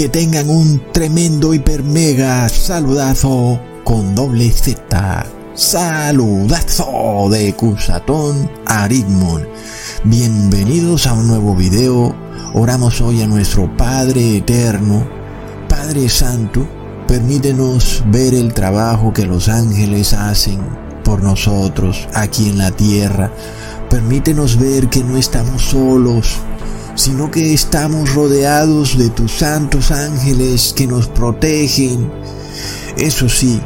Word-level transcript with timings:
que 0.00 0.08
tengan 0.08 0.48
un 0.48 0.80
tremendo 0.94 1.52
hiper 1.52 1.82
mega 1.82 2.48
saludazo 2.48 3.60
con 3.84 4.14
doble 4.14 4.50
Z. 4.50 5.26
Saludazo 5.54 7.28
de 7.30 7.52
Cusatón 7.52 8.50
Aritmon. 8.64 9.46
Bienvenidos 10.04 11.06
a 11.06 11.12
un 11.12 11.28
nuevo 11.28 11.54
video. 11.54 12.16
Oramos 12.54 13.02
hoy 13.02 13.20
a 13.20 13.26
nuestro 13.26 13.76
Padre 13.76 14.38
Eterno, 14.38 15.06
Padre 15.68 16.08
Santo. 16.08 16.66
Permítenos 17.06 18.02
ver 18.06 18.32
el 18.32 18.54
trabajo 18.54 19.12
que 19.12 19.26
los 19.26 19.50
ángeles 19.50 20.14
hacen 20.14 20.60
por 21.04 21.22
nosotros 21.22 22.08
aquí 22.14 22.48
en 22.48 22.56
la 22.56 22.70
tierra. 22.70 23.30
Permítenos 23.90 24.58
ver 24.58 24.88
que 24.88 25.04
no 25.04 25.18
estamos 25.18 25.60
solos, 25.60 26.36
sino 27.00 27.30
que 27.30 27.54
estamos 27.54 28.14
rodeados 28.14 28.98
de 28.98 29.08
tus 29.08 29.32
santos 29.32 29.90
ángeles 29.90 30.74
que 30.76 30.86
nos 30.86 31.08
protegen. 31.08 32.12
Eso 32.98 33.26
sí, 33.26 33.58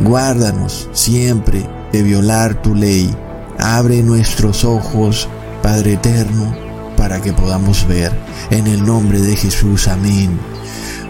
guárdanos 0.00 0.88
siempre 0.92 1.64
de 1.92 2.02
violar 2.02 2.60
tu 2.62 2.74
ley. 2.74 3.14
Abre 3.60 4.02
nuestros 4.02 4.64
ojos, 4.64 5.28
Padre 5.62 5.92
Eterno, 5.92 6.56
para 6.96 7.22
que 7.22 7.32
podamos 7.32 7.86
ver. 7.86 8.10
En 8.50 8.66
el 8.66 8.84
nombre 8.84 9.20
de 9.20 9.36
Jesús, 9.36 9.86
amén. 9.86 10.36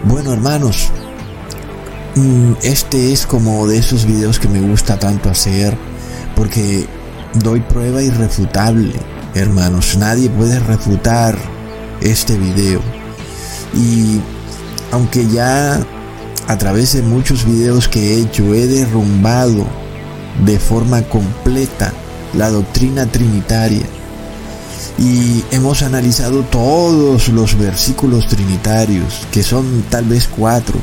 Bueno, 0.03 0.33
hermanos, 0.33 0.89
mm, 2.13 2.51
este 2.61 3.13
es 3.13 3.25
como 3.25 3.65
de 3.65 3.79
esos 3.79 4.05
videos 4.05 4.37
que 4.37 4.47
me 4.47 4.61
gusta 4.61 4.99
tanto 4.99 5.31
hacer, 5.31 5.75
porque 6.35 6.85
doy 7.33 7.61
prueba 7.61 8.03
irrefutable 8.03 8.93
hermanos. 9.35 9.97
Nadie 9.97 10.29
puede 10.29 10.59
refutar 10.59 11.37
este 12.01 12.37
video. 12.37 12.81
Y 13.73 14.19
aunque 14.91 15.27
ya 15.27 15.79
a 16.47 16.57
través 16.57 16.93
de 16.93 17.01
muchos 17.01 17.45
videos 17.45 17.87
que 17.87 18.13
he 18.13 18.21
hecho 18.21 18.53
he 18.53 18.67
derrumbado 18.67 19.65
de 20.45 20.59
forma 20.59 21.01
completa 21.03 21.91
la 22.33 22.49
doctrina 22.49 23.05
trinitaria 23.05 23.85
y 24.97 25.43
hemos 25.51 25.81
analizado 25.83 26.41
todos 26.43 27.29
los 27.29 27.57
versículos 27.57 28.27
trinitarios, 28.27 29.27
que 29.31 29.43
son 29.43 29.83
tal 29.89 30.05
vez 30.05 30.27
cuatro. 30.27 30.79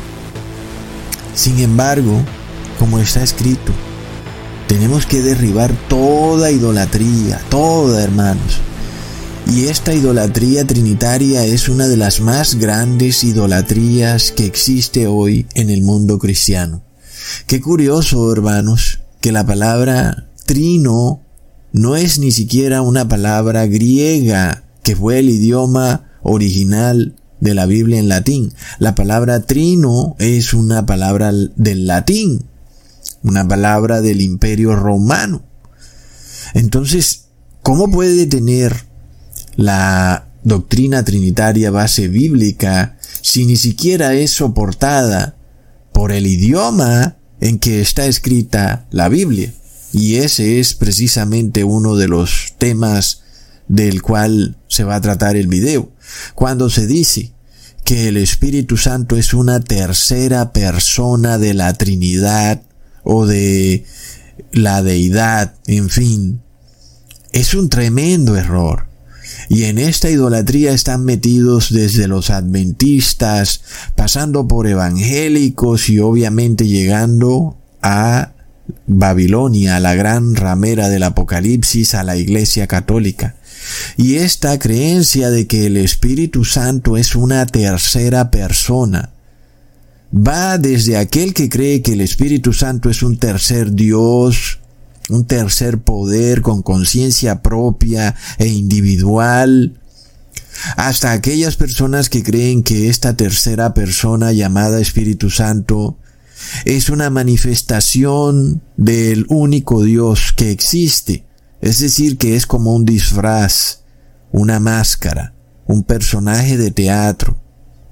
Sin 1.34 1.58
embargo, 1.58 2.20
como 2.79 2.98
está 3.01 3.23
escrito, 3.23 3.73
tenemos 4.75 5.06
que 5.06 5.22
derribar 5.22 5.72
toda 5.89 6.50
idolatría, 6.50 7.40
toda 7.48 8.02
hermanos. 8.02 8.58
Y 9.46 9.67
esta 9.67 9.95
idolatría 9.95 10.67
trinitaria 10.67 11.45
es 11.45 11.68
una 11.68 11.86
de 11.86 11.96
las 11.96 12.20
más 12.20 12.57
grandes 12.57 13.23
idolatrías 13.23 14.33
que 14.33 14.46
existe 14.46 15.07
hoy 15.07 15.46
en 15.55 15.70
el 15.70 15.83
mundo 15.83 16.18
cristiano. 16.18 16.83
Qué 17.46 17.61
curioso, 17.61 18.33
hermanos, 18.33 18.98
que 19.20 19.30
la 19.30 19.46
palabra 19.46 20.27
trino 20.45 21.23
no 21.70 21.95
es 21.95 22.18
ni 22.18 22.33
siquiera 22.33 22.83
una 22.83 23.06
palabra 23.06 23.67
griega, 23.67 24.64
que 24.83 24.96
fue 24.96 25.20
el 25.20 25.30
idioma 25.30 26.11
original 26.24 27.14
de 27.39 27.55
la 27.55 27.67
Biblia 27.67 28.01
en 28.01 28.08
latín. 28.08 28.52
La 28.80 28.96
palabra 28.96 29.46
trino 29.46 30.17
es 30.18 30.52
una 30.52 30.85
palabra 30.85 31.30
del 31.33 31.86
latín, 31.86 32.46
una 33.24 33.48
palabra 33.48 34.01
del 34.02 34.20
imperio 34.20 34.77
romano. 34.77 35.45
Entonces, 36.52 37.24
¿cómo 37.62 37.90
puede 37.90 38.27
tener 38.27 38.85
la 39.57 40.29
doctrina 40.45 41.05
trinitaria 41.05 41.70
base 41.70 42.08
bíblica 42.08 42.98
si 43.23 43.46
ni 43.46 43.57
siquiera 43.57 44.14
es 44.14 44.30
soportada 44.33 45.36
por 45.92 46.12
el 46.12 46.27
idioma 46.27 47.17
en 47.40 47.58
que 47.58 47.80
está 47.80 48.07
escrita 48.07 48.86
la 48.90 49.08
Biblia? 49.08 49.52
Y 49.92 50.17
ese 50.17 50.61
es 50.61 50.74
precisamente 50.74 51.64
uno 51.64 51.96
de 51.96 52.08
los 52.08 52.55
temas 52.58 53.23
del 53.68 54.02
cual 54.02 54.58
se 54.68 54.85
va 54.85 54.96
a 54.96 55.01
tratar 55.01 55.36
el 55.36 55.46
video. 55.46 55.91
Cuando 56.35 56.68
se 56.68 56.86
dice 56.86 57.33
que 57.85 58.08
el 58.08 58.18
Espíritu 58.18 58.77
Santo 58.77 59.17
es 59.17 59.33
una 59.33 59.61
tercera 59.61 60.52
persona 60.52 61.39
de 61.39 61.55
la 61.55 61.73
Trinidad, 61.74 62.62
o 63.05 63.27
de 63.27 63.85
la 64.53 64.83
deidad, 64.83 65.55
en 65.67 65.91
fin. 65.91 66.41
Es 67.33 67.55
un 67.55 67.69
tremendo 67.69 68.37
error. 68.37 68.87
Y 69.48 69.65
en 69.65 69.79
esta 69.79 70.11
idolatría 70.11 70.73
están 70.73 71.05
metidos 71.05 71.73
desde 71.73 72.09
los 72.09 72.31
adventistas, 72.31 73.63
pasando 73.95 74.48
por 74.48 74.67
evangélicos 74.67 75.89
y 75.89 75.98
obviamente 75.98 76.67
llegando 76.67 77.57
a 77.83 78.33
Babilonia, 78.87 79.81
la 79.81 79.95
gran 79.95 80.35
ramera 80.36 80.89
del 80.89 81.03
Apocalipsis, 81.03 81.95
a 81.95 82.03
la 82.03 82.17
Iglesia 82.17 82.67
Católica. 82.67 83.36
Y 83.97 84.17
esta 84.17 84.59
creencia 84.59 85.31
de 85.31 85.47
que 85.47 85.67
el 85.67 85.77
Espíritu 85.77 86.45
Santo 86.45 86.97
es 86.97 87.15
una 87.15 87.47
tercera 87.47 88.31
persona, 88.31 89.14
va 90.14 90.58
desde 90.58 90.97
aquel 90.97 91.35
que 91.35 91.48
cree 91.48 91.83
que 91.83 91.95
el 91.95 92.01
Espíritu 92.01 92.52
Santo 92.52 92.89
es 92.89 93.02
un 93.02 93.19
tercer 93.19 93.73
Dios, 93.73 94.61
un 95.08 95.27
tercer 95.27 95.79
poder 95.79 96.41
con 96.41 96.63
conciencia 96.63 97.42
propia 97.42 98.14
e 98.39 98.47
individual, 98.47 99.80
hasta 100.77 101.13
aquellas 101.13 101.57
personas 101.57 102.08
que 102.08 102.23
creen 102.23 102.63
que 102.63 102.89
esta 102.89 103.17
tercera 103.17 103.74
persona 103.74 104.33
llamada 104.33 104.80
Espíritu 104.80 105.30
Santo 105.30 105.98
es 106.64 106.91
una 106.91 107.11
manifestación 107.11 108.63
del 108.77 109.27
único 109.29 109.83
Dios 109.83 110.33
que 110.36 110.53
existe, 110.53 111.24
es 111.61 111.79
decir, 111.80 112.19
que 112.19 112.36
es 112.36 112.47
como 112.47 112.74
un 112.74 112.85
disfraz, 112.85 113.80
una 114.30 114.61
máscara, 114.61 115.35
un 115.67 115.83
personaje 115.83 116.57
de 116.57 116.70
teatro 116.70 117.36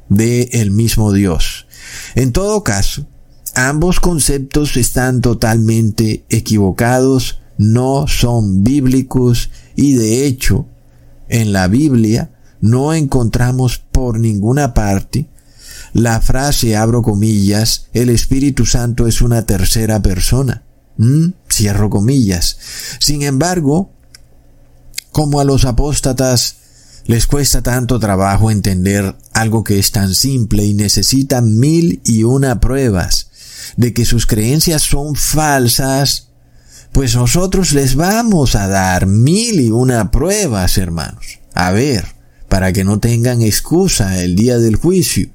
de 0.09 0.51
el 0.53 0.71
mismo 0.71 1.13
Dios. 1.13 1.67
En 2.15 2.33
todo 2.33 2.63
caso, 2.65 3.07
ambos 3.55 4.01
conceptos 4.01 4.77
están 4.77 5.21
totalmente 5.21 6.25
equivocados, 6.29 7.41
no 7.59 8.07
son 8.09 8.65
bíblicos 8.65 9.51
y 9.77 9.95
de 9.95 10.27
hecho, 10.27 10.67
en 11.29 11.53
la 11.53 11.69
Biblia 11.69 12.31
no 12.61 12.95
encontramos 12.95 13.79
por 13.79 14.19
ninguna 14.19 14.75
parte 14.75 15.29
la 15.93 16.21
frase, 16.23 16.75
abro 16.75 17.03
comillas, 17.03 17.89
el 17.93 18.09
Espíritu 18.09 18.65
Santo 18.65 19.07
es 19.07 19.21
una 19.21 19.45
tercera 19.45 20.01
persona. 20.01 20.63
¿Mm? 20.97 21.29
Cierro 21.51 21.91
comillas. 21.91 22.57
Sin 22.99 23.23
embargo, 23.23 23.91
como 25.11 25.41
a 25.41 25.45
los 25.45 25.65
apóstatas 25.67 26.57
les 27.07 27.27
cuesta 27.27 27.63
tanto 27.63 27.99
trabajo 27.99 28.51
entender 28.51 29.17
algo 29.33 29.65
que 29.65 29.79
es 29.79 29.91
tan 29.91 30.15
simple 30.15 30.65
y 30.65 30.75
necesitan 30.75 31.59
mil 31.59 32.01
y 32.05 32.23
una 32.23 32.61
pruebas 32.61 33.29
de 33.77 33.93
que 33.93 34.05
sus 34.05 34.27
creencias 34.27 34.83
son 34.83 35.17
falsas, 35.17 36.29
pues 36.93 37.15
nosotros 37.17 37.73
les 37.73 37.97
vamos 37.97 38.55
a 38.55 38.69
dar 38.69 39.07
mil 39.07 39.61
y 39.61 39.71
una 39.71 40.11
pruebas, 40.11 40.79
hermanos. 40.79 41.41
A 41.55 41.71
ver, 41.73 42.07
para 42.49 42.73
que 42.73 42.85
no 42.85 42.99
tengan 43.01 43.43
excusa 43.43 44.23
el 44.23 44.37
día 44.37 44.59
del 44.59 44.77
juicio. 44.77 45.31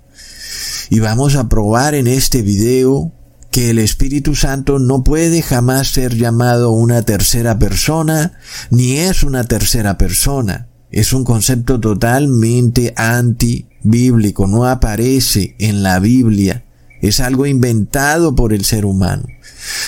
Y 0.89 0.99
vamos 0.99 1.35
a 1.35 1.49
probar 1.49 1.95
en 1.95 2.07
este 2.07 2.41
video 2.41 3.11
que 3.51 3.71
el 3.71 3.79
Espíritu 3.79 4.35
Santo 4.35 4.77
no 4.77 5.03
puede 5.03 5.41
jamás 5.41 5.89
ser 5.89 6.15
llamado 6.15 6.71
una 6.71 7.01
tercera 7.01 7.57
persona, 7.57 8.39
ni 8.69 8.97
es 8.97 9.23
una 9.23 9.43
tercera 9.45 9.97
persona 9.97 10.66
es 10.97 11.13
un 11.13 11.23
concepto 11.23 11.79
totalmente 11.79 12.91
antibíblico, 12.97 14.47
no 14.47 14.65
aparece 14.65 15.55
en 15.59 15.83
la 15.83 15.99
Biblia, 15.99 16.65
es 17.03 17.19
algo 17.19 17.45
inventado 17.45 18.33
por 18.33 18.51
el 18.51 18.65
ser 18.65 18.83
humano. 18.83 19.27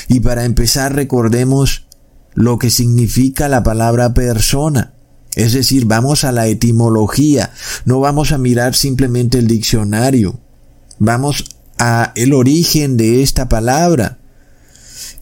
Y 0.07 0.19
para 0.19 0.45
empezar 0.45 0.93
recordemos 0.93 1.87
lo 2.35 2.59
que 2.59 2.69
significa 2.69 3.47
la 3.47 3.63
palabra 3.63 4.13
persona. 4.13 4.93
Es 5.35 5.53
decir, 5.53 5.85
vamos 5.85 6.25
a 6.25 6.31
la 6.31 6.45
etimología, 6.45 7.53
no 7.85 7.99
vamos 7.99 8.31
a 8.31 8.37
mirar 8.37 8.75
simplemente 8.75 9.39
el 9.39 9.47
diccionario, 9.47 10.39
vamos 10.99 11.45
a 11.79 12.11
el 12.13 12.33
origen 12.33 12.97
de 12.97 13.23
esta 13.23 13.49
palabra. 13.49 14.19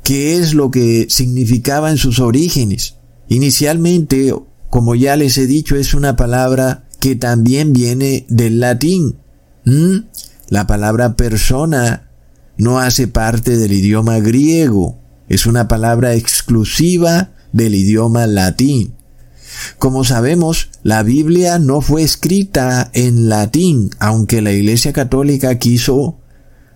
¿Qué 0.03 0.37
es 0.37 0.53
lo 0.53 0.69
que 0.69 1.07
significaba 1.09 1.91
en 1.91 1.97
sus 1.97 2.19
orígenes? 2.19 2.95
Inicialmente 3.29 4.33
como 4.77 4.93
ya 4.93 5.15
les 5.15 5.39
he 5.39 5.47
dicho, 5.47 5.75
es 5.75 5.95
una 5.95 6.15
palabra 6.15 6.83
que 6.99 7.15
también 7.15 7.73
viene 7.73 8.27
del 8.29 8.59
latín. 8.59 9.15
La 10.49 10.67
palabra 10.67 11.15
persona 11.15 12.11
no 12.57 12.77
hace 12.77 13.07
parte 13.07 13.57
del 13.57 13.71
idioma 13.71 14.19
griego, 14.19 14.99
es 15.29 15.47
una 15.47 15.67
palabra 15.67 16.13
exclusiva 16.13 17.31
del 17.53 17.73
idioma 17.73 18.27
latín. 18.27 18.93
Como 19.79 20.03
sabemos, 20.03 20.69
la 20.83 21.01
Biblia 21.01 21.57
no 21.57 21.81
fue 21.81 22.03
escrita 22.03 22.91
en 22.93 23.29
latín, 23.29 23.89
aunque 23.97 24.43
la 24.43 24.51
Iglesia 24.51 24.93
Católica 24.93 25.57
quiso 25.57 26.19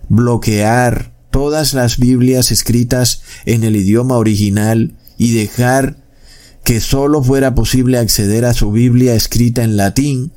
bloquear 0.08 1.12
todas 1.30 1.72
las 1.72 1.98
Biblias 1.98 2.50
escritas 2.50 3.22
en 3.46 3.62
el 3.62 3.76
idioma 3.76 4.16
original 4.16 4.96
y 5.18 5.34
dejar 5.34 6.01
que 6.64 6.80
solo 6.80 7.22
fuera 7.22 7.54
posible 7.54 7.98
acceder 7.98 8.44
a 8.44 8.54
su 8.54 8.70
Biblia 8.70 9.14
escrita 9.14 9.64
en 9.64 9.76
latín, 9.76 10.32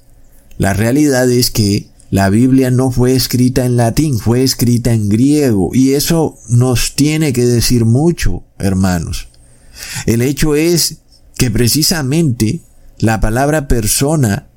la 0.57 0.73
realidad 0.73 1.29
es 1.29 1.51
que 1.51 1.87
la 2.09 2.29
Biblia 2.29 2.71
no 2.71 2.91
fue 2.91 3.15
escrita 3.15 3.65
en 3.65 3.77
latín, 3.77 4.19
fue 4.19 4.43
escrita 4.43 4.93
en 4.93 5.09
griego, 5.09 5.71
y 5.73 5.93
eso 5.93 6.37
nos 6.47 6.95
tiene 6.95 7.33
que 7.33 7.45
decir 7.45 7.85
mucho, 7.85 8.43
hermanos. 8.57 9.27
El 10.05 10.21
hecho 10.21 10.55
es 10.55 10.99
que 11.37 11.51
precisamente 11.51 12.61
la 12.99 13.19
palabra 13.19 13.67
persona 13.67 14.47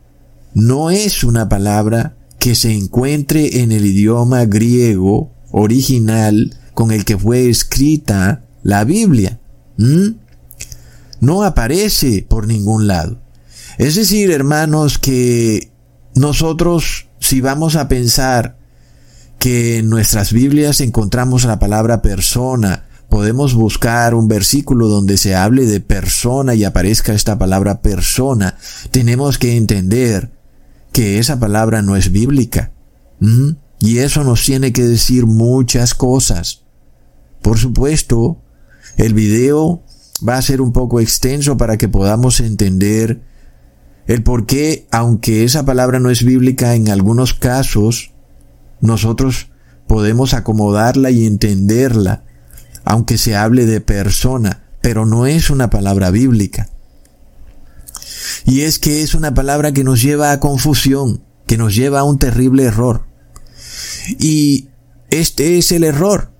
no 0.55 0.91
es 0.91 1.25
una 1.25 1.49
palabra 1.49 2.17
que 2.39 2.55
se 2.55 2.73
encuentre 2.73 3.61
en 3.61 3.73
el 3.73 3.85
idioma 3.85 4.45
griego 4.45 5.33
original 5.51 6.57
con 6.75 6.93
el 6.93 7.05
que 7.05 7.19
fue 7.19 7.49
escrita 7.49 8.45
la 8.63 8.85
Biblia. 8.85 9.41
No 11.21 11.43
aparece 11.43 12.25
por 12.29 12.47
ningún 12.47 12.87
lado. 12.87 13.21
Es 13.79 13.95
decir, 13.95 14.31
hermanos, 14.31 14.99
que 14.99 15.71
nosotros, 16.15 17.09
si 17.21 17.41
vamos 17.41 17.77
a 17.77 17.89
pensar 17.89 18.59
que 19.39 19.79
en 19.79 19.89
nuestras 19.89 20.33
Biblias 20.33 20.81
encontramos 20.81 21.45
la 21.45 21.59
palabra 21.59 22.03
persona, 22.03 22.87
podemos 23.09 23.55
buscar 23.55 24.15
un 24.15 24.29
versículo 24.29 24.89
donde 24.89 25.17
se 25.17 25.35
hable 25.35 25.67
de 25.67 25.81
persona 25.81 26.55
y 26.55 26.65
aparezca 26.65 27.13
esta 27.13 27.39
palabra 27.39 27.81
persona, 27.81 28.59
tenemos 28.91 29.39
que 29.39 29.57
entender 29.57 30.33
que 30.93 31.19
esa 31.19 31.39
palabra 31.39 31.83
no 31.83 31.97
es 31.97 32.11
bíblica. 32.11 32.73
Y 33.79 33.99
eso 33.99 34.25
nos 34.25 34.45
tiene 34.45 34.73
que 34.73 34.83
decir 34.83 35.27
muchas 35.27 35.95
cosas. 35.95 36.65
Por 37.43 37.59
supuesto, 37.59 38.43
el 38.97 39.15
video 39.15 39.85
va 40.27 40.37
a 40.37 40.43
ser 40.43 40.61
un 40.61 40.73
poco 40.73 41.01
extenso 41.01 41.57
para 41.57 41.77
que 41.77 41.89
podamos 41.89 42.41
entender 42.41 43.21
el 44.07 44.23
por 44.23 44.47
qué, 44.47 44.87
aunque 44.91 45.45
esa 45.45 45.65
palabra 45.65 46.01
no 46.01 46.11
es 46.11 46.25
bíblica, 46.25 46.75
en 46.75 46.89
algunos 46.89 47.35
casos 47.35 48.13
nosotros 48.81 49.51
podemos 49.87 50.35
acomodarla 50.35 51.11
y 51.11 51.27
entenderla, 51.27 52.25
aunque 52.85 53.19
se 53.19 53.37
hable 53.37 53.67
de 53.67 53.81
persona, 53.81 54.65
pero 54.81 55.05
no 55.05 55.27
es 55.27 55.51
una 55.51 55.71
palabra 55.71 56.11
bíblica. 56.11 56.71
Y 58.45 58.63
es 58.63 58.79
que 58.79 59.03
es 59.03 59.15
una 59.15 59.35
palabra 59.35 59.73
que 59.73 59.85
nos 59.85 60.01
lleva 60.03 60.33
a 60.33 60.41
confusión, 60.41 61.23
que 61.47 61.59
nos 61.59 61.75
lleva 61.75 62.01
a 62.01 62.05
un 62.05 62.19
terrible 62.19 62.65
error. 62.65 63.05
Y 64.19 64.69
este 65.11 65.59
es 65.59 65.73
el 65.73 65.85
error, 65.85 66.33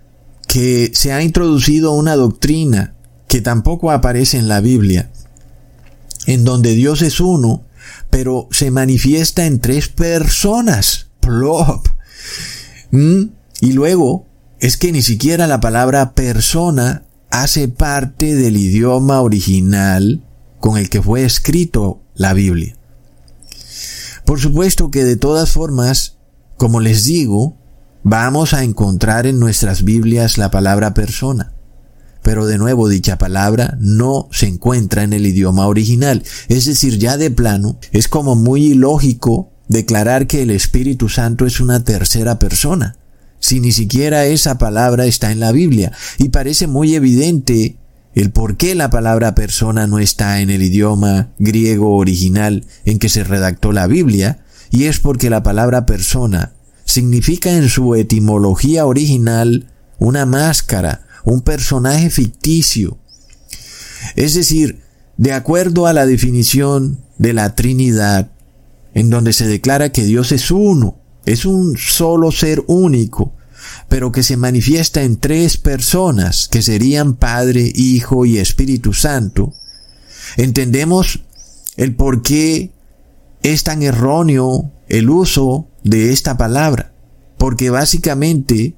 que 0.47 0.91
se 0.95 1.13
ha 1.13 1.23
introducido 1.23 1.93
una 1.93 2.17
doctrina 2.17 2.95
que 3.29 3.41
tampoco 3.41 3.91
aparece 3.91 4.39
en 4.39 4.49
la 4.49 4.61
Biblia, 4.61 5.11
en 6.27 6.45
donde 6.45 6.75
Dios 6.75 7.03
es 7.03 7.21
uno, 7.21 7.65
pero 8.11 8.49
se 8.51 8.71
manifiesta 8.71 9.47
en 9.47 9.61
tres 9.61 9.89
personas. 9.89 11.07
Plop. 11.21 11.87
¿Mm? 12.91 13.25
Y 13.61 13.73
luego 13.73 14.27
es 14.61 14.77
que 14.77 14.93
ni 14.93 15.03
siquiera 15.03 15.47
la 15.47 15.61
palabra 15.61 16.15
persona 16.15 17.05
hace 17.31 17.69
parte 17.69 18.35
del 18.35 18.57
idioma 18.57 19.21
original 19.21 20.25
con 20.59 20.79
el 20.79 20.89
que 20.89 21.03
fue 21.03 21.25
escrito 21.25 22.01
la 22.15 22.33
Biblia. 22.33 22.77
Por 24.25 24.41
supuesto 24.41 24.91
que 24.91 25.05
de 25.05 25.17
todas 25.17 25.51
formas, 25.51 26.17
como 26.57 26.81
les 26.81 27.05
digo, 27.05 27.57
vamos 28.03 28.55
a 28.55 28.65
encontrar 28.65 29.27
en 29.27 29.39
nuestras 29.39 29.85
Biblias 29.85 30.39
la 30.39 30.51
palabra 30.51 30.95
persona. 30.95 31.53
Pero 32.29 32.45
de 32.45 32.59
nuevo 32.59 32.91
dicha 32.91 33.17
palabra 33.17 33.79
no 33.81 34.29
se 34.33 34.49
encuentra 34.49 35.03
en 35.03 35.15
el 35.15 35.25
idioma 35.25 35.67
original. 35.67 36.25
Es 36.49 36.67
decir, 36.67 36.99
ya 36.99 37.17
de 37.17 37.31
plano, 37.31 37.79
es 37.91 38.07
como 38.07 38.37
muy 38.37 38.67
ilógico 38.67 39.51
declarar 39.67 40.27
que 40.27 40.43
el 40.43 40.51
Espíritu 40.51 41.09
Santo 41.09 41.47
es 41.47 41.59
una 41.59 41.85
tercera 41.85 42.39
persona, 42.39 42.99
si 43.41 43.61
ni 43.61 43.73
siquiera 43.73 44.27
esa 44.27 44.59
palabra 44.59 45.07
está 45.07 45.33
en 45.33 45.41
la 45.41 45.53
Biblia. 45.53 45.93
Y 46.19 46.29
parece 46.29 46.67
muy 46.67 46.95
evidente 46.95 47.79
el 48.15 48.31
por 48.31 48.59
qué 48.59 48.75
la 48.75 48.91
palabra 48.91 49.35
persona 49.35 49.87
no 49.87 49.99
está 49.99 50.43
en 50.43 50.51
el 50.51 50.61
idioma 50.61 51.31
griego 51.39 51.97
original 51.97 52.67
en 52.85 52.99
que 52.99 53.09
se 53.09 53.25
redactó 53.25 53.73
la 53.73 53.87
Biblia, 53.87 54.45
y 54.71 54.85
es 54.85 55.01
porque 55.01 55.31
la 55.31 55.43
palabra 55.43 55.87
persona 55.87 56.53
significa 56.85 57.53
en 57.53 57.71
su 57.71 57.95
etimología 57.95 58.85
original 58.85 59.71
una 59.99 60.27
máscara, 60.27 61.08
un 61.25 61.43
personaje 61.43 62.11
ficticio. 62.11 62.99
Es 64.17 64.35
decir, 64.35 64.81
de 65.17 65.33
acuerdo 65.33 65.87
a 65.87 65.93
la 65.93 66.07
definición 66.07 66.99
de 67.19 67.33
la 67.33 67.55
Trinidad, 67.55 68.31
en 68.95 69.11
donde 69.11 69.33
se 69.33 69.47
declara 69.47 69.91
que 69.93 70.05
Dios 70.05 70.33
es 70.33 70.51
uno, 70.51 70.97
es 71.27 71.45
un 71.45 71.77
solo 71.77 72.33
ser 72.33 72.63
único, 72.67 73.33
pero 73.89 74.13
que 74.13 74.23
se 74.23 74.37
manifiesta 74.37 75.03
en 75.03 75.19
tres 75.19 75.57
personas, 75.57 76.49
que 76.49 76.63
serían 76.63 77.17
Padre, 77.17 77.73
Hijo 77.75 78.25
y 78.25 78.39
Espíritu 78.39 78.93
Santo, 78.93 79.53
entendemos 80.37 81.25
el 81.77 81.95
por 81.95 82.23
qué 82.23 82.71
es 83.43 83.65
tan 83.65 83.83
erróneo 83.83 84.71
el 84.89 85.11
uso 85.11 85.69
de 85.85 86.13
esta 86.13 86.37
palabra, 86.37 86.93
porque 87.37 87.71
básicamente 87.71 88.75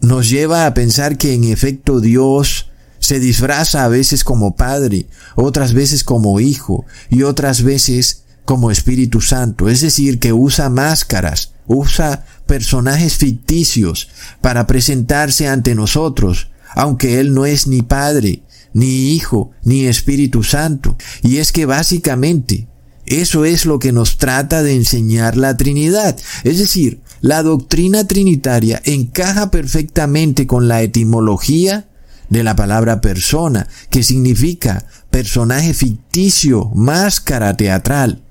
nos 0.00 0.28
lleva 0.28 0.66
a 0.66 0.74
pensar 0.74 1.18
que 1.18 1.34
en 1.34 1.44
efecto 1.44 2.00
Dios 2.00 2.70
se 2.98 3.20
disfraza 3.20 3.84
a 3.84 3.88
veces 3.88 4.24
como 4.24 4.56
Padre, 4.56 5.06
otras 5.34 5.72
veces 5.72 6.04
como 6.04 6.40
Hijo 6.40 6.84
y 7.10 7.22
otras 7.22 7.62
veces 7.62 8.24
como 8.44 8.70
Espíritu 8.70 9.20
Santo, 9.20 9.68
es 9.68 9.82
decir, 9.82 10.18
que 10.18 10.32
usa 10.32 10.70
máscaras, 10.70 11.52
usa 11.66 12.24
personajes 12.46 13.16
ficticios 13.16 14.08
para 14.40 14.66
presentarse 14.66 15.48
ante 15.48 15.74
nosotros, 15.74 16.50
aunque 16.74 17.20
Él 17.20 17.34
no 17.34 17.44
es 17.44 17.66
ni 17.66 17.82
Padre, 17.82 18.42
ni 18.72 19.12
Hijo, 19.12 19.50
ni 19.64 19.86
Espíritu 19.86 20.42
Santo. 20.42 20.96
Y 21.22 21.36
es 21.36 21.52
que 21.52 21.66
básicamente 21.66 22.66
eso 23.04 23.44
es 23.44 23.66
lo 23.66 23.78
que 23.78 23.92
nos 23.92 24.16
trata 24.16 24.62
de 24.62 24.74
enseñar 24.74 25.36
la 25.36 25.56
Trinidad. 25.56 26.16
Es 26.44 26.58
decir, 26.58 27.00
la 27.20 27.42
doctrina 27.42 28.06
trinitaria 28.06 28.80
encaja 28.84 29.50
perfectamente 29.50 30.46
con 30.46 30.68
la 30.68 30.82
etimología 30.82 31.88
de 32.28 32.44
la 32.44 32.54
palabra 32.54 33.00
persona, 33.00 33.66
que 33.90 34.02
significa 34.02 34.86
personaje 35.10 35.74
ficticio, 35.74 36.70
máscara 36.74 37.56
teatral. 37.56 38.22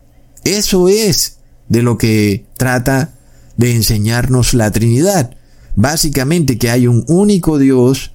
Eso 0.44 0.88
es 0.88 1.38
de 1.68 1.82
lo 1.82 1.98
que 1.98 2.46
trata 2.56 3.14
de 3.58 3.76
enseñarnos 3.76 4.54
la 4.54 4.72
Trinidad. 4.72 5.36
Básicamente 5.76 6.58
que 6.58 6.70
hay 6.70 6.88
un 6.88 7.04
único 7.08 7.58
Dios, 7.58 8.14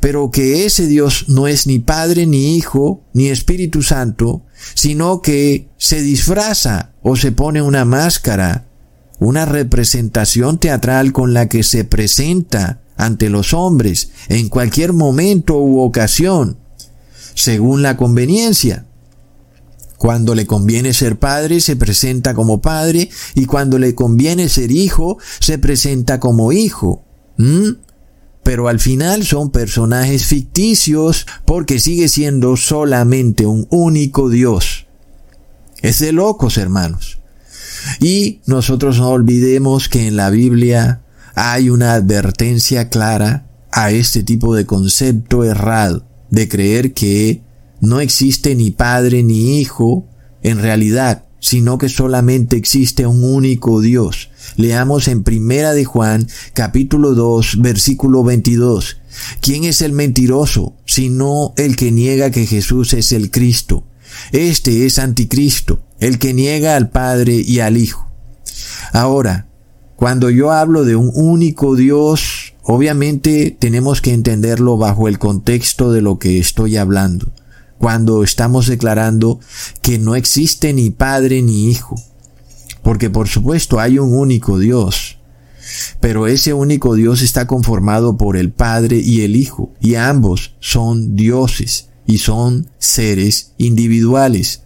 pero 0.00 0.30
que 0.30 0.66
ese 0.66 0.86
Dios 0.86 1.26
no 1.28 1.46
es 1.46 1.66
ni 1.66 1.78
Padre, 1.78 2.26
ni 2.26 2.56
Hijo, 2.56 3.02
ni 3.12 3.28
Espíritu 3.28 3.82
Santo, 3.82 4.42
sino 4.74 5.22
que 5.22 5.68
se 5.78 6.02
disfraza 6.02 6.92
o 7.02 7.16
se 7.16 7.32
pone 7.32 7.62
una 7.62 7.84
máscara 7.84 8.66
una 9.20 9.44
representación 9.44 10.58
teatral 10.58 11.12
con 11.12 11.34
la 11.34 11.48
que 11.48 11.62
se 11.62 11.84
presenta 11.84 12.80
ante 12.96 13.30
los 13.30 13.54
hombres 13.54 14.10
en 14.28 14.48
cualquier 14.48 14.92
momento 14.92 15.58
u 15.58 15.80
ocasión, 15.80 16.58
según 17.34 17.82
la 17.82 17.96
conveniencia. 17.96 18.86
Cuando 19.98 20.34
le 20.34 20.46
conviene 20.46 20.94
ser 20.94 21.18
padre, 21.18 21.60
se 21.60 21.76
presenta 21.76 22.34
como 22.34 22.62
padre, 22.62 23.10
y 23.34 23.44
cuando 23.44 23.78
le 23.78 23.94
conviene 23.94 24.48
ser 24.48 24.72
hijo, 24.72 25.18
se 25.40 25.58
presenta 25.58 26.18
como 26.18 26.52
hijo. 26.52 27.04
Pero 28.42 28.68
al 28.68 28.80
final 28.80 29.24
son 29.26 29.50
personajes 29.50 30.24
ficticios 30.24 31.26
porque 31.44 31.78
sigue 31.78 32.08
siendo 32.08 32.56
solamente 32.56 33.44
un 33.44 33.66
único 33.70 34.30
Dios. 34.30 34.86
Es 35.82 35.98
de 35.98 36.12
locos, 36.12 36.56
hermanos. 36.56 37.19
Y 38.00 38.40
nosotros 38.46 38.98
no 38.98 39.10
olvidemos 39.10 39.88
que 39.88 40.06
en 40.06 40.16
la 40.16 40.30
Biblia 40.30 41.02
hay 41.34 41.70
una 41.70 41.94
advertencia 41.94 42.88
clara 42.88 43.46
a 43.72 43.90
este 43.92 44.22
tipo 44.22 44.54
de 44.54 44.66
concepto 44.66 45.44
errado, 45.44 46.06
de 46.30 46.48
creer 46.48 46.92
que 46.92 47.42
no 47.80 48.00
existe 48.00 48.54
ni 48.54 48.70
padre 48.70 49.22
ni 49.22 49.60
hijo 49.60 50.06
en 50.42 50.58
realidad, 50.58 51.24
sino 51.40 51.78
que 51.78 51.88
solamente 51.88 52.56
existe 52.56 53.06
un 53.06 53.24
único 53.24 53.80
Dios. 53.80 54.30
Leamos 54.56 55.08
en 55.08 55.22
Primera 55.22 55.72
de 55.72 55.84
Juan, 55.84 56.28
capítulo 56.52 57.14
2, 57.14 57.58
versículo 57.60 58.22
22. 58.22 58.98
¿Quién 59.40 59.64
es 59.64 59.80
el 59.80 59.92
mentiroso, 59.92 60.76
sino 60.86 61.54
el 61.56 61.76
que 61.76 61.90
niega 61.90 62.30
que 62.30 62.46
Jesús 62.46 62.92
es 62.92 63.12
el 63.12 63.30
Cristo? 63.30 63.84
Este 64.32 64.86
es 64.86 64.98
anticristo, 64.98 65.82
el 66.00 66.18
que 66.18 66.34
niega 66.34 66.76
al 66.76 66.90
Padre 66.90 67.34
y 67.34 67.60
al 67.60 67.76
Hijo. 67.76 68.10
Ahora, 68.92 69.46
cuando 69.96 70.30
yo 70.30 70.50
hablo 70.50 70.84
de 70.84 70.96
un 70.96 71.10
único 71.14 71.76
Dios, 71.76 72.54
obviamente 72.62 73.56
tenemos 73.56 74.00
que 74.00 74.14
entenderlo 74.14 74.78
bajo 74.78 75.08
el 75.08 75.18
contexto 75.18 75.92
de 75.92 76.00
lo 76.00 76.18
que 76.18 76.38
estoy 76.38 76.78
hablando. 76.78 77.32
Cuando 77.78 78.24
estamos 78.24 78.66
declarando 78.66 79.40
que 79.82 79.98
no 79.98 80.16
existe 80.16 80.72
ni 80.72 80.90
Padre 80.90 81.42
ni 81.42 81.70
Hijo. 81.70 81.96
Porque 82.82 83.10
por 83.10 83.28
supuesto 83.28 83.78
hay 83.78 83.98
un 83.98 84.14
único 84.14 84.58
Dios. 84.58 85.18
Pero 86.00 86.26
ese 86.26 86.54
único 86.54 86.94
Dios 86.94 87.20
está 87.20 87.46
conformado 87.46 88.16
por 88.16 88.38
el 88.38 88.52
Padre 88.52 88.98
y 88.98 89.20
el 89.22 89.36
Hijo, 89.36 89.74
y 89.80 89.96
ambos 89.96 90.54
son 90.60 91.14
dioses, 91.14 91.90
y 92.06 92.18
son 92.18 92.70
seres 92.78 93.52
individuales, 93.58 94.62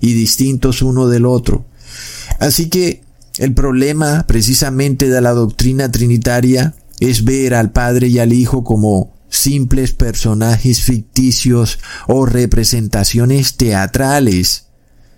y 0.00 0.12
distintos 0.12 0.82
uno 0.82 1.08
del 1.08 1.26
otro. 1.26 1.66
Así 2.38 2.68
que 2.68 3.02
el 3.38 3.54
problema 3.54 4.26
precisamente 4.26 5.08
de 5.08 5.20
la 5.20 5.32
doctrina 5.32 5.90
trinitaria 5.90 6.74
es 7.00 7.24
ver 7.24 7.54
al 7.54 7.70
Padre 7.72 8.08
y 8.08 8.18
al 8.18 8.32
Hijo 8.32 8.64
como 8.64 9.14
simples 9.28 9.92
personajes 9.92 10.82
ficticios 10.82 11.78
o 12.06 12.26
representaciones 12.26 13.56
teatrales 13.56 14.66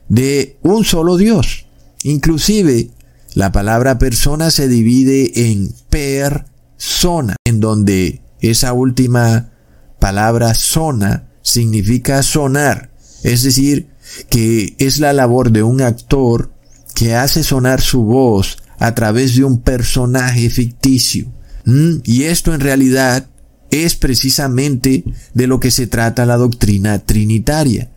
de 0.08 0.58
un 0.62 0.84
solo 0.84 1.16
Dios. 1.16 1.66
Inclusive, 2.02 2.90
la 3.34 3.52
palabra 3.52 3.98
persona 3.98 4.50
se 4.50 4.68
divide 4.68 5.50
en 5.50 5.72
persona, 5.88 7.36
en 7.44 7.60
donde 7.60 8.20
esa 8.40 8.72
última 8.72 9.52
palabra 9.98 10.54
zona 10.54 11.28
significa 11.42 12.22
sonar, 12.22 12.90
es 13.22 13.42
decir, 13.42 13.88
que 14.28 14.74
es 14.78 14.98
la 14.98 15.12
labor 15.12 15.50
de 15.50 15.62
un 15.62 15.80
actor 15.80 16.52
que 16.94 17.14
hace 17.14 17.42
sonar 17.42 17.80
su 17.80 18.02
voz 18.02 18.58
a 18.78 18.94
través 18.94 19.36
de 19.36 19.44
un 19.44 19.60
personaje 19.60 20.50
ficticio. 20.50 21.32
¿Mm? 21.64 21.98
Y 22.04 22.24
esto 22.24 22.54
en 22.54 22.60
realidad 22.60 23.26
es 23.70 23.94
precisamente 23.94 25.04
de 25.34 25.46
lo 25.46 25.60
que 25.60 25.70
se 25.70 25.86
trata 25.86 26.26
la 26.26 26.36
doctrina 26.36 26.98
trinitaria, 26.98 27.90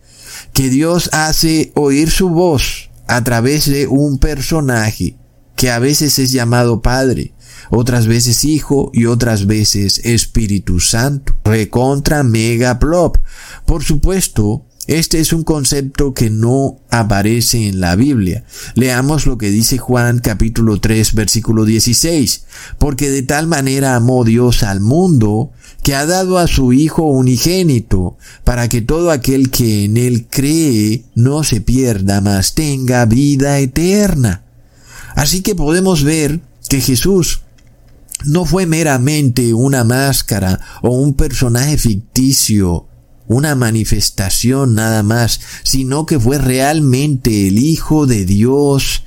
que 0.53 0.69
Dios 0.69 1.09
hace 1.13 1.71
oír 1.75 2.11
su 2.11 2.29
voz 2.29 2.89
a 3.07 3.23
través 3.23 3.65
de 3.65 3.87
un 3.87 4.19
personaje 4.19 5.17
que 5.55 5.71
a 5.71 5.79
veces 5.79 6.19
es 6.19 6.31
llamado 6.31 6.81
Padre, 6.81 7.33
otras 7.69 8.07
veces 8.07 8.43
Hijo 8.43 8.91
y 8.93 9.05
otras 9.05 9.45
veces 9.45 9.99
Espíritu 10.03 10.79
Santo. 10.79 11.33
Recontra 11.43 12.23
mega 12.23 12.79
plop. 12.79 13.17
Por 13.65 13.83
supuesto, 13.83 14.65
este 14.87 15.19
es 15.19 15.31
un 15.31 15.43
concepto 15.43 16.13
que 16.13 16.29
no 16.29 16.77
aparece 16.89 17.67
en 17.67 17.79
la 17.79 17.95
Biblia. 17.95 18.43
Leamos 18.75 19.25
lo 19.25 19.37
que 19.37 19.49
dice 19.49 19.77
Juan 19.77 20.19
capítulo 20.19 20.79
3 20.79 21.13
versículo 21.13 21.65
16. 21.65 22.45
Porque 22.79 23.09
de 23.09 23.23
tal 23.23 23.47
manera 23.47 23.95
amó 23.95 24.25
Dios 24.25 24.63
al 24.63 24.81
mundo 24.81 25.51
que 25.83 25.95
ha 25.95 26.05
dado 26.05 26.37
a 26.37 26.47
su 26.47 26.73
Hijo 26.73 27.03
unigénito, 27.03 28.17
para 28.43 28.69
que 28.69 28.81
todo 28.81 29.11
aquel 29.11 29.51
que 29.51 29.83
en 29.83 29.97
él 29.97 30.27
cree 30.29 31.03
no 31.13 31.43
se 31.43 31.59
pierda, 31.59 32.21
mas 32.21 32.53
tenga 32.53 33.05
vida 33.05 33.59
eterna. 33.59 34.43
Así 35.15 35.41
que 35.41 35.55
podemos 35.55 36.03
ver 36.03 36.39
que 36.69 36.79
Jesús 36.79 37.41
no 38.23 38.45
fue 38.45 38.65
meramente 38.65 39.53
una 39.53 39.83
máscara 39.83 40.59
o 40.81 40.91
un 40.91 41.13
personaje 41.13 41.77
ficticio, 41.77 42.87
una 43.27 43.55
manifestación 43.55 44.75
nada 44.75 45.03
más, 45.03 45.39
sino 45.63 46.05
que 46.05 46.19
fue 46.19 46.37
realmente 46.37 47.47
el 47.47 47.59
Hijo 47.59 48.05
de 48.05 48.25
Dios 48.25 49.03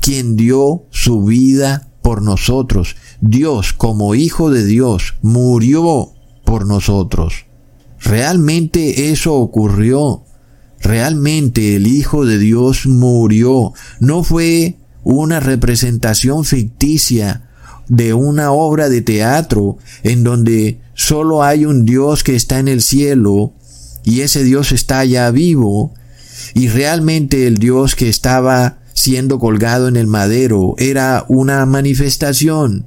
quien 0.00 0.36
dio 0.36 0.84
su 0.90 1.24
vida 1.24 1.88
por 2.02 2.22
nosotros. 2.22 2.96
Dios, 3.20 3.72
como 3.72 4.14
Hijo 4.14 4.50
de 4.50 4.64
Dios, 4.64 5.14
murió 5.22 6.12
por 6.44 6.66
nosotros. 6.66 7.46
Realmente 8.00 9.10
eso 9.10 9.34
ocurrió. 9.34 10.24
Realmente 10.80 11.76
el 11.76 11.86
Hijo 11.86 12.24
de 12.24 12.38
Dios 12.38 12.86
murió. 12.86 13.72
No 14.00 14.22
fue 14.22 14.76
una 15.02 15.40
representación 15.40 16.44
ficticia 16.44 17.45
de 17.88 18.14
una 18.14 18.52
obra 18.52 18.88
de 18.88 19.02
teatro 19.02 19.78
en 20.02 20.24
donde 20.24 20.80
solo 20.94 21.42
hay 21.42 21.64
un 21.64 21.84
Dios 21.84 22.22
que 22.22 22.34
está 22.34 22.58
en 22.58 22.68
el 22.68 22.82
cielo 22.82 23.52
y 24.04 24.20
ese 24.20 24.44
Dios 24.44 24.72
está 24.72 25.04
ya 25.04 25.30
vivo 25.30 25.94
y 26.54 26.68
realmente 26.68 27.46
el 27.46 27.58
Dios 27.58 27.94
que 27.94 28.08
estaba 28.08 28.78
siendo 28.94 29.38
colgado 29.38 29.88
en 29.88 29.96
el 29.96 30.06
madero 30.06 30.74
era 30.78 31.24
una 31.28 31.64
manifestación 31.66 32.86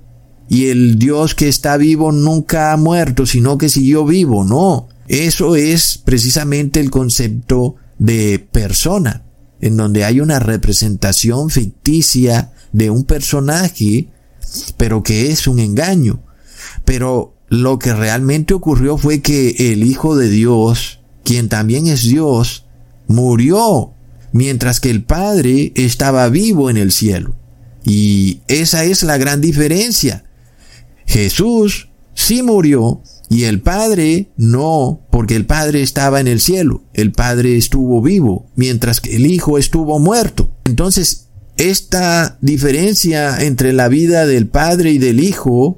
y 0.49 0.67
el 0.67 0.97
Dios 0.97 1.35
que 1.35 1.47
está 1.47 1.77
vivo 1.77 2.11
nunca 2.11 2.73
ha 2.73 2.77
muerto 2.77 3.25
sino 3.25 3.57
que 3.57 3.69
siguió 3.69 4.05
vivo, 4.05 4.43
no. 4.43 4.87
Eso 5.07 5.55
es 5.55 5.97
precisamente 5.97 6.79
el 6.79 6.91
concepto 6.91 7.75
de 7.97 8.39
persona, 8.51 9.23
en 9.59 9.75
donde 9.75 10.05
hay 10.05 10.21
una 10.21 10.39
representación 10.39 11.49
ficticia 11.49 12.51
de 12.71 12.91
un 12.91 13.03
personaje 13.03 14.09
pero 14.77 15.03
que 15.03 15.31
es 15.31 15.47
un 15.47 15.59
engaño. 15.59 16.23
Pero 16.85 17.35
lo 17.49 17.79
que 17.79 17.93
realmente 17.93 18.53
ocurrió 18.53 18.97
fue 18.97 19.21
que 19.21 19.71
el 19.71 19.83
Hijo 19.83 20.15
de 20.15 20.29
Dios, 20.29 20.99
quien 21.23 21.49
también 21.49 21.87
es 21.87 22.03
Dios, 22.03 22.65
murió, 23.07 23.93
mientras 24.31 24.79
que 24.79 24.89
el 24.89 25.03
Padre 25.03 25.73
estaba 25.75 26.29
vivo 26.29 26.69
en 26.69 26.77
el 26.77 26.91
cielo. 26.91 27.35
Y 27.83 28.41
esa 28.47 28.83
es 28.83 29.03
la 29.03 29.17
gran 29.17 29.41
diferencia. 29.41 30.25
Jesús 31.05 31.89
sí 32.13 32.43
murió 32.43 33.01
y 33.29 33.43
el 33.43 33.61
Padre 33.61 34.29
no, 34.37 35.01
porque 35.11 35.35
el 35.35 35.45
Padre 35.45 35.81
estaba 35.81 36.19
en 36.19 36.27
el 36.27 36.41
cielo. 36.41 36.83
El 36.93 37.11
Padre 37.11 37.57
estuvo 37.57 38.01
vivo, 38.01 38.47
mientras 38.55 39.01
que 39.01 39.15
el 39.15 39.25
Hijo 39.25 39.57
estuvo 39.57 39.99
muerto. 39.99 40.51
Entonces, 40.65 41.28
esta 41.59 42.37
diferencia 42.39 43.43
entre 43.43 43.73
la 43.73 43.89
vida 43.89 44.25
del 44.25 44.47
Padre 44.47 44.91
y 44.91 44.97
del 44.97 45.19
Hijo 45.19 45.77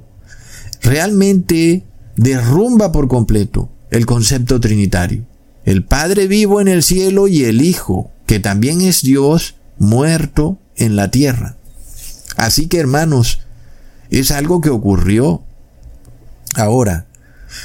realmente 0.80 1.84
derrumba 2.14 2.92
por 2.92 3.08
completo 3.08 3.68
el 3.90 4.06
concepto 4.06 4.60
trinitario. 4.60 5.26
El 5.64 5.84
Padre 5.84 6.28
vivo 6.28 6.60
en 6.60 6.68
el 6.68 6.84
cielo 6.84 7.26
y 7.26 7.44
el 7.44 7.60
Hijo, 7.60 8.12
que 8.26 8.38
también 8.38 8.80
es 8.80 9.02
Dios, 9.02 9.56
muerto 9.76 10.56
en 10.76 10.94
la 10.94 11.10
tierra. 11.10 11.56
Así 12.36 12.68
que 12.68 12.78
hermanos, 12.78 13.40
es 14.08 14.30
algo 14.30 14.60
que 14.60 14.70
ocurrió. 14.70 15.42
Ahora, 16.54 17.06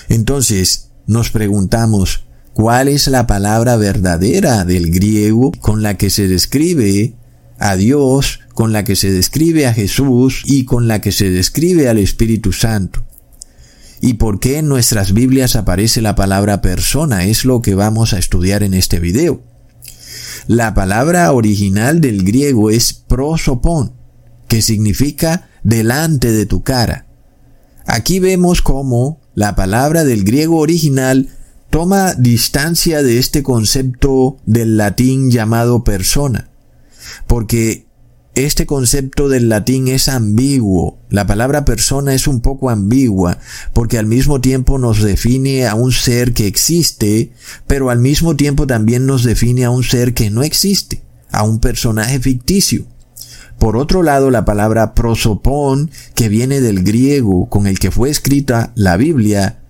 entonces 0.09 0.89
nos 1.05 1.29
preguntamos, 1.29 2.23
¿cuál 2.53 2.87
es 2.87 3.07
la 3.07 3.27
palabra 3.27 3.77
verdadera 3.77 4.65
del 4.65 4.89
griego 4.89 5.51
con 5.59 5.83
la 5.83 5.97
que 5.97 6.09
se 6.09 6.27
describe 6.27 7.13
a 7.59 7.75
Dios, 7.75 8.39
con 8.53 8.73
la 8.73 8.83
que 8.83 8.95
se 8.95 9.11
describe 9.11 9.67
a 9.67 9.73
Jesús 9.73 10.43
y 10.45 10.65
con 10.65 10.87
la 10.87 11.01
que 11.01 11.11
se 11.11 11.29
describe 11.29 11.89
al 11.89 11.97
Espíritu 11.97 12.53
Santo. 12.53 13.03
¿Y 14.01 14.15
por 14.15 14.39
qué 14.39 14.59
en 14.59 14.67
nuestras 14.67 15.13
Biblias 15.13 15.55
aparece 15.55 16.01
la 16.01 16.15
palabra 16.15 16.61
persona? 16.61 17.25
Es 17.25 17.45
lo 17.45 17.61
que 17.61 17.75
vamos 17.75 18.13
a 18.13 18.19
estudiar 18.19 18.63
en 18.63 18.73
este 18.73 18.99
video. 18.99 19.41
La 20.45 20.73
palabra 20.73 21.31
original 21.31 21.99
del 21.99 22.23
griego 22.23 22.69
es 22.69 22.93
prosopon, 22.93 23.93
que 24.47 24.61
significa 24.61 25.49
delante 25.63 26.31
de 26.31 26.45
tu 26.45 26.63
cara. 26.63 27.07
Aquí 27.85 28.19
vemos 28.19 28.61
cómo 28.61 29.19
la 29.33 29.55
palabra 29.55 30.03
del 30.03 30.23
griego 30.23 30.57
original 30.57 31.29
toma 31.69 32.13
distancia 32.13 33.01
de 33.01 33.17
este 33.17 33.43
concepto 33.43 34.37
del 34.45 34.77
latín 34.77 35.31
llamado 35.31 35.83
persona 35.83 36.49
porque 37.27 37.87
este 38.37 38.67
concepto 38.67 39.29
del 39.29 39.49
latín 39.49 39.87
es 39.87 40.07
ambiguo. 40.07 40.99
La 41.09 41.25
palabra 41.25 41.65
persona 41.65 42.13
es 42.13 42.27
un 42.27 42.41
poco 42.41 42.69
ambigua 42.69 43.39
porque 43.73 43.97
al 43.97 44.05
mismo 44.05 44.41
tiempo 44.41 44.77
nos 44.77 45.01
define 45.01 45.65
a 45.65 45.73
un 45.73 45.91
ser 45.91 46.33
que 46.33 46.45
existe, 46.45 47.31
pero 47.65 47.89
al 47.89 47.97
mismo 47.97 48.35
tiempo 48.35 48.67
también 48.67 49.07
nos 49.07 49.23
define 49.23 49.65
a 49.65 49.71
un 49.71 49.83
ser 49.83 50.13
que 50.13 50.29
no 50.29 50.43
existe, 50.43 51.01
a 51.31 51.41
un 51.41 51.59
personaje 51.59 52.19
ficticio. 52.19 52.85
Por 53.57 53.75
otro 53.75 54.03
lado, 54.03 54.29
la 54.29 54.45
palabra 54.45 54.93
prosopón, 54.93 55.89
que 56.13 56.29
viene 56.29 56.61
del 56.61 56.83
griego 56.83 57.49
con 57.49 57.65
el 57.65 57.79
que 57.79 57.89
fue 57.89 58.11
escrita 58.11 58.71
la 58.75 58.97
Biblia, 58.97 59.61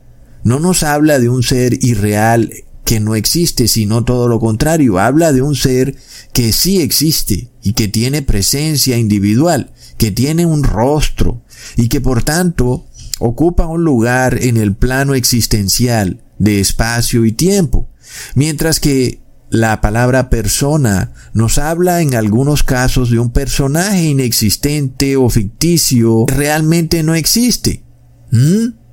no 0.44 0.60
nos 0.60 0.84
habla 0.84 1.20
de 1.20 1.30
un 1.30 1.42
ser 1.42 1.74
irreal 1.86 2.52
que 2.88 3.02
no 3.02 3.16
existe, 3.16 3.68
sino 3.68 4.06
todo 4.06 4.30
lo 4.30 4.40
contrario, 4.40 4.98
habla 4.98 5.34
de 5.34 5.42
un 5.42 5.56
ser 5.56 5.98
que 6.32 6.54
sí 6.54 6.80
existe 6.80 7.50
y 7.62 7.74
que 7.74 7.90
tiene 7.90 8.22
presencia 8.22 8.98
individual, 8.98 9.74
que 9.98 10.10
tiene 10.10 10.46
un 10.46 10.64
rostro 10.64 11.44
y 11.76 11.90
que 11.90 12.00
por 12.00 12.24
tanto 12.24 12.88
ocupa 13.20 13.68
un 13.68 13.84
lugar 13.84 14.42
en 14.42 14.56
el 14.56 14.74
plano 14.74 15.16
existencial 15.16 16.24
de 16.40 16.62
espacio 16.62 17.26
y 17.26 17.34
tiempo, 17.34 17.90
mientras 18.36 18.80
que 18.80 19.20
la 19.50 19.82
palabra 19.82 20.30
persona 20.30 21.12
nos 21.34 21.58
habla 21.58 22.02
en 22.02 22.16
algunos 22.16 22.64
casos 22.64 23.12
de 23.12 23.20
un 23.20 23.32
personaje 23.32 24.06
inexistente 24.06 25.18
o 25.18 25.30
ficticio 25.30 26.26
que 26.26 26.36
realmente 26.36 27.04
no 27.04 27.16
existe. 27.16 27.84
¿Mm? 28.32 28.87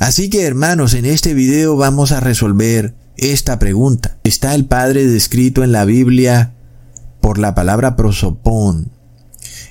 Así 0.00 0.30
que 0.30 0.46
hermanos, 0.46 0.94
en 0.94 1.04
este 1.04 1.34
video 1.34 1.76
vamos 1.76 2.10
a 2.10 2.20
resolver 2.20 2.94
esta 3.18 3.58
pregunta. 3.58 4.16
¿Está 4.24 4.54
el 4.54 4.64
Padre 4.64 5.06
descrito 5.06 5.62
en 5.62 5.72
la 5.72 5.84
Biblia 5.84 6.54
por 7.20 7.36
la 7.36 7.54
palabra 7.54 7.96
prosopón? 7.96 8.92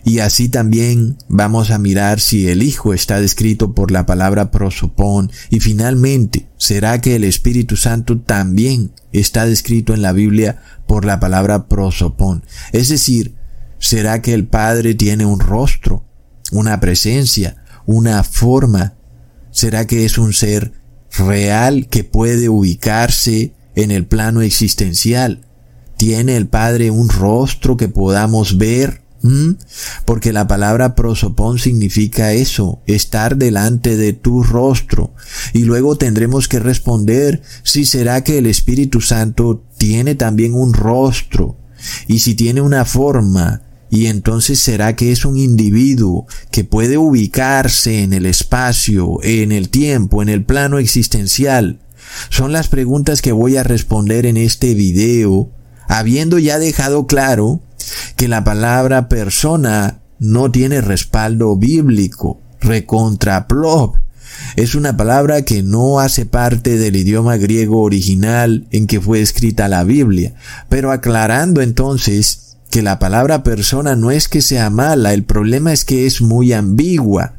Y 0.06 0.20
así 0.20 0.48
también 0.48 1.18
vamos 1.30 1.72
a 1.72 1.80
mirar 1.80 2.20
si 2.20 2.48
el 2.48 2.62
Hijo 2.62 2.94
está 2.94 3.20
descrito 3.20 3.74
por 3.74 3.90
la 3.90 4.06
palabra 4.06 4.52
prosopón. 4.52 5.32
Y 5.50 5.62
finalmente, 5.62 6.48
¿será 6.58 7.02
que 7.02 7.16
el 7.16 7.24
Espíritu 7.24 7.76
Santo 7.76 8.20
también 8.20 8.92
está 9.12 9.48
descrito 9.48 9.96
en 9.96 10.04
la 10.04 10.14
Biblia 10.14 10.62
por 10.86 11.06
la 11.06 11.20
palabra 11.20 11.68
prosopón? 11.68 12.44
Es 12.72 12.90
decir, 12.90 13.34
¿será 13.80 14.22
que 14.22 14.36
el 14.36 14.46
Padre 14.46 14.94
tiene 14.94 15.26
un 15.26 15.40
rostro, 15.40 16.06
una 16.52 16.80
presencia, 16.80 17.64
una 17.88 18.24
forma 18.24 18.94
¿Será 19.51 19.88
que 19.88 20.06
es 20.06 20.18
un 20.18 20.34
ser 20.34 20.74
real 21.18 21.88
que 21.88 22.03
puede 22.03 22.50
ubicarse 22.50 23.53
en 23.75 23.91
el 23.91 24.06
plano 24.06 24.41
existencial? 24.41 25.41
¿Tiene 25.98 26.38
el 26.38 26.48
Padre 26.48 26.91
un 26.91 27.10
rostro 27.10 27.75
que 27.75 27.89
podamos 27.89 28.58
ver? 28.58 29.01
¿Mm? 29.22 29.51
Porque 30.06 30.32
la 30.32 30.48
palabra 30.48 30.96
prosopón 30.96 31.60
significa 31.60 32.32
eso, 32.32 32.82
estar 32.86 33.36
delante 33.36 33.98
de 33.98 34.13
tu 34.13 34.44
rostro. 34.44 35.13
Y 35.53 35.63
luego 35.63 35.98
tendremos 35.98 36.48
que 36.48 36.60
responder 36.60 37.41
si 37.63 37.86
será 37.86 38.24
que 38.24 38.38
el 38.38 38.46
Espíritu 38.46 39.01
Santo 39.01 39.63
tiene 39.77 40.15
también 40.15 40.53
un 40.53 40.74
rostro. 40.74 41.58
Y 42.08 42.20
si 42.20 42.36
tiene 42.36 42.62
una 42.62 42.86
forma, 42.86 43.62
y 43.89 44.05
entonces 44.05 44.60
será 44.60 44.96
que 44.96 45.12
es 45.12 45.25
un 45.25 45.38
individuo 45.38 46.27
que 46.51 46.63
puede 46.63 46.98
ubicarse 46.98 48.03
en 48.03 48.13
el 48.13 48.25
espacio, 48.25 49.19
en 49.24 49.51
el 49.51 49.69
tiempo, 49.69 50.22
en 50.22 50.29
el 50.29 50.43
plano 50.43 50.77
existencial. 50.77 51.79
Son 52.29 52.51
las 52.51 52.67
preguntas 52.67 53.22
que 53.22 53.31
voy 53.31 53.58
a 53.58 53.63
responder 53.63 54.25
en 54.25 54.38
este 54.38 54.74
video, 54.74 55.50
habiendo 55.88 56.38
ya 56.38 56.60
dejado 56.60 57.08
claro 57.08 57.62
que 58.15 58.27
la 58.27 58.43
palabra 58.43 59.10
persona 59.10 60.01
no 60.19 60.51
tiene 60.51 60.81
respaldo 60.81 61.55
bíblico, 61.55 62.41
recontraplop. 62.62 63.96
Es 64.55 64.75
una 64.75 64.96
palabra 64.96 65.41
que 65.43 65.63
no 65.63 66.00
hace 66.00 66.25
parte 66.25 66.78
del 66.78 66.95
idioma 66.95 67.38
griego 67.38 67.82
original 67.82 68.67
en 68.71 68.88
que 68.88 69.02
fue 69.02 69.21
escrita 69.21 69.67
la 69.67 69.84
Biblia, 69.84 70.34
pero 70.69 70.91
aclarando 70.91 71.62
entonces 71.62 72.49
que 72.69 72.82
la 72.82 72.99
palabra 72.99 73.43
persona 73.43 73.95
no 73.95 74.12
es 74.12 74.27
que 74.27 74.41
sea 74.41 74.69
mala, 74.69 75.13
el 75.13 75.23
problema 75.23 75.73
es 75.73 75.86
que 75.86 76.05
es 76.05 76.21
muy 76.21 76.53
ambigua. 76.53 77.34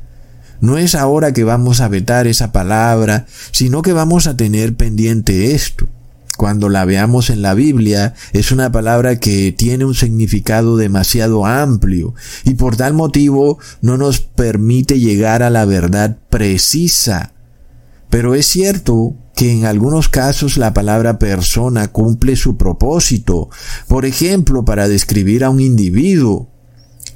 No 0.61 0.77
es 0.77 0.95
ahora 0.95 1.33
que 1.33 1.45
vamos 1.45 1.81
a 1.81 1.89
vetar 1.89 2.27
esa 2.27 2.53
palabra, 2.53 3.27
sino 3.51 3.83
que 3.83 3.93
vamos 3.93 4.27
a 4.27 4.37
tener 4.37 4.75
pendiente 4.75 5.55
esto. 5.55 5.89
Cuando 6.37 6.69
la 6.69 6.85
veamos 6.85 7.31
en 7.31 7.43
la 7.43 7.55
Biblia, 7.55 8.15
es 8.33 8.51
una 8.51 8.73
palabra 8.73 9.21
que 9.21 9.53
tiene 9.53 9.85
un 9.85 9.95
significado 9.95 10.77
demasiado 10.77 11.45
amplio 11.45 12.15
y 12.45 12.55
por 12.55 12.77
tal 12.77 12.95
motivo 12.95 13.59
no 13.83 13.99
nos 13.99 14.21
permite 14.21 14.99
llegar 14.99 15.43
a 15.43 15.51
la 15.51 15.65
verdad 15.67 16.17
precisa. 16.31 17.33
Pero 18.09 18.35
es 18.35 18.47
cierto 18.47 19.15
que 19.41 19.53
en 19.53 19.65
algunos 19.65 20.11
casos 20.11 20.59
la 20.59 20.75
palabra 20.75 21.19
persona 21.19 21.89
cumple 21.89 22.37
su 22.37 22.59
propósito, 22.59 23.49
por 23.89 24.05
ejemplo, 24.05 24.67
para 24.67 24.87
describir 24.87 25.45
a 25.45 25.49
un 25.49 25.61
individuo, 25.61 26.51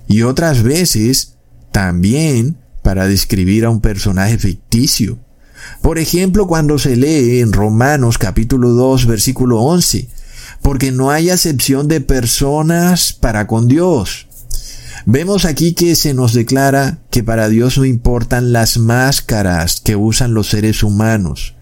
y 0.09 0.23
otras 0.23 0.63
veces 0.63 1.35
también 1.71 2.57
para 2.83 3.07
describir 3.09 3.67
a 3.67 3.69
un 3.69 3.83
personaje 3.83 4.39
ficticio. 4.39 5.19
Por 5.83 5.99
ejemplo, 5.99 6.47
cuando 6.47 6.79
se 6.79 6.97
lee 6.97 7.41
en 7.41 7.53
Romanos 7.53 8.17
capítulo 8.17 8.71
2 8.71 9.05
versículo 9.05 9.61
11, 9.61 10.09
porque 10.63 10.93
no 10.93 11.11
hay 11.11 11.29
acepción 11.29 11.89
de 11.89 12.01
personas 12.01 13.13
para 13.13 13.47
con 13.47 13.69
Dios. 13.69 14.29
Vemos 15.05 15.45
aquí 15.45 15.75
que 15.75 15.95
se 15.95 16.15
nos 16.15 16.33
declara 16.33 17.01
que 17.11 17.23
para 17.23 17.51
Dios 17.51 17.77
no 17.77 17.85
importan 17.85 18.55
las 18.55 18.79
máscaras 18.79 19.83
que 19.83 19.95
usan 19.95 20.33
los 20.33 20.49
seres 20.49 20.83
humanos, 20.83 21.55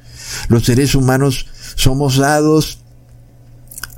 los 0.49 0.64
seres 0.64 0.95
humanos 0.95 1.47
somos 1.75 2.16
dados 2.16 2.79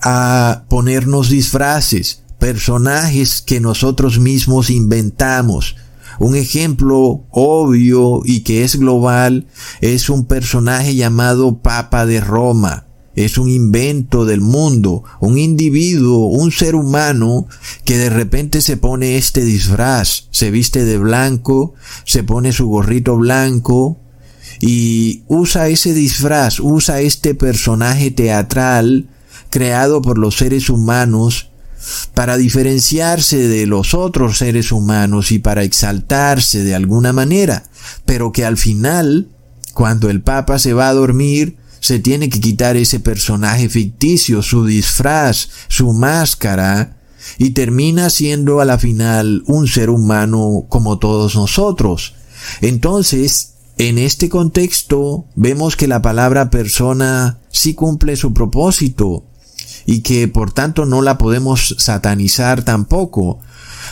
a 0.03 0.64
ponernos 0.68 1.31
disfraces, 1.31 2.23
personajes 2.38 3.40
que 3.40 3.61
nosotros 3.61 4.18
mismos 4.18 4.70
inventamos. 4.70 5.77
Un 6.18 6.37
ejemplo 6.37 7.25
obvio 7.31 8.20
y 8.25 8.40
que 8.40 8.64
es 8.64 8.77
global 8.77 9.47
es 9.81 10.11
un 10.11 10.27
personaje 10.27 10.94
llamado 10.94 11.59
Papa 11.59 12.07
de 12.07 12.20
Roma. 12.20 12.87
Es 13.16 13.38
un 13.38 13.49
invento 13.49 14.25
del 14.25 14.40
mundo, 14.40 15.05
un 15.20 15.38
individuo, 15.38 16.27
un 16.27 16.51
ser 16.51 16.75
humano 16.75 17.47
que 17.85 17.97
de 17.97 18.11
repente 18.11 18.61
se 18.61 18.77
pone 18.77 19.16
este 19.16 19.44
disfraz, 19.44 20.27
se 20.31 20.51
viste 20.51 20.85
de 20.85 20.99
blanco, 20.99 21.75
se 22.05 22.25
pone 22.25 22.53
su 22.53 22.66
gorrito 22.66 23.16
blanco, 23.16 24.01
y 24.60 25.22
usa 25.28 25.68
ese 25.68 25.94
disfraz, 25.94 26.60
usa 26.60 27.00
este 27.00 27.34
personaje 27.34 28.10
teatral 28.10 29.08
creado 29.50 30.02
por 30.02 30.18
los 30.18 30.36
seres 30.36 30.68
humanos 30.70 31.50
para 32.14 32.36
diferenciarse 32.36 33.48
de 33.48 33.66
los 33.66 33.94
otros 33.94 34.38
seres 34.38 34.72
humanos 34.72 35.32
y 35.32 35.38
para 35.38 35.62
exaltarse 35.62 36.64
de 36.64 36.74
alguna 36.74 37.12
manera, 37.12 37.64
pero 38.06 38.32
que 38.32 38.44
al 38.44 38.56
final, 38.56 39.28
cuando 39.74 40.08
el 40.10 40.22
Papa 40.22 40.58
se 40.58 40.72
va 40.72 40.88
a 40.88 40.94
dormir, 40.94 41.56
se 41.80 41.98
tiene 41.98 42.30
que 42.30 42.40
quitar 42.40 42.76
ese 42.76 43.00
personaje 43.00 43.68
ficticio, 43.68 44.42
su 44.42 44.64
disfraz, 44.64 45.48
su 45.68 45.92
máscara, 45.92 46.96
y 47.38 47.50
termina 47.50 48.10
siendo 48.10 48.60
a 48.60 48.64
la 48.64 48.78
final 48.78 49.42
un 49.46 49.66
ser 49.66 49.90
humano 49.90 50.66
como 50.68 50.98
todos 50.98 51.34
nosotros. 51.36 52.14
Entonces, 52.60 53.53
en 53.78 53.98
este 53.98 54.28
contexto 54.28 55.26
vemos 55.34 55.76
que 55.76 55.88
la 55.88 56.02
palabra 56.02 56.50
persona 56.50 57.38
sí 57.50 57.74
cumple 57.74 58.16
su 58.16 58.32
propósito 58.32 59.24
y 59.87 60.00
que 60.00 60.28
por 60.28 60.52
tanto 60.52 60.87
no 60.87 61.02
la 61.02 61.18
podemos 61.18 61.74
satanizar 61.78 62.62
tampoco. 62.64 63.40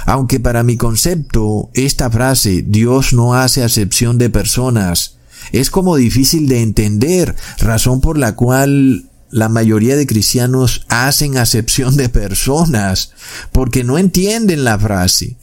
Aunque 0.07 0.41
para 0.41 0.63
mi 0.63 0.77
concepto 0.77 1.71
esta 1.75 2.11
frase 2.11 2.65
Dios 2.67 3.13
no 3.13 3.35
hace 3.35 3.63
acepción 3.63 4.19
de 4.19 4.31
personas 4.31 5.17
es 5.51 5.71
como 5.71 5.97
difícil 5.97 6.49
de 6.49 6.63
entender, 6.63 7.35
razón 7.59 8.01
por 8.01 8.19
la 8.19 8.37
cual 8.37 9.07
la 9.31 9.49
mayoría 9.49 9.97
de 9.97 10.07
cristianos 10.07 10.85
hacen 10.89 11.39
acepción 11.39 11.97
de 11.97 12.09
personas 12.09 13.13
porque 13.51 13.83
no 13.83 13.99
entienden 13.99 14.65
la 14.65 14.79
frase. 14.79 15.37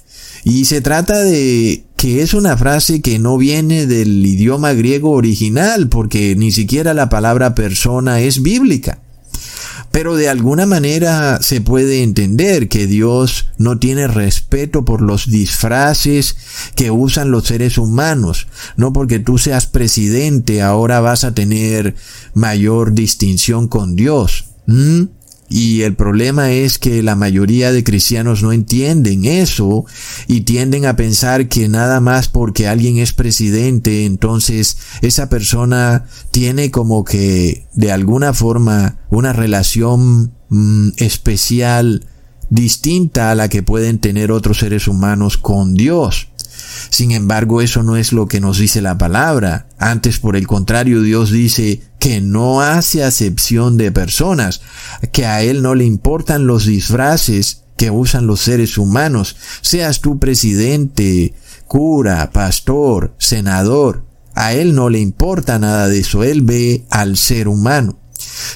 Y 0.44 0.66
se 0.66 0.80
trata 0.80 1.20
de 1.20 1.84
que 2.00 2.22
es 2.22 2.34
una 2.34 2.56
frase 2.56 3.02
que 3.02 3.20
no 3.20 3.38
viene 3.38 3.86
del 3.86 4.26
idioma 4.26 4.72
griego 4.72 5.12
original, 5.12 5.90
porque 5.90 6.34
ni 6.38 6.54
siquiera 6.54 6.94
la 6.94 7.10
palabra 7.10 7.56
persona 7.56 8.22
es 8.22 8.42
bíblica. 8.42 9.00
Pero 9.92 10.16
de 10.16 10.30
alguna 10.30 10.66
manera 10.66 11.42
se 11.42 11.60
puede 11.60 12.02
entender 12.02 12.70
que 12.70 12.88
Dios 12.88 13.48
no 13.58 13.80
tiene 13.80 14.08
respeto 14.08 14.86
por 14.86 15.02
los 15.02 15.30
disfraces 15.30 16.38
que 16.76 16.90
usan 16.90 17.32
los 17.32 17.48
seres 17.48 17.78
humanos. 17.78 18.48
No 18.78 18.94
porque 18.94 19.20
tú 19.20 19.38
seas 19.38 19.66
presidente 19.66 20.62
ahora 20.62 21.02
vas 21.02 21.26
a 21.26 21.34
tener 21.34 21.96
mayor 22.34 22.94
distinción 22.94 23.68
con 23.68 23.98
Dios. 23.98 24.46
¿Mm? 24.68 25.04
Y 25.50 25.82
el 25.82 25.96
problema 25.96 26.52
es 26.52 26.78
que 26.78 27.02
la 27.02 27.16
mayoría 27.16 27.72
de 27.72 27.84
cristianos 27.84 28.44
no 28.44 28.54
entienden 28.54 29.26
eso 29.26 29.86
y 30.28 30.42
tienden 30.42 30.86
a 30.86 30.96
pensar 30.96 31.48
que 31.48 31.68
nada 31.68 32.00
más 32.00 32.28
porque 32.28 32.68
alguien 32.68 33.00
es 33.00 33.14
presidente, 33.14 34.06
entonces 34.06 34.78
esa 35.02 35.28
persona 35.28 36.06
tiene 36.32 36.70
como 36.70 37.04
que 37.04 37.68
de 37.74 37.92
alguna 37.92 38.34
forma 38.34 39.00
una 39.10 39.34
relación 39.34 40.34
mm, 40.50 40.90
especial 40.98 42.06
distinta 42.50 43.32
a 43.32 43.36
la 43.36 43.48
que 43.48 43.64
pueden 43.64 44.00
tener 44.00 44.32
otros 44.32 44.60
seres 44.60 44.88
humanos 44.88 45.38
con 45.38 45.74
Dios. 45.74 46.30
Sin 46.90 47.12
embargo, 47.12 47.62
eso 47.62 47.84
no 47.84 47.98
es 47.98 48.14
lo 48.14 48.28
que 48.28 48.40
nos 48.40 48.58
dice 48.58 48.82
la 48.82 48.98
palabra. 48.98 49.68
Antes, 49.78 50.20
por 50.20 50.36
el 50.36 50.48
contrario, 50.48 51.02
Dios 51.02 51.32
dice 51.32 51.82
que 52.00 52.22
no 52.22 52.62
hace 52.62 53.04
acepción 53.04 53.78
de 53.78 53.92
personas, 53.92 54.62
que 55.12 55.26
a 55.26 55.44
Él 55.44 55.62
no 55.62 55.76
le 55.76 55.86
importan 55.86 56.48
los 56.48 56.66
disfraces 56.66 57.64
que 57.78 57.92
usan 57.92 58.28
los 58.28 58.42
seres 58.42 58.78
humanos, 58.78 59.38
seas 59.62 60.02
tú 60.02 60.20
presidente, 60.20 61.34
cura, 61.68 62.32
pastor, 62.32 63.14
senador. 63.20 64.06
A 64.34 64.54
Él 64.54 64.76
no 64.76 64.90
le 64.90 65.00
importa 65.00 65.60
nada 65.60 65.88
de 65.88 66.00
eso, 66.00 66.24
Él 66.24 66.42
ve 66.42 66.86
al 66.90 67.16
ser 67.16 67.48
humano. 67.48 68.00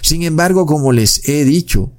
Sin 0.02 0.24
embargo, 0.24 0.66
como 0.66 0.92
les 0.92 1.28
he 1.28 1.46
dicho, 1.46 1.92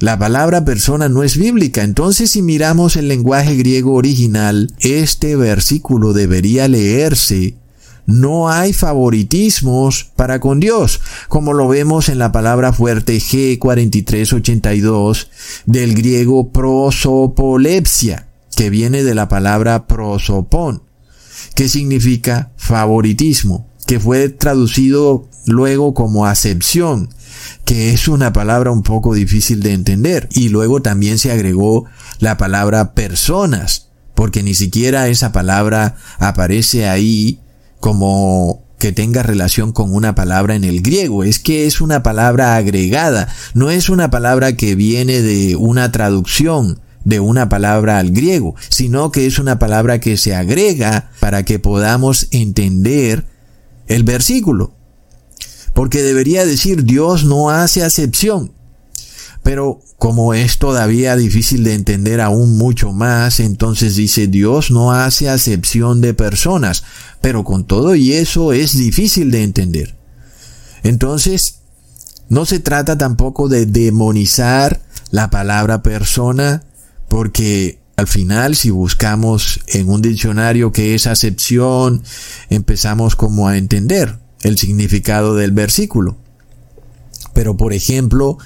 la 0.00 0.18
palabra 0.18 0.64
persona 0.64 1.08
no 1.08 1.22
es 1.22 1.36
bíblica, 1.36 1.82
entonces 1.82 2.30
si 2.30 2.42
miramos 2.42 2.96
el 2.96 3.06
lenguaje 3.06 3.54
griego 3.54 3.94
original, 3.94 4.72
este 4.80 5.36
versículo 5.36 6.12
debería 6.12 6.68
leerse 6.68 7.59
no 8.10 8.50
hay 8.50 8.72
favoritismos 8.72 10.10
para 10.16 10.40
con 10.40 10.58
Dios, 10.60 11.00
como 11.28 11.52
lo 11.52 11.68
vemos 11.68 12.08
en 12.08 12.18
la 12.18 12.32
palabra 12.32 12.72
fuerte 12.72 13.18
G4382 13.18 15.28
del 15.66 15.94
griego 15.94 16.50
prosopolepsia, 16.50 18.26
que 18.56 18.70
viene 18.70 19.04
de 19.04 19.14
la 19.14 19.28
palabra 19.28 19.86
prosopon, 19.86 20.82
que 21.54 21.68
significa 21.68 22.50
favoritismo, 22.56 23.68
que 23.86 24.00
fue 24.00 24.28
traducido 24.28 25.28
luego 25.46 25.94
como 25.94 26.26
acepción, 26.26 27.10
que 27.64 27.92
es 27.92 28.08
una 28.08 28.32
palabra 28.32 28.72
un 28.72 28.82
poco 28.82 29.14
difícil 29.14 29.62
de 29.62 29.72
entender. 29.72 30.28
Y 30.32 30.48
luego 30.48 30.82
también 30.82 31.18
se 31.18 31.30
agregó 31.30 31.84
la 32.18 32.36
palabra 32.36 32.94
personas, 32.94 33.90
porque 34.14 34.42
ni 34.42 34.54
siquiera 34.54 35.06
esa 35.08 35.30
palabra 35.32 35.96
aparece 36.18 36.88
ahí 36.88 37.38
como 37.80 38.62
que 38.78 38.92
tenga 38.92 39.22
relación 39.22 39.72
con 39.72 39.94
una 39.94 40.14
palabra 40.14 40.54
en 40.54 40.64
el 40.64 40.80
griego, 40.80 41.22
es 41.24 41.38
que 41.38 41.66
es 41.66 41.80
una 41.80 42.02
palabra 42.02 42.56
agregada, 42.56 43.28
no 43.52 43.70
es 43.70 43.90
una 43.90 44.10
palabra 44.10 44.56
que 44.56 44.74
viene 44.74 45.20
de 45.20 45.54
una 45.56 45.92
traducción 45.92 46.80
de 47.04 47.20
una 47.20 47.48
palabra 47.48 47.98
al 47.98 48.10
griego, 48.10 48.54
sino 48.68 49.10
que 49.10 49.26
es 49.26 49.38
una 49.38 49.58
palabra 49.58 50.00
que 50.00 50.16
se 50.16 50.34
agrega 50.34 51.10
para 51.20 51.44
que 51.44 51.58
podamos 51.58 52.28
entender 52.30 53.26
el 53.86 54.04
versículo. 54.04 54.74
Porque 55.74 56.02
debería 56.02 56.44
decir 56.44 56.84
Dios 56.84 57.24
no 57.24 57.50
hace 57.50 57.82
acepción. 57.82 58.52
Pero 59.42 59.80
como 59.98 60.34
es 60.34 60.58
todavía 60.58 61.16
difícil 61.16 61.64
de 61.64 61.74
entender 61.74 62.20
aún 62.20 62.56
mucho 62.56 62.92
más, 62.92 63.40
entonces 63.40 63.96
dice 63.96 64.26
Dios 64.26 64.70
no 64.70 64.92
hace 64.92 65.28
acepción 65.28 66.00
de 66.00 66.14
personas, 66.14 66.84
pero 67.20 67.44
con 67.44 67.64
todo 67.64 67.94
y 67.94 68.12
eso 68.12 68.52
es 68.52 68.76
difícil 68.76 69.30
de 69.30 69.42
entender. 69.42 69.96
Entonces, 70.82 71.60
no 72.28 72.46
se 72.46 72.60
trata 72.60 72.96
tampoco 72.96 73.48
de 73.48 73.66
demonizar 73.66 74.80
la 75.10 75.30
palabra 75.30 75.82
persona, 75.82 76.62
porque 77.08 77.80
al 77.96 78.06
final 78.06 78.56
si 78.56 78.70
buscamos 78.70 79.60
en 79.66 79.88
un 79.90 80.00
diccionario 80.00 80.72
que 80.72 80.94
es 80.94 81.06
acepción, 81.06 82.02
empezamos 82.48 83.16
como 83.16 83.48
a 83.48 83.58
entender 83.58 84.18
el 84.42 84.56
significado 84.56 85.34
del 85.34 85.52
versículo. 85.52 86.16
Pero 87.32 87.56
por 87.56 87.72
ejemplo, 87.72 88.38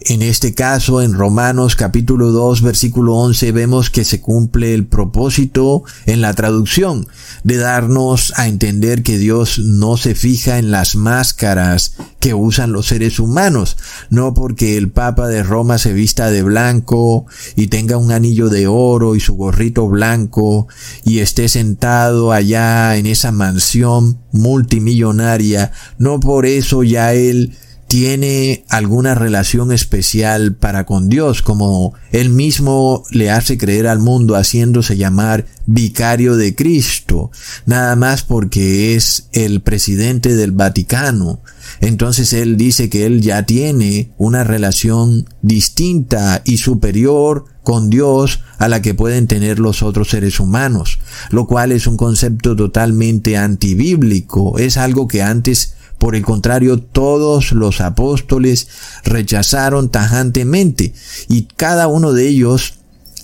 en 0.00 0.22
este 0.22 0.54
caso, 0.54 1.02
en 1.02 1.12
Romanos 1.12 1.76
capítulo 1.76 2.32
2, 2.32 2.62
versículo 2.62 3.16
11, 3.16 3.52
vemos 3.52 3.90
que 3.90 4.04
se 4.04 4.20
cumple 4.20 4.72
el 4.72 4.86
propósito 4.86 5.82
en 6.06 6.22
la 6.22 6.32
traducción 6.32 7.06
de 7.44 7.58
darnos 7.58 8.32
a 8.36 8.48
entender 8.48 9.02
que 9.02 9.18
Dios 9.18 9.58
no 9.58 9.98
se 9.98 10.14
fija 10.14 10.58
en 10.58 10.70
las 10.70 10.96
máscaras 10.96 11.96
que 12.18 12.32
usan 12.32 12.72
los 12.72 12.86
seres 12.86 13.18
humanos, 13.18 13.76
no 14.08 14.32
porque 14.32 14.76
el 14.76 14.90
Papa 14.90 15.28
de 15.28 15.42
Roma 15.42 15.78
se 15.78 15.92
vista 15.92 16.30
de 16.30 16.42
blanco 16.42 17.26
y 17.56 17.66
tenga 17.66 17.98
un 17.98 18.10
anillo 18.10 18.48
de 18.48 18.66
oro 18.66 19.16
y 19.16 19.20
su 19.20 19.34
gorrito 19.34 19.86
blanco 19.86 20.66
y 21.04 21.18
esté 21.18 21.48
sentado 21.48 22.32
allá 22.32 22.96
en 22.96 23.06
esa 23.06 23.32
mansión 23.32 24.18
multimillonaria, 24.32 25.72
no 25.98 26.20
por 26.20 26.46
eso 26.46 26.82
ya 26.82 27.12
él 27.12 27.52
tiene 27.90 28.64
alguna 28.68 29.16
relación 29.16 29.72
especial 29.72 30.54
para 30.54 30.86
con 30.86 31.08
Dios, 31.08 31.42
como 31.42 31.92
él 32.12 32.30
mismo 32.30 33.02
le 33.10 33.32
hace 33.32 33.58
creer 33.58 33.88
al 33.88 33.98
mundo 33.98 34.36
haciéndose 34.36 34.96
llamar 34.96 35.46
vicario 35.66 36.36
de 36.36 36.54
Cristo, 36.54 37.32
nada 37.66 37.96
más 37.96 38.22
porque 38.22 38.94
es 38.94 39.26
el 39.32 39.60
presidente 39.62 40.36
del 40.36 40.52
Vaticano. 40.52 41.42
Entonces 41.80 42.32
él 42.32 42.56
dice 42.56 42.88
que 42.90 43.06
él 43.06 43.22
ya 43.22 43.44
tiene 43.44 44.12
una 44.18 44.44
relación 44.44 45.28
distinta 45.42 46.42
y 46.44 46.58
superior 46.58 47.46
con 47.64 47.90
Dios 47.90 48.38
a 48.58 48.68
la 48.68 48.82
que 48.82 48.94
pueden 48.94 49.26
tener 49.26 49.58
los 49.58 49.82
otros 49.82 50.10
seres 50.10 50.38
humanos, 50.38 51.00
lo 51.30 51.48
cual 51.48 51.72
es 51.72 51.88
un 51.88 51.96
concepto 51.96 52.54
totalmente 52.54 53.36
antibíblico, 53.36 54.60
es 54.60 54.76
algo 54.76 55.08
que 55.08 55.22
antes 55.22 55.74
por 56.00 56.16
el 56.16 56.22
contrario, 56.22 56.80
todos 56.80 57.52
los 57.52 57.82
apóstoles 57.82 58.68
rechazaron 59.04 59.90
tajantemente 59.90 60.94
y 61.28 61.42
cada 61.42 61.88
uno 61.88 62.14
de 62.14 62.26
ellos, 62.26 62.78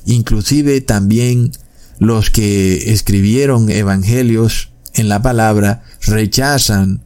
inclusive 0.04 0.82
también 0.82 1.52
los 1.98 2.28
que 2.28 2.92
escribieron 2.92 3.70
evangelios 3.70 4.72
en 4.92 5.08
la 5.08 5.22
palabra, 5.22 5.84
rechazan 6.02 7.02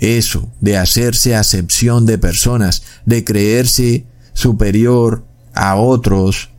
eso 0.00 0.50
de 0.60 0.76
hacerse 0.76 1.36
acepción 1.36 2.04
de 2.04 2.18
personas, 2.18 2.82
de 3.06 3.22
creerse 3.22 4.04
superior 4.32 5.24
a 5.54 5.76
otros 5.76 6.50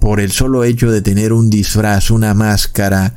por 0.00 0.18
el 0.18 0.32
solo 0.32 0.64
hecho 0.64 0.90
de 0.90 1.02
tener 1.02 1.32
un 1.32 1.50
disfraz, 1.50 2.10
una 2.10 2.34
máscara, 2.34 3.14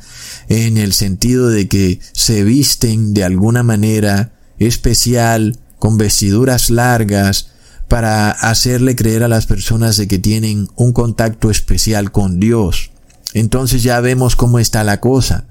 en 0.48 0.78
el 0.78 0.92
sentido 0.92 1.48
de 1.48 1.66
que 1.66 1.98
se 2.12 2.44
visten 2.44 3.14
de 3.14 3.24
alguna 3.24 3.64
manera 3.64 4.32
especial, 4.60 5.58
con 5.80 5.98
vestiduras 5.98 6.70
largas, 6.70 7.50
para 7.88 8.30
hacerle 8.30 8.94
creer 8.94 9.24
a 9.24 9.28
las 9.28 9.46
personas 9.46 9.96
de 9.96 10.06
que 10.06 10.20
tienen 10.20 10.68
un 10.76 10.92
contacto 10.92 11.50
especial 11.50 12.12
con 12.12 12.38
Dios. 12.38 12.92
Entonces 13.34 13.82
ya 13.82 13.98
vemos 14.00 14.36
cómo 14.36 14.60
está 14.60 14.84
la 14.84 15.00
cosa. 15.00 15.46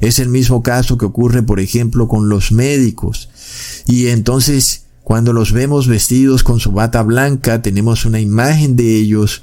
Es 0.00 0.18
el 0.18 0.28
mismo 0.28 0.62
caso 0.62 0.98
que 0.98 1.06
ocurre, 1.06 1.42
por 1.42 1.60
ejemplo, 1.60 2.06
con 2.06 2.28
los 2.28 2.52
médicos. 2.52 3.30
Y 3.86 4.08
entonces, 4.08 4.82
cuando 5.02 5.32
los 5.32 5.52
vemos 5.52 5.88
vestidos 5.88 6.42
con 6.42 6.60
su 6.60 6.72
bata 6.72 7.02
blanca, 7.02 7.62
tenemos 7.62 8.04
una 8.04 8.20
imagen 8.20 8.76
de 8.76 8.96
ellos, 8.96 9.42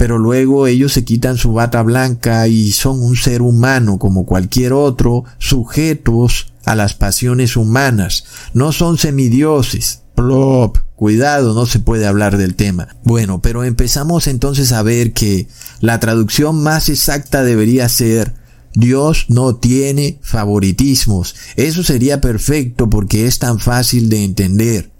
pero 0.00 0.16
luego 0.16 0.66
ellos 0.66 0.94
se 0.94 1.04
quitan 1.04 1.36
su 1.36 1.52
bata 1.52 1.82
blanca 1.82 2.48
y 2.48 2.72
son 2.72 3.02
un 3.02 3.16
ser 3.16 3.42
humano 3.42 3.98
como 3.98 4.24
cualquier 4.24 4.72
otro, 4.72 5.24
sujetos 5.36 6.54
a 6.64 6.74
las 6.74 6.94
pasiones 6.94 7.54
humanas. 7.54 8.24
No 8.54 8.72
son 8.72 8.96
semidioses. 8.96 10.00
Plop. 10.14 10.78
Cuidado, 10.96 11.52
no 11.52 11.66
se 11.66 11.80
puede 11.80 12.06
hablar 12.06 12.38
del 12.38 12.54
tema. 12.54 12.96
Bueno, 13.04 13.42
pero 13.42 13.62
empezamos 13.62 14.26
entonces 14.26 14.72
a 14.72 14.82
ver 14.82 15.12
que 15.12 15.48
la 15.82 16.00
traducción 16.00 16.62
más 16.62 16.88
exacta 16.88 17.42
debería 17.42 17.86
ser 17.90 18.32
Dios 18.72 19.26
no 19.28 19.56
tiene 19.56 20.18
favoritismos. 20.22 21.34
Eso 21.56 21.82
sería 21.82 22.22
perfecto 22.22 22.88
porque 22.88 23.26
es 23.26 23.38
tan 23.38 23.60
fácil 23.60 24.08
de 24.08 24.24
entender. 24.24 24.90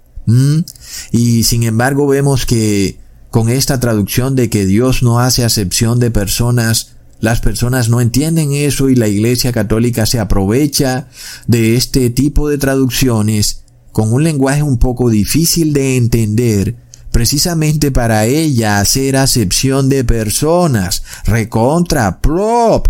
Y 1.11 1.43
sin 1.43 1.63
embargo 1.63 2.05
vemos 2.05 2.45
que 2.45 3.00
con 3.31 3.49
esta 3.49 3.79
traducción 3.79 4.35
de 4.35 4.49
que 4.49 4.65
Dios 4.65 5.01
no 5.01 5.19
hace 5.19 5.45
acepción 5.45 5.99
de 5.99 6.11
personas, 6.11 6.97
las 7.21 7.39
personas 7.39 7.87
no 7.87 8.01
entienden 8.01 8.51
eso 8.51 8.89
y 8.89 8.95
la 8.95 9.07
Iglesia 9.07 9.53
Católica 9.53 10.05
se 10.05 10.19
aprovecha 10.19 11.07
de 11.47 11.77
este 11.77 12.09
tipo 12.09 12.49
de 12.49 12.57
traducciones 12.57 13.63
con 13.93 14.11
un 14.11 14.25
lenguaje 14.25 14.63
un 14.63 14.77
poco 14.77 15.09
difícil 15.09 15.71
de 15.71 15.95
entender, 15.95 16.75
precisamente 17.11 17.89
para 17.89 18.25
ella 18.25 18.79
hacer 18.79 19.15
acepción 19.15 19.87
de 19.87 20.03
personas. 20.03 21.03
Recontra, 21.25 22.19
prop. 22.19 22.87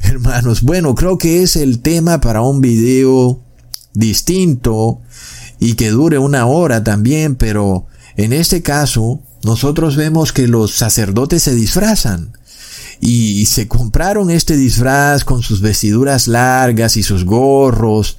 Hermanos, 0.00 0.62
bueno, 0.62 0.96
creo 0.96 1.16
que 1.16 1.44
es 1.44 1.54
el 1.54 1.80
tema 1.80 2.20
para 2.20 2.42
un 2.42 2.60
video 2.60 3.40
distinto 3.92 5.00
y 5.60 5.74
que 5.74 5.90
dure 5.90 6.18
una 6.18 6.46
hora 6.46 6.82
también, 6.82 7.36
pero 7.36 7.86
en 8.16 8.32
este 8.32 8.62
caso 8.62 9.22
nosotros 9.42 9.96
vemos 9.96 10.32
que 10.32 10.46
los 10.46 10.72
sacerdotes 10.72 11.42
se 11.42 11.54
disfrazan 11.54 12.32
y 13.00 13.46
se 13.46 13.68
compraron 13.68 14.30
este 14.30 14.56
disfraz 14.56 15.24
con 15.24 15.42
sus 15.42 15.60
vestiduras 15.60 16.28
largas 16.28 16.96
y 16.96 17.02
sus 17.02 17.24
gorros 17.24 18.18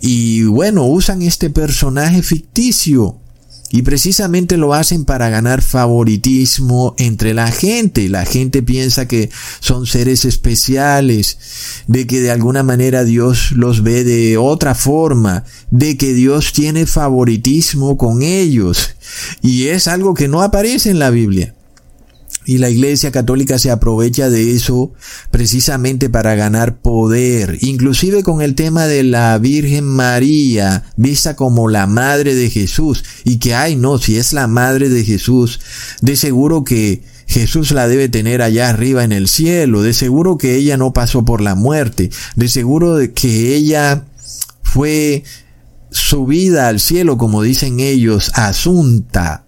y 0.00 0.42
bueno, 0.42 0.84
usan 0.84 1.22
este 1.22 1.48
personaje 1.48 2.22
ficticio 2.22 3.21
y 3.72 3.80
precisamente 3.82 4.58
lo 4.58 4.74
hacen 4.74 5.06
para 5.06 5.30
ganar 5.30 5.62
favoritismo 5.62 6.94
entre 6.98 7.32
la 7.32 7.50
gente. 7.50 8.10
La 8.10 8.26
gente 8.26 8.62
piensa 8.62 9.08
que 9.08 9.30
son 9.60 9.86
seres 9.86 10.26
especiales, 10.26 11.38
de 11.86 12.06
que 12.06 12.20
de 12.20 12.30
alguna 12.30 12.62
manera 12.62 13.02
Dios 13.02 13.52
los 13.52 13.82
ve 13.82 14.04
de 14.04 14.36
otra 14.36 14.74
forma, 14.74 15.44
de 15.70 15.96
que 15.96 16.12
Dios 16.12 16.52
tiene 16.52 16.84
favoritismo 16.84 17.96
con 17.96 18.20
ellos. 18.20 18.90
Y 19.40 19.68
es 19.68 19.88
algo 19.88 20.12
que 20.12 20.28
no 20.28 20.42
aparece 20.42 20.90
en 20.90 20.98
la 20.98 21.08
Biblia. 21.08 21.54
Y 22.44 22.58
la 22.58 22.70
Iglesia 22.70 23.12
Católica 23.12 23.58
se 23.58 23.70
aprovecha 23.70 24.28
de 24.28 24.52
eso 24.52 24.92
precisamente 25.30 26.10
para 26.10 26.34
ganar 26.34 26.80
poder, 26.80 27.58
inclusive 27.60 28.22
con 28.22 28.42
el 28.42 28.54
tema 28.54 28.86
de 28.86 29.04
la 29.04 29.38
Virgen 29.38 29.84
María, 29.84 30.84
vista 30.96 31.36
como 31.36 31.68
la 31.68 31.86
Madre 31.86 32.34
de 32.34 32.50
Jesús, 32.50 33.04
y 33.24 33.38
que, 33.38 33.54
ay 33.54 33.76
no, 33.76 33.98
si 33.98 34.16
es 34.16 34.32
la 34.32 34.48
Madre 34.48 34.88
de 34.88 35.04
Jesús, 35.04 35.60
de 36.00 36.16
seguro 36.16 36.64
que 36.64 37.02
Jesús 37.26 37.70
la 37.70 37.88
debe 37.88 38.08
tener 38.08 38.42
allá 38.42 38.68
arriba 38.68 39.04
en 39.04 39.12
el 39.12 39.28
cielo, 39.28 39.82
de 39.82 39.94
seguro 39.94 40.36
que 40.36 40.56
ella 40.56 40.76
no 40.76 40.92
pasó 40.92 41.24
por 41.24 41.40
la 41.40 41.54
muerte, 41.54 42.10
de 42.36 42.48
seguro 42.48 42.98
que 43.14 43.54
ella 43.54 44.04
fue 44.62 45.22
subida 45.90 46.68
al 46.68 46.80
cielo, 46.80 47.18
como 47.18 47.42
dicen 47.42 47.80
ellos, 47.80 48.32
asunta 48.34 49.46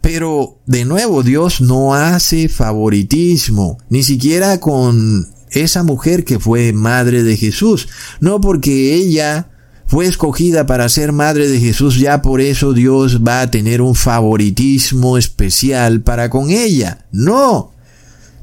pero 0.00 0.58
de 0.66 0.84
nuevo, 0.84 1.22
Dios 1.22 1.60
no 1.60 1.94
hace 1.94 2.48
favoritismo, 2.48 3.78
ni 3.88 4.02
siquiera 4.02 4.60
con 4.60 5.28
esa 5.50 5.82
mujer 5.82 6.24
que 6.24 6.38
fue 6.38 6.72
madre 6.72 7.22
de 7.22 7.36
Jesús. 7.36 7.88
No 8.20 8.40
porque 8.40 8.94
ella 8.94 9.48
fue 9.86 10.06
escogida 10.06 10.66
para 10.66 10.88
ser 10.88 11.12
madre 11.12 11.48
de 11.48 11.58
Jesús, 11.58 11.98
ya 11.98 12.22
por 12.22 12.40
eso 12.40 12.72
Dios 12.72 13.22
va 13.26 13.40
a 13.40 13.50
tener 13.50 13.82
un 13.82 13.94
favoritismo 13.94 15.18
especial 15.18 16.00
para 16.02 16.30
con 16.30 16.50
ella. 16.50 17.06
No. 17.10 17.72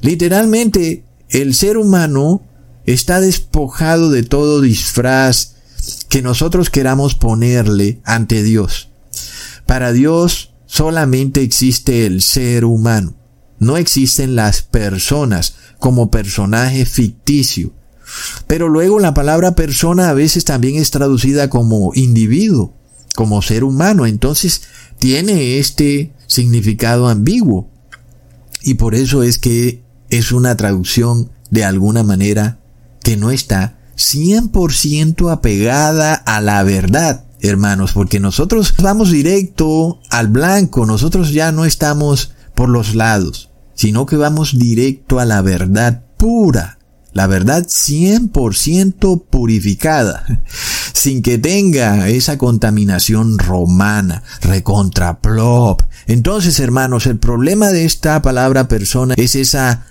Literalmente, 0.02 1.04
el 1.30 1.54
ser 1.54 1.78
humano 1.78 2.42
está 2.84 3.20
despojado 3.20 4.10
de 4.10 4.22
todo 4.22 4.60
disfraz 4.60 5.54
que 6.08 6.22
nosotros 6.22 6.70
queramos 6.70 7.14
ponerle 7.14 8.00
ante 8.04 8.42
Dios. 8.42 8.90
Para 9.66 9.92
Dios, 9.92 10.52
solamente 10.68 11.42
existe 11.42 12.06
el 12.06 12.22
ser 12.22 12.64
humano. 12.64 13.14
No 13.58 13.76
existen 13.76 14.36
las 14.36 14.62
personas 14.62 15.54
como 15.80 16.12
personaje 16.12 16.84
ficticio. 16.84 17.72
Pero 18.46 18.68
luego 18.68 19.00
la 19.00 19.14
palabra 19.14 19.56
persona 19.56 20.10
a 20.10 20.14
veces 20.14 20.44
también 20.44 20.76
es 20.76 20.90
traducida 20.90 21.50
como 21.50 21.92
individuo, 21.94 22.74
como 23.16 23.42
ser 23.42 23.64
humano. 23.64 24.06
Entonces 24.06 24.62
tiene 24.98 25.58
este 25.58 26.12
significado 26.26 27.08
ambiguo. 27.08 27.68
Y 28.62 28.74
por 28.74 28.94
eso 28.94 29.22
es 29.22 29.38
que 29.38 29.82
es 30.10 30.30
una 30.30 30.56
traducción 30.56 31.30
de 31.50 31.64
alguna 31.64 32.02
manera 32.02 32.60
que 33.02 33.16
no 33.16 33.30
está 33.30 33.78
100% 33.96 35.32
apegada 35.32 36.14
a 36.14 36.40
la 36.40 36.62
verdad 36.62 37.27
hermanos, 37.40 37.92
porque 37.92 38.20
nosotros 38.20 38.74
vamos 38.82 39.10
directo 39.10 40.00
al 40.10 40.28
blanco, 40.28 40.86
nosotros 40.86 41.32
ya 41.32 41.52
no 41.52 41.64
estamos 41.64 42.32
por 42.54 42.68
los 42.68 42.94
lados, 42.94 43.50
sino 43.74 44.06
que 44.06 44.16
vamos 44.16 44.58
directo 44.58 45.20
a 45.20 45.24
la 45.24 45.42
verdad 45.42 46.02
pura, 46.16 46.78
la 47.12 47.26
verdad 47.26 47.66
100% 47.66 49.24
purificada, 49.30 50.24
sin 50.92 51.22
que 51.22 51.38
tenga 51.38 52.08
esa 52.08 52.38
contaminación 52.38 53.38
romana, 53.38 54.22
recontraplop. 54.40 55.82
Entonces, 56.06 56.58
hermanos, 56.60 57.06
el 57.06 57.18
problema 57.18 57.68
de 57.68 57.84
esta 57.84 58.20
palabra 58.22 58.68
persona 58.68 59.14
es 59.16 59.34
esa 59.34 59.86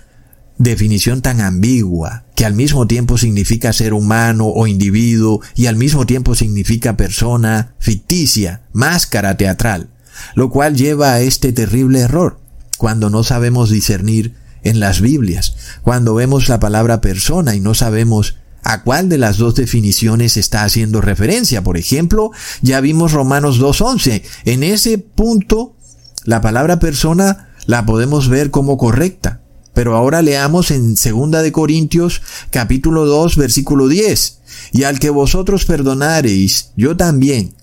definición 0.58 1.22
tan 1.22 1.40
ambigua, 1.40 2.24
que 2.34 2.44
al 2.44 2.54
mismo 2.54 2.86
tiempo 2.86 3.16
significa 3.16 3.72
ser 3.72 3.94
humano 3.94 4.46
o 4.46 4.66
individuo 4.66 5.40
y 5.54 5.66
al 5.66 5.76
mismo 5.76 6.04
tiempo 6.04 6.34
significa 6.34 6.96
persona 6.96 7.74
ficticia, 7.78 8.62
máscara 8.72 9.36
teatral, 9.36 9.90
lo 10.34 10.50
cual 10.50 10.76
lleva 10.76 11.12
a 11.12 11.20
este 11.20 11.52
terrible 11.52 12.00
error 12.00 12.40
cuando 12.76 13.10
no 13.10 13.24
sabemos 13.24 13.70
discernir 13.70 14.34
en 14.62 14.80
las 14.80 15.00
Biblias, 15.00 15.56
cuando 15.82 16.14
vemos 16.14 16.48
la 16.48 16.60
palabra 16.60 17.00
persona 17.00 17.54
y 17.54 17.60
no 17.60 17.74
sabemos 17.74 18.36
a 18.62 18.82
cuál 18.82 19.08
de 19.08 19.18
las 19.18 19.38
dos 19.38 19.54
definiciones 19.54 20.36
está 20.36 20.64
haciendo 20.64 21.00
referencia. 21.00 21.62
Por 21.62 21.76
ejemplo, 21.76 22.32
ya 22.60 22.80
vimos 22.80 23.12
Romanos 23.12 23.60
2.11. 23.60 24.22
En 24.44 24.62
ese 24.62 24.98
punto, 24.98 25.76
la 26.24 26.40
palabra 26.40 26.78
persona 26.78 27.48
la 27.66 27.86
podemos 27.86 28.28
ver 28.28 28.50
como 28.50 28.76
correcta. 28.76 29.40
Pero 29.78 29.94
ahora 29.94 30.22
leamos 30.22 30.72
en 30.72 30.96
2 30.96 31.40
de 31.40 31.52
Corintios 31.52 32.20
capítulo 32.50 33.06
2 33.06 33.36
versículo 33.36 33.86
10. 33.86 34.40
Y 34.72 34.82
al 34.82 34.98
que 34.98 35.08
vosotros 35.08 35.66
perdonareis, 35.66 36.72
yo 36.76 36.96
también, 36.96 37.54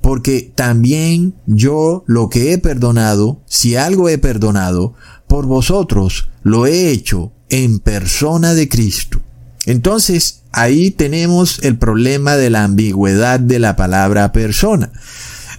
porque 0.00 0.52
también 0.56 1.36
yo 1.46 2.02
lo 2.08 2.28
que 2.28 2.52
he 2.52 2.58
perdonado, 2.58 3.40
si 3.46 3.76
algo 3.76 4.08
he 4.08 4.18
perdonado, 4.18 4.94
por 5.28 5.46
vosotros 5.46 6.28
lo 6.42 6.66
he 6.66 6.90
hecho 6.90 7.30
en 7.50 7.78
persona 7.78 8.54
de 8.54 8.68
Cristo. 8.68 9.20
Entonces, 9.64 10.42
ahí 10.50 10.90
tenemos 10.90 11.60
el 11.62 11.78
problema 11.78 12.34
de 12.34 12.50
la 12.50 12.64
ambigüedad 12.64 13.38
de 13.38 13.60
la 13.60 13.76
palabra 13.76 14.32
persona, 14.32 14.90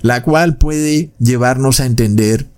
la 0.02 0.24
cual 0.24 0.58
puede 0.58 1.14
llevarnos 1.20 1.80
a 1.80 1.86
entender 1.86 2.51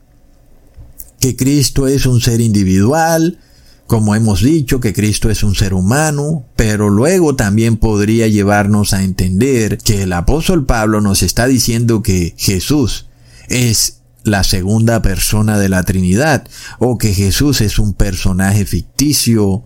que 1.23 1.37
Cristo 1.37 1.87
es 1.87 2.05
un 2.05 2.19
ser 2.19 2.41
individual, 2.41 3.39
como 3.87 4.13
hemos 4.13 4.41
dicho 4.41 4.81
que 4.81 4.91
Cristo 4.91 5.29
es 5.29 5.41
un 5.41 5.55
ser 5.55 5.73
humano, 5.73 6.43
pero 6.57 6.89
luego 6.89 7.37
también 7.37 7.77
podría 7.77 8.27
llevarnos 8.27 8.91
a 8.91 9.03
entender 9.03 9.77
que 9.77 10.03
el 10.03 10.11
apóstol 10.11 10.65
Pablo 10.65 10.99
nos 10.99 11.23
está 11.23 11.47
diciendo 11.47 12.03
que 12.03 12.35
Jesús 12.37 13.05
es 13.47 13.99
la 14.25 14.43
segunda 14.43 15.01
persona 15.01 15.57
de 15.57 15.69
la 15.69 15.83
Trinidad, 15.83 16.45
o 16.77 16.97
que 16.97 17.13
Jesús 17.13 17.61
es 17.61 17.79
un 17.79 17.93
personaje 17.93 18.65
ficticio, 18.65 19.63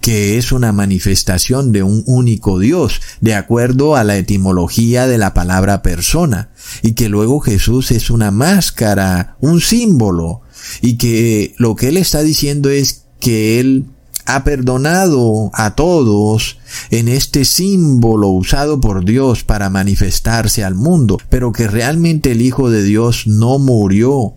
que 0.00 0.38
es 0.38 0.50
una 0.50 0.72
manifestación 0.72 1.72
de 1.72 1.82
un 1.82 2.04
único 2.06 2.58
Dios, 2.58 3.02
de 3.20 3.34
acuerdo 3.34 3.96
a 3.96 4.04
la 4.04 4.16
etimología 4.16 5.06
de 5.06 5.18
la 5.18 5.34
palabra 5.34 5.82
persona, 5.82 6.48
y 6.80 6.92
que 6.92 7.10
luego 7.10 7.40
Jesús 7.40 7.90
es 7.90 8.08
una 8.08 8.30
máscara, 8.30 9.36
un 9.42 9.60
símbolo, 9.60 10.40
y 10.80 10.96
que 10.96 11.54
lo 11.58 11.76
que 11.76 11.88
él 11.88 11.96
está 11.96 12.22
diciendo 12.22 12.70
es 12.70 13.04
que 13.20 13.60
él 13.60 13.86
ha 14.26 14.42
perdonado 14.42 15.50
a 15.54 15.74
todos 15.74 16.58
en 16.90 17.08
este 17.08 17.44
símbolo 17.44 18.28
usado 18.28 18.80
por 18.80 19.04
Dios 19.04 19.44
para 19.44 19.70
manifestarse 19.70 20.64
al 20.64 20.74
mundo, 20.74 21.18
pero 21.30 21.52
que 21.52 21.68
realmente 21.68 22.32
el 22.32 22.42
Hijo 22.42 22.70
de 22.70 22.82
Dios 22.82 23.26
no 23.26 23.58
murió, 23.58 24.34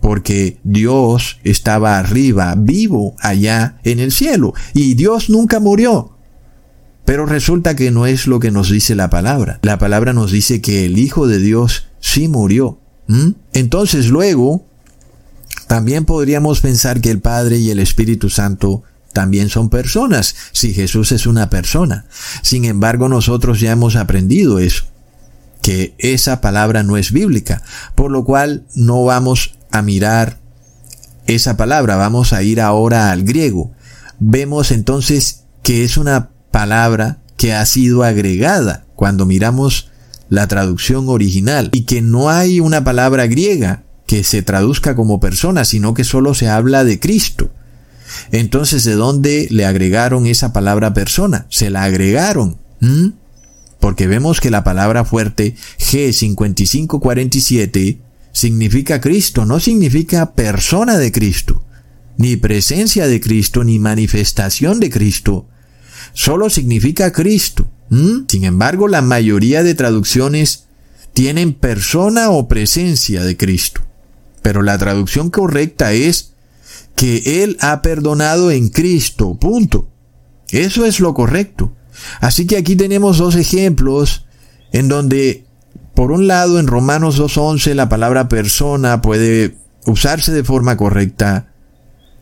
porque 0.00 0.58
Dios 0.62 1.38
estaba 1.42 1.98
arriba, 1.98 2.54
vivo 2.56 3.14
allá 3.18 3.80
en 3.82 3.98
el 3.98 4.12
cielo, 4.12 4.54
y 4.72 4.94
Dios 4.94 5.28
nunca 5.28 5.58
murió. 5.58 6.16
Pero 7.04 7.26
resulta 7.26 7.76
que 7.76 7.90
no 7.90 8.06
es 8.06 8.26
lo 8.26 8.40
que 8.40 8.50
nos 8.50 8.70
dice 8.70 8.94
la 8.96 9.10
palabra. 9.10 9.60
La 9.62 9.78
palabra 9.78 10.12
nos 10.12 10.32
dice 10.32 10.60
que 10.60 10.86
el 10.86 10.98
Hijo 10.98 11.26
de 11.28 11.38
Dios 11.38 11.88
sí 12.00 12.28
murió. 12.28 12.80
Entonces 13.52 14.08
luego 14.08 14.66
también 15.66 16.04
podríamos 16.04 16.60
pensar 16.60 17.00
que 17.00 17.10
el 17.10 17.20
Padre 17.20 17.58
y 17.58 17.70
el 17.70 17.80
Espíritu 17.80 18.30
Santo 18.30 18.82
también 19.12 19.48
son 19.48 19.70
personas, 19.70 20.36
si 20.52 20.74
Jesús 20.74 21.10
es 21.10 21.26
una 21.26 21.48
persona. 21.48 22.04
Sin 22.42 22.64
embargo, 22.66 23.08
nosotros 23.08 23.60
ya 23.60 23.72
hemos 23.72 23.96
aprendido 23.96 24.58
eso, 24.58 24.84
que 25.62 25.94
esa 25.98 26.40
palabra 26.40 26.82
no 26.82 26.96
es 26.96 27.12
bíblica, 27.12 27.62
por 27.94 28.10
lo 28.10 28.24
cual 28.24 28.66
no 28.74 29.04
vamos 29.04 29.54
a 29.70 29.82
mirar 29.82 30.38
esa 31.26 31.56
palabra, 31.56 31.96
vamos 31.96 32.32
a 32.32 32.42
ir 32.42 32.60
ahora 32.60 33.10
al 33.10 33.24
griego. 33.24 33.72
Vemos 34.18 34.70
entonces 34.70 35.44
que 35.62 35.82
es 35.82 35.96
una 35.96 36.30
palabra 36.50 37.18
que 37.36 37.52
ha 37.54 37.64
sido 37.66 38.04
agregada 38.04 38.84
cuando 38.94 39.26
miramos 39.26 39.90
la 40.28 40.46
traducción 40.46 41.08
original 41.08 41.70
y 41.72 41.84
que 41.84 42.02
no 42.02 42.30
hay 42.30 42.60
una 42.60 42.84
palabra 42.84 43.26
griega 43.26 43.85
que 44.06 44.24
se 44.24 44.42
traduzca 44.42 44.94
como 44.94 45.20
persona, 45.20 45.64
sino 45.64 45.94
que 45.94 46.04
solo 46.04 46.34
se 46.34 46.48
habla 46.48 46.84
de 46.84 47.00
Cristo. 47.00 47.50
Entonces, 48.30 48.84
¿de 48.84 48.94
dónde 48.94 49.48
le 49.50 49.66
agregaron 49.66 50.26
esa 50.26 50.52
palabra 50.52 50.94
persona? 50.94 51.46
Se 51.50 51.70
la 51.70 51.82
agregaron. 51.82 52.58
Porque 53.80 54.06
vemos 54.06 54.40
que 54.40 54.50
la 54.50 54.64
palabra 54.64 55.04
fuerte 55.04 55.56
G5547 55.78 57.98
significa 58.32 59.00
Cristo, 59.00 59.44
no 59.44 59.60
significa 59.60 60.32
persona 60.32 60.98
de 60.98 61.10
Cristo, 61.10 61.62
ni 62.16 62.36
presencia 62.36 63.06
de 63.06 63.20
Cristo, 63.20 63.64
ni 63.64 63.78
manifestación 63.78 64.78
de 64.78 64.90
Cristo. 64.90 65.46
Solo 66.12 66.48
significa 66.48 67.12
Cristo. 67.12 67.68
Sin 67.90 68.44
embargo, 68.44 68.88
la 68.88 69.02
mayoría 69.02 69.62
de 69.62 69.74
traducciones 69.74 70.64
tienen 71.12 71.54
persona 71.54 72.30
o 72.30 72.48
presencia 72.48 73.24
de 73.24 73.36
Cristo. 73.36 73.85
Pero 74.46 74.62
la 74.62 74.78
traducción 74.78 75.30
correcta 75.30 75.92
es 75.92 76.34
que 76.94 77.42
Él 77.42 77.56
ha 77.60 77.82
perdonado 77.82 78.52
en 78.52 78.68
Cristo. 78.68 79.34
Punto. 79.34 79.88
Eso 80.50 80.84
es 80.84 81.00
lo 81.00 81.14
correcto. 81.14 81.72
Así 82.20 82.46
que 82.46 82.56
aquí 82.56 82.76
tenemos 82.76 83.18
dos 83.18 83.34
ejemplos 83.34 84.24
en 84.70 84.86
donde, 84.86 85.46
por 85.96 86.12
un 86.12 86.28
lado, 86.28 86.60
en 86.60 86.68
Romanos 86.68 87.20
2.11 87.20 87.74
la 87.74 87.88
palabra 87.88 88.28
persona 88.28 89.02
puede 89.02 89.56
usarse 89.84 90.30
de 90.30 90.44
forma 90.44 90.76
correcta 90.76 91.52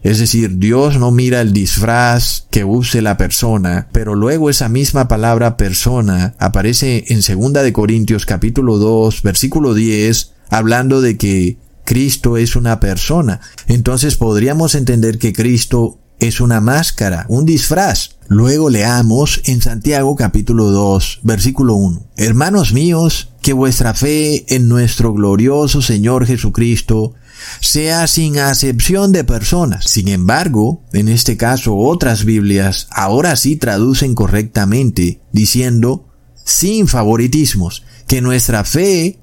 Es 0.02 0.18
decir, 0.18 0.56
Dios 0.56 0.98
no 0.98 1.10
mira 1.10 1.42
el 1.42 1.52
disfraz 1.52 2.46
que 2.50 2.64
use 2.64 3.02
la 3.02 3.18
persona, 3.18 3.90
pero 3.92 4.14
luego 4.14 4.48
esa 4.48 4.70
misma 4.70 5.08
palabra 5.08 5.58
persona 5.58 6.36
aparece 6.38 7.04
en 7.08 7.20
2 7.20 7.52
de 7.62 7.72
Corintios 7.74 8.24
capítulo 8.24 8.78
2, 8.78 9.22
versículo 9.22 9.74
10, 9.74 10.32
hablando 10.48 11.02
de 11.02 11.18
que 11.18 11.63
Cristo 11.84 12.36
es 12.36 12.56
una 12.56 12.80
persona. 12.80 13.40
Entonces 13.66 14.16
podríamos 14.16 14.74
entender 14.74 15.18
que 15.18 15.32
Cristo 15.32 15.98
es 16.18 16.40
una 16.40 16.60
máscara, 16.60 17.26
un 17.28 17.44
disfraz. 17.44 18.16
Luego 18.28 18.70
leamos 18.70 19.42
en 19.44 19.60
Santiago 19.60 20.16
capítulo 20.16 20.70
2, 20.70 21.20
versículo 21.22 21.74
1. 21.74 22.06
Hermanos 22.16 22.72
míos, 22.72 23.30
que 23.42 23.52
vuestra 23.52 23.92
fe 23.92 24.54
en 24.54 24.68
nuestro 24.68 25.12
glorioso 25.12 25.82
Señor 25.82 26.26
Jesucristo 26.26 27.12
sea 27.60 28.06
sin 28.06 28.38
acepción 28.38 29.12
de 29.12 29.24
personas. 29.24 29.84
Sin 29.86 30.08
embargo, 30.08 30.82
en 30.92 31.08
este 31.08 31.36
caso 31.36 31.76
otras 31.76 32.24
Biblias 32.24 32.88
ahora 32.90 33.36
sí 33.36 33.56
traducen 33.56 34.14
correctamente, 34.14 35.20
diciendo, 35.32 36.08
sin 36.44 36.88
favoritismos, 36.88 37.84
que 38.06 38.22
nuestra 38.22 38.64
fe 38.64 39.18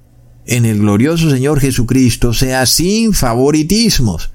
en 0.46 0.66
el 0.66 0.80
glorioso 0.80 1.30
Señor 1.30 1.60
Jesucristo 1.60 2.34
sea 2.34 2.66
sin 2.66 3.14
favoritismos. 3.14 4.32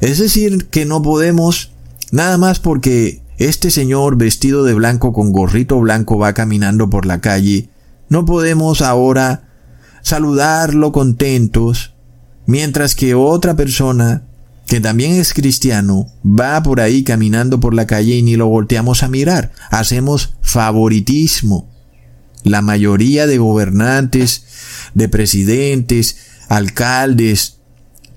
Es 0.00 0.18
decir, 0.18 0.66
que 0.66 0.84
no 0.84 1.02
podemos, 1.02 1.72
nada 2.10 2.38
más 2.38 2.60
porque 2.60 3.22
este 3.38 3.70
Señor 3.70 4.16
vestido 4.16 4.64
de 4.64 4.74
blanco 4.74 5.12
con 5.12 5.32
gorrito 5.32 5.80
blanco 5.80 6.18
va 6.18 6.32
caminando 6.32 6.90
por 6.90 7.06
la 7.06 7.20
calle, 7.20 7.68
no 8.08 8.24
podemos 8.24 8.82
ahora 8.82 9.48
saludarlo 10.02 10.92
contentos, 10.92 11.92
Mientras 12.46 12.94
que 12.94 13.14
otra 13.14 13.54
persona, 13.54 14.24
que 14.66 14.80
también 14.80 15.12
es 15.12 15.32
cristiano, 15.32 16.08
va 16.24 16.62
por 16.62 16.80
ahí 16.80 17.04
caminando 17.04 17.60
por 17.60 17.74
la 17.74 17.86
calle 17.86 18.16
y 18.16 18.22
ni 18.22 18.36
lo 18.36 18.48
volteamos 18.48 19.02
a 19.02 19.08
mirar. 19.08 19.52
Hacemos 19.70 20.34
favoritismo. 20.40 21.68
La 22.42 22.60
mayoría 22.60 23.26
de 23.26 23.38
gobernantes, 23.38 24.44
de 24.94 25.08
presidentes, 25.08 26.16
alcaldes 26.48 27.58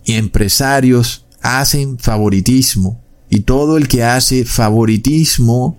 y 0.03 0.13
empresarios 0.13 1.25
hacen 1.41 1.97
favoritismo. 1.99 3.01
Y 3.29 3.41
todo 3.41 3.77
el 3.77 3.87
que 3.87 4.03
hace 4.03 4.45
favoritismo 4.45 5.77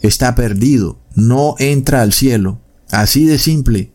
está 0.00 0.34
perdido, 0.34 0.98
no 1.14 1.54
entra 1.58 2.02
al 2.02 2.12
cielo. 2.12 2.60
Así 2.90 3.24
de 3.24 3.38
simple. 3.38 3.92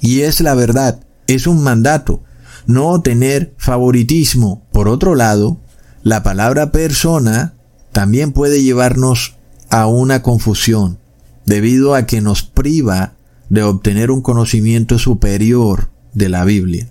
Y 0.00 0.20
es 0.20 0.40
la 0.40 0.54
verdad, 0.54 1.04
es 1.26 1.46
un 1.46 1.62
mandato 1.62 2.22
no 2.66 3.00
tener 3.02 3.54
favoritismo. 3.58 4.62
Por 4.72 4.88
otro 4.88 5.14
lado, 5.14 5.58
la 6.02 6.22
palabra 6.22 6.72
persona 6.72 7.54
también 7.92 8.32
puede 8.32 8.62
llevarnos 8.62 9.36
a 9.70 9.86
una 9.86 10.22
confusión, 10.22 10.98
debido 11.46 11.94
a 11.94 12.06
que 12.06 12.20
nos 12.20 12.42
priva 12.42 13.14
de 13.54 13.62
obtener 13.62 14.10
un 14.10 14.20
conocimiento 14.20 14.98
superior 14.98 15.88
de 16.12 16.28
la 16.28 16.44
Biblia. 16.44 16.88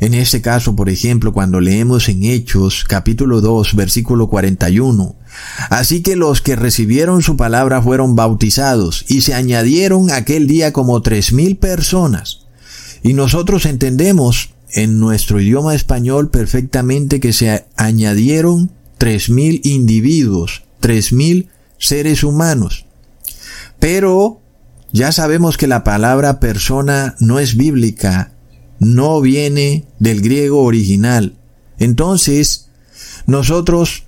En 0.00 0.14
este 0.14 0.40
caso, 0.42 0.74
por 0.74 0.88
ejemplo, 0.88 1.32
cuando 1.32 1.60
leemos 1.60 2.08
en 2.08 2.24
Hechos 2.24 2.84
capítulo 2.84 3.40
2 3.40 3.76
versículo 3.76 4.28
41, 4.28 5.14
así 5.70 6.02
que 6.02 6.16
los 6.16 6.40
que 6.40 6.56
recibieron 6.56 7.22
su 7.22 7.36
palabra 7.36 7.80
fueron 7.80 8.16
bautizados 8.16 9.04
y 9.06 9.20
se 9.20 9.34
añadieron 9.34 10.10
aquel 10.10 10.48
día 10.48 10.72
como 10.72 11.02
tres 11.02 11.32
mil 11.32 11.56
personas. 11.56 12.46
Y 13.04 13.12
nosotros 13.12 13.66
entendemos 13.66 14.54
en 14.72 14.98
nuestro 14.98 15.40
idioma 15.40 15.74
español 15.74 16.30
perfectamente 16.30 17.20
que 17.20 17.32
se 17.32 17.66
añadieron 17.76 18.72
tres 18.98 19.30
mil 19.30 19.60
individuos, 19.62 20.64
tres 20.80 21.12
mil 21.12 21.48
seres 21.78 22.24
humanos. 22.24 22.86
Pero 23.78 24.41
ya 24.92 25.10
sabemos 25.12 25.56
que 25.56 25.66
la 25.66 25.84
palabra 25.84 26.38
persona 26.38 27.16
no 27.18 27.38
es 27.38 27.56
bíblica, 27.56 28.32
no 28.78 29.20
viene 29.20 29.86
del 29.98 30.20
griego 30.20 30.62
original. 30.62 31.36
Entonces, 31.78 32.68
nosotros 33.26 34.04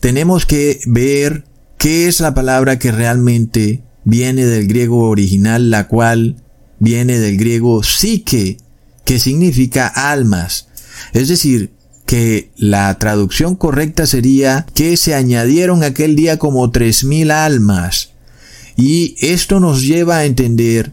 tenemos 0.00 0.46
que 0.46 0.80
ver 0.86 1.44
qué 1.78 2.08
es 2.08 2.20
la 2.20 2.34
palabra 2.34 2.78
que 2.78 2.90
realmente 2.90 3.84
viene 4.04 4.44
del 4.44 4.66
griego 4.66 5.08
original, 5.08 5.70
la 5.70 5.88
cual 5.88 6.42
viene 6.78 7.18
del 7.18 7.36
griego 7.36 7.82
psique, 7.82 8.58
que 9.04 9.18
significa 9.18 9.86
almas. 9.86 10.68
Es 11.12 11.28
decir, 11.28 11.72
que 12.06 12.50
la 12.56 12.98
traducción 12.98 13.56
correcta 13.56 14.06
sería 14.06 14.66
que 14.74 14.96
se 14.96 15.14
añadieron 15.14 15.82
aquel 15.82 16.16
día 16.16 16.38
como 16.38 16.70
tres 16.70 17.04
mil 17.04 17.30
almas. 17.30 18.13
Y 18.76 19.16
esto 19.20 19.60
nos 19.60 19.82
lleva 19.82 20.18
a 20.18 20.24
entender 20.24 20.92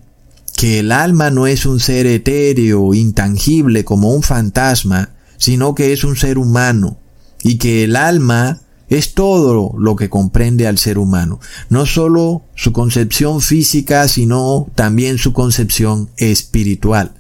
que 0.56 0.80
el 0.80 0.92
alma 0.92 1.32
no 1.32 1.48
es 1.48 1.66
un 1.66 1.80
ser 1.80 2.06
etéreo, 2.06 2.94
intangible, 2.94 3.84
como 3.84 4.14
un 4.14 4.22
fantasma, 4.22 5.10
sino 5.38 5.74
que 5.74 5.94
es 5.94 6.04
un 6.04 6.16
ser 6.16 6.38
humano. 6.38 6.98
Y 7.44 7.58
que 7.58 7.84
el 7.84 7.96
alma 7.96 8.62
es 8.88 9.14
todo 9.14 9.74
lo 9.78 9.96
que 9.96 10.10
comprende 10.10 10.68
al 10.68 10.78
ser 10.78 10.98
humano. 10.98 11.40
No 11.70 11.86
solo 11.86 12.44
su 12.56 12.74
concepción 12.74 13.42
física, 13.42 14.08
sino 14.08 14.68
también 14.76 15.18
su 15.18 15.34
concepción 15.34 16.10
espiritual. 16.18 17.14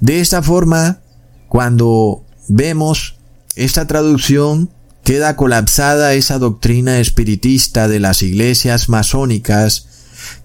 De 0.00 0.20
esta 0.20 0.42
forma, 0.42 1.00
cuando 1.48 2.24
vemos 2.48 3.16
esta 3.56 3.86
traducción, 3.86 4.70
queda 5.04 5.36
colapsada 5.36 6.14
esa 6.14 6.38
doctrina 6.38 7.00
espiritista 7.00 7.88
de 7.88 8.00
las 8.00 8.22
iglesias 8.22 8.88
masónicas 8.88 9.86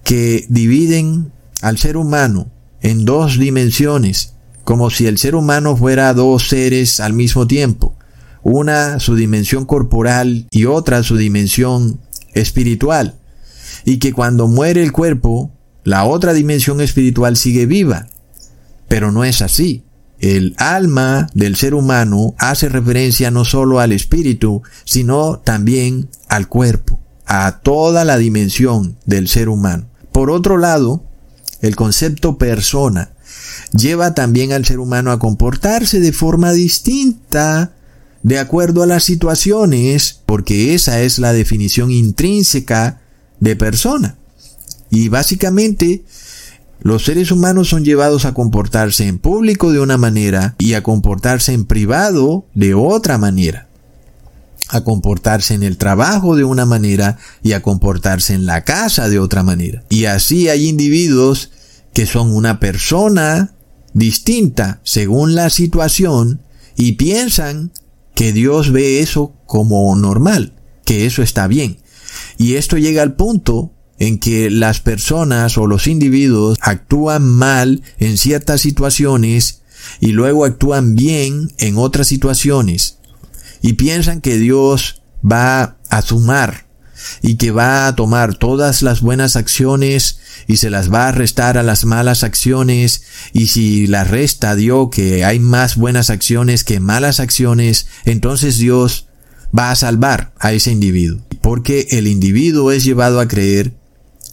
que 0.04 0.46
dividen 0.50 1.32
al 1.62 1.78
ser 1.78 1.98
humano 1.98 2.52
en 2.82 3.06
dos 3.06 3.38
dimensiones, 3.38 4.34
como 4.64 4.90
si 4.90 5.08
el 5.08 5.18
ser 5.18 5.36
humano 5.36 5.76
fuera 5.76 6.14
dos 6.14 6.48
seres 6.50 7.00
al 7.00 7.14
mismo 7.14 7.48
tiempo, 7.48 7.96
una 8.44 9.00
su 9.00 9.16
dimensión 9.16 9.66
corporal 9.66 10.48
y 10.52 10.66
otra 10.66 11.04
su 11.04 11.18
dimensión 11.18 12.00
espiritual, 12.34 13.16
y 13.86 13.98
que 13.98 14.14
cuando 14.14 14.48
muere 14.48 14.84
el 14.84 14.92
cuerpo, 14.92 15.52
la 15.84 16.04
otra 16.04 16.34
dimensión 16.34 16.82
espiritual 16.82 17.38
sigue 17.38 17.66
viva. 17.66 18.08
Pero 18.88 19.12
no 19.12 19.24
es 19.24 19.42
así. 19.42 19.84
El 20.20 20.56
alma 20.58 21.30
del 21.34 21.56
ser 21.56 21.74
humano 21.74 22.34
hace 22.40 22.70
referencia 22.70 23.30
no 23.30 23.46
solo 23.46 23.80
al 23.80 23.92
espíritu, 23.92 24.64
sino 24.84 25.40
también 25.40 26.10
al 26.28 26.48
cuerpo, 26.48 27.00
a 27.26 27.60
toda 27.60 28.04
la 28.04 28.18
dimensión 28.18 28.98
del 29.06 29.28
ser 29.28 29.48
humano. 29.50 29.88
Por 30.12 30.32
otro 30.32 30.58
lado, 30.58 31.04
el 31.62 31.76
concepto 31.76 32.38
persona 32.38 33.12
lleva 33.74 34.14
también 34.14 34.54
al 34.54 34.66
ser 34.66 34.80
humano 34.80 35.12
a 35.12 35.20
comportarse 35.20 36.00
de 36.00 36.14
forma 36.14 36.52
distinta 36.52 37.74
de 38.24 38.40
acuerdo 38.40 38.84
a 38.84 38.88
las 38.88 39.04
situaciones, 39.04 40.20
porque 40.26 40.74
esa 40.74 41.02
es 41.02 41.20
la 41.20 41.34
definición 41.34 41.92
intrínseca 41.92 43.02
de 43.40 43.56
persona. 43.56 44.18
Y 44.90 45.10
básicamente 45.10 46.04
los 46.80 47.06
seres 47.06 47.32
humanos 47.32 47.70
son 47.70 47.84
llevados 47.84 48.26
a 48.26 48.34
comportarse 48.34 49.08
en 49.08 49.20
público 49.20 49.72
de 49.72 49.80
una 49.80 49.98
manera 49.98 50.56
y 50.58 50.74
a 50.74 50.84
comportarse 50.84 51.54
en 51.54 51.66
privado 51.66 52.46
de 52.54 52.74
otra 52.74 53.18
manera. 53.18 53.68
A 54.70 54.84
comportarse 54.84 55.54
en 55.54 55.64
el 55.64 55.78
trabajo 55.78 56.36
de 56.36 56.44
una 56.44 56.66
manera 56.66 57.18
y 57.42 57.54
a 57.54 57.62
comportarse 57.62 58.34
en 58.34 58.46
la 58.46 58.64
casa 58.64 59.10
de 59.10 59.20
otra 59.20 59.44
manera. 59.44 59.84
Y 59.90 60.06
así 60.06 60.50
hay 60.50 60.68
individuos 60.68 61.52
que 61.94 62.06
son 62.06 62.36
una 62.36 62.60
persona 62.60 63.54
distinta 63.94 64.80
según 64.84 65.36
la 65.36 65.50
situación 65.50 66.42
y 66.76 66.94
piensan 66.94 67.72
que 68.14 68.34
Dios 68.34 68.72
ve 68.72 69.00
eso 69.00 69.34
como 69.46 69.96
normal, 69.96 70.54
que 70.86 71.06
eso 71.06 71.24
está 71.24 71.48
bien. 71.48 71.78
Y 72.38 72.56
esto 72.56 72.78
llega 72.78 73.02
al 73.02 73.16
punto 73.16 73.72
en 74.00 74.20
que 74.20 74.50
las 74.50 74.80
personas 74.80 75.58
o 75.58 75.68
los 75.68 75.88
individuos 75.88 76.58
actúan 76.62 77.28
mal 77.28 77.82
en 78.00 78.18
ciertas 78.18 78.62
situaciones 78.62 79.62
y 80.00 80.12
luego 80.12 80.46
actúan 80.46 80.96
bien 80.96 81.52
en 81.58 81.78
otras 81.78 82.08
situaciones 82.08 82.98
y 83.62 83.74
piensan 83.74 84.22
que 84.22 84.38
Dios 84.38 85.02
va 85.30 85.78
a 85.90 86.02
sumar 86.02 86.68
y 87.22 87.36
que 87.36 87.52
va 87.52 87.88
a 87.88 87.96
tomar 87.96 88.36
todas 88.36 88.82
las 88.82 89.02
buenas 89.02 89.36
acciones 89.36 90.20
y 90.48 90.58
se 90.58 90.70
las 90.70 90.92
va 90.92 91.08
a 91.08 91.12
restar 91.12 91.58
a 91.58 91.64
las 91.64 91.86
malas 91.86 92.24
acciones 92.24 93.04
y 93.34 93.48
si 93.48 93.88
la 93.88 94.04
resta 94.04 94.56
dio 94.56 94.90
que 94.90 95.24
hay 95.26 95.40
más 95.40 95.76
buenas 95.76 96.10
acciones 96.10 96.64
que 96.64 96.80
malas 96.80 97.20
acciones, 97.20 97.88
entonces 98.06 98.58
Dios 98.58 99.08
va 99.58 99.72
a 99.72 99.76
salvar 99.76 100.34
a 100.40 100.54
ese 100.54 100.72
individuo. 100.72 101.22
Porque 101.42 101.88
el 101.92 102.08
individuo 102.08 102.72
es 102.72 102.84
llevado 102.84 103.20
a 103.20 103.28
creer 103.28 103.74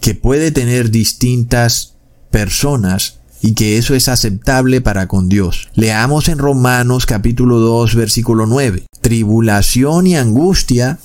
que 0.01 0.14
puede 0.14 0.51
tener 0.51 0.90
distintas 0.90 1.95
personas 2.30 3.18
y 3.40 3.53
que 3.53 3.76
eso 3.76 3.95
es 3.95 4.09
aceptable 4.09 4.80
para 4.80 5.07
con 5.07 5.28
Dios. 5.28 5.68
Leamos 5.74 6.28
en 6.28 6.38
Romanos 6.38 7.07
capítulo 7.07 7.59
2 7.59 7.95
versículo 7.95 8.47
9. 8.47 8.86
tribulación 9.01 10.07
y 10.07 10.16
angustia 10.16 10.99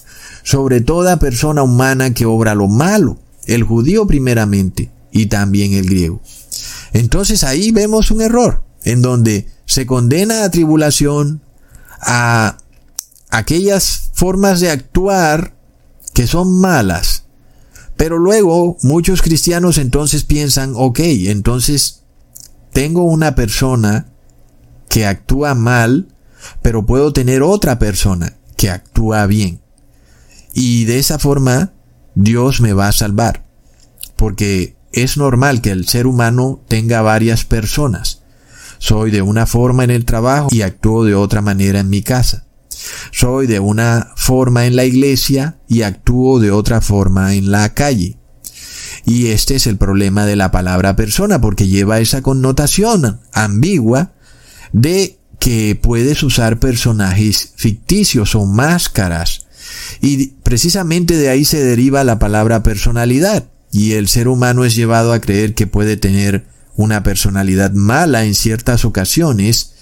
sobre 0.43 0.81
toda 0.81 1.19
persona 1.19 1.63
humana 1.63 2.13
que 2.13 2.25
obra 2.25 2.55
lo 2.55 2.67
malo, 2.67 3.17
el 3.45 3.63
judío 3.63 4.07
primeramente 4.07 4.89
y 5.11 5.25
también 5.25 5.73
el 5.73 5.85
griego. 5.85 6.21
Entonces 6.93 7.43
ahí 7.43 7.71
vemos 7.71 8.09
un 8.09 8.21
error, 8.21 8.63
en 8.83 9.01
donde 9.01 9.47
se 9.65 9.85
condena 9.85 10.43
a 10.43 10.51
tribulación 10.51 11.41
a 12.01 12.57
aquellas 13.29 14.11
formas 14.13 14.59
de 14.59 14.71
actuar 14.71 15.55
que 16.13 16.25
son 16.25 16.59
malas. 16.59 17.18
Pero 17.99 18.17
luego 18.17 18.77
muchos 18.81 19.21
cristianos 19.21 19.77
entonces 19.77 20.23
piensan, 20.23 20.71
ok, 20.73 20.99
entonces 21.03 22.03
tengo 22.71 23.03
una 23.03 23.35
persona 23.35 24.07
que 24.87 25.05
actúa 25.05 25.53
mal, 25.53 26.07
pero 26.61 26.85
puedo 26.85 27.11
tener 27.11 27.43
otra 27.43 27.77
persona 27.77 28.37
que 28.55 28.69
actúa 28.69 29.25
bien. 29.25 29.59
Y 30.53 30.85
de 30.85 30.97
esa 30.97 31.19
forma 31.19 31.73
Dios 32.15 32.61
me 32.61 32.71
va 32.71 32.87
a 32.87 32.93
salvar. 32.93 33.45
Porque 34.15 34.77
es 34.93 35.17
normal 35.17 35.61
que 35.61 35.71
el 35.71 35.85
ser 35.85 36.07
humano 36.07 36.63
tenga 36.69 37.01
varias 37.01 37.43
personas. 37.43 38.21
Soy 38.77 39.11
de 39.11 39.21
una 39.21 39.45
forma 39.45 39.83
en 39.83 39.91
el 39.91 40.05
trabajo 40.05 40.47
y 40.51 40.61
actúo 40.61 41.03
de 41.03 41.15
otra 41.15 41.41
manera 41.41 41.81
en 41.81 41.89
mi 41.89 42.01
casa. 42.01 42.45
Soy 43.11 43.47
de 43.47 43.59
una 43.59 44.11
forma 44.15 44.65
en 44.65 44.75
la 44.75 44.85
iglesia 44.85 45.59
y 45.67 45.81
actúo 45.81 46.39
de 46.39 46.51
otra 46.51 46.81
forma 46.81 47.35
en 47.35 47.51
la 47.51 47.73
calle. 47.73 48.17
Y 49.05 49.27
este 49.27 49.55
es 49.55 49.67
el 49.67 49.77
problema 49.77 50.25
de 50.25 50.35
la 50.35 50.51
palabra 50.51 50.95
persona 50.95 51.41
porque 51.41 51.67
lleva 51.67 51.99
esa 51.99 52.21
connotación 52.21 53.21
ambigua 53.33 54.13
de 54.71 55.19
que 55.39 55.79
puedes 55.81 56.21
usar 56.21 56.59
personajes 56.59 57.53
ficticios 57.55 58.35
o 58.35 58.45
máscaras. 58.45 59.47
Y 60.01 60.27
precisamente 60.43 61.15
de 61.17 61.29
ahí 61.29 61.45
se 61.45 61.63
deriva 61.63 62.03
la 62.03 62.19
palabra 62.19 62.61
personalidad. 62.61 63.49
Y 63.71 63.93
el 63.93 64.07
ser 64.07 64.27
humano 64.27 64.65
es 64.65 64.75
llevado 64.75 65.13
a 65.13 65.21
creer 65.21 65.53
que 65.53 65.67
puede 65.67 65.95
tener 65.95 66.45
una 66.75 67.03
personalidad 67.03 67.71
mala 67.71 68.25
en 68.25 68.35
ciertas 68.35 68.85
ocasiones 68.85 69.73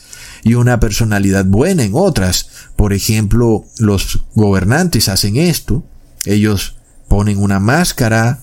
y 0.47 0.53
una 0.53 0.79
personalidad 0.79 1.43
buena 1.45 1.83
en 1.83 1.91
otras. 1.93 2.49
Por 2.77 2.93
ejemplo, 2.93 3.65
los 3.79 4.23
gobernantes 4.33 5.09
hacen 5.09 5.35
esto. 5.35 5.83
Ellos 6.25 6.77
ponen 7.09 7.37
una 7.37 7.59
máscara 7.59 8.39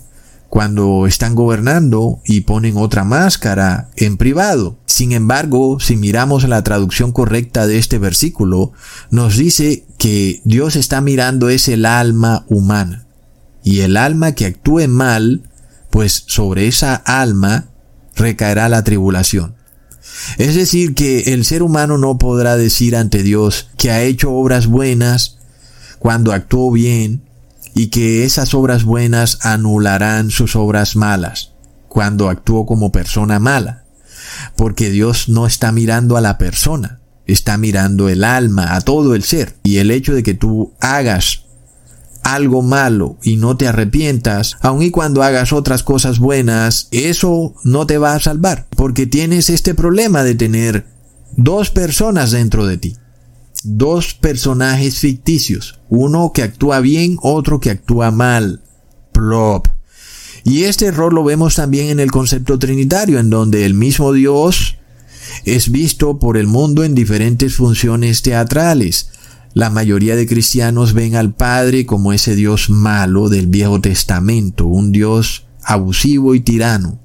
cuando 0.51 1.07
están 1.07 1.35
gobernando 1.35 2.21
y 2.27 2.43
ponen 2.43 2.77
otra 2.77 3.05
máscara 3.05 3.89
en 3.97 4.19
privado. 4.19 4.77
Sin 4.85 5.13
embargo, 5.13 5.81
si 5.81 5.97
miramos 5.97 6.47
la 6.47 6.63
traducción 6.63 7.11
correcta 7.11 7.67
de 7.67 7.79
este 7.79 7.99
versículo, 7.99 8.73
nos 9.11 9.39
dice 9.39 9.87
que 9.97 10.43
Dios 10.45 10.77
está 10.77 11.01
mirando 11.01 11.49
es 11.49 11.69
el 11.69 11.87
alma 11.87 12.45
humana. 12.49 13.07
Y 13.63 13.81
el 13.81 13.97
alma 13.97 14.33
que 14.33 14.45
actúe 14.45 14.89
mal, 14.89 15.49
pues 15.89 16.25
sobre 16.27 16.69
esa 16.69 16.95
alma 16.95 17.69
recaerá 18.15 18.69
la 18.69 18.85
tribulación. 18.85 19.55
Es 20.39 20.55
decir, 20.55 20.95
que 20.95 21.35
el 21.35 21.45
ser 21.45 21.63
humano 21.63 21.99
no 21.99 22.19
podrá 22.19 22.57
decir 22.57 22.97
ante 22.97 23.23
Dios 23.23 23.71
que 23.77 23.91
ha 23.91 24.03
hecho 24.03 24.33
obras 24.33 24.67
buenas 24.67 25.39
cuando 25.99 26.33
actuó 26.33 26.71
bien 26.71 27.23
y 27.75 27.89
que 27.89 28.25
esas 28.25 28.55
obras 28.55 28.85
buenas 28.85 29.39
anularán 29.43 30.31
sus 30.31 30.57
obras 30.57 30.97
malas 30.97 31.53
cuando 31.89 32.29
actuó 32.29 32.67
como 32.67 32.93
persona 32.93 33.39
mala. 33.39 33.85
Porque 34.57 34.91
Dios 34.91 35.29
no 35.29 35.47
está 35.47 35.71
mirando 35.73 36.17
a 36.17 36.21
la 36.21 36.39
persona, 36.39 37.01
está 37.27 37.57
mirando 37.57 38.09
el 38.09 38.25
alma, 38.25 38.75
a 38.75 38.81
todo 38.81 39.15
el 39.15 39.23
ser. 39.23 39.57
Y 39.63 39.79
el 39.79 39.91
hecho 39.91 40.15
de 40.15 40.23
que 40.23 40.35
tú 40.35 40.73
hagas 40.81 41.44
algo 42.25 42.63
malo 42.63 43.19
y 43.23 43.37
no 43.37 43.57
te 43.57 43.69
arrepientas, 43.69 44.57
aun 44.61 44.83
y 44.83 44.91
cuando 44.91 45.23
hagas 45.23 45.53
otras 45.53 45.83
cosas 45.83 46.19
buenas, 46.19 46.89
eso 46.91 47.55
no 47.63 47.87
te 47.87 47.99
va 47.99 48.15
a 48.15 48.21
salvar, 48.21 48.67
porque 48.77 49.07
tienes 49.07 49.51
este 49.51 49.75
problema 49.75 50.25
de 50.25 50.35
tener 50.35 50.87
dos 51.37 51.71
personas 51.71 52.33
dentro 52.33 52.67
de 52.67 52.79
ti, 52.79 52.97
dos 53.63 54.15
personajes 54.15 54.99
ficticios, 54.99 55.79
uno 55.89 56.33
que 56.33 56.43
actúa 56.43 56.81
bien, 56.81 57.19
otro 57.23 57.61
que 57.61 57.71
actúa 57.71 58.11
mal. 58.11 58.63
Plop. 59.13 59.69
Y 60.45 60.65
este 60.65 60.87
error 60.87 61.13
lo 61.13 61.25
vemos 61.25 61.55
también 61.55 61.89
en 61.89 62.01
el 62.01 62.11
concepto 62.11 62.59
trinitario, 62.59 63.19
en 63.19 63.31
donde 63.31 63.65
el 63.65 63.75
mismo 63.75 64.13
Dios 64.13 64.77
es 65.45 65.71
visto 65.71 66.19
por 66.19 66.37
el 66.37 66.47
mundo 66.47 66.85
en 66.85 66.95
diferentes 66.95 67.55
funciones 67.55 68.23
teatrales. 68.23 69.11
La 69.55 69.71
mayoría 69.71 70.17
de 70.17 70.27
cristianos 70.27 70.95
ven 70.95 71.15
al 71.15 71.33
Padre 71.33 71.87
como 71.87 72.13
ese 72.13 72.35
Dios 72.35 72.71
malo 72.71 73.29
del 73.29 73.47
Viejo 73.47 73.81
Testamento, 73.81 74.67
un 74.67 74.91
Dios 74.91 75.47
abusivo 75.63 76.35
y 76.35 76.41
tirano. 76.41 76.99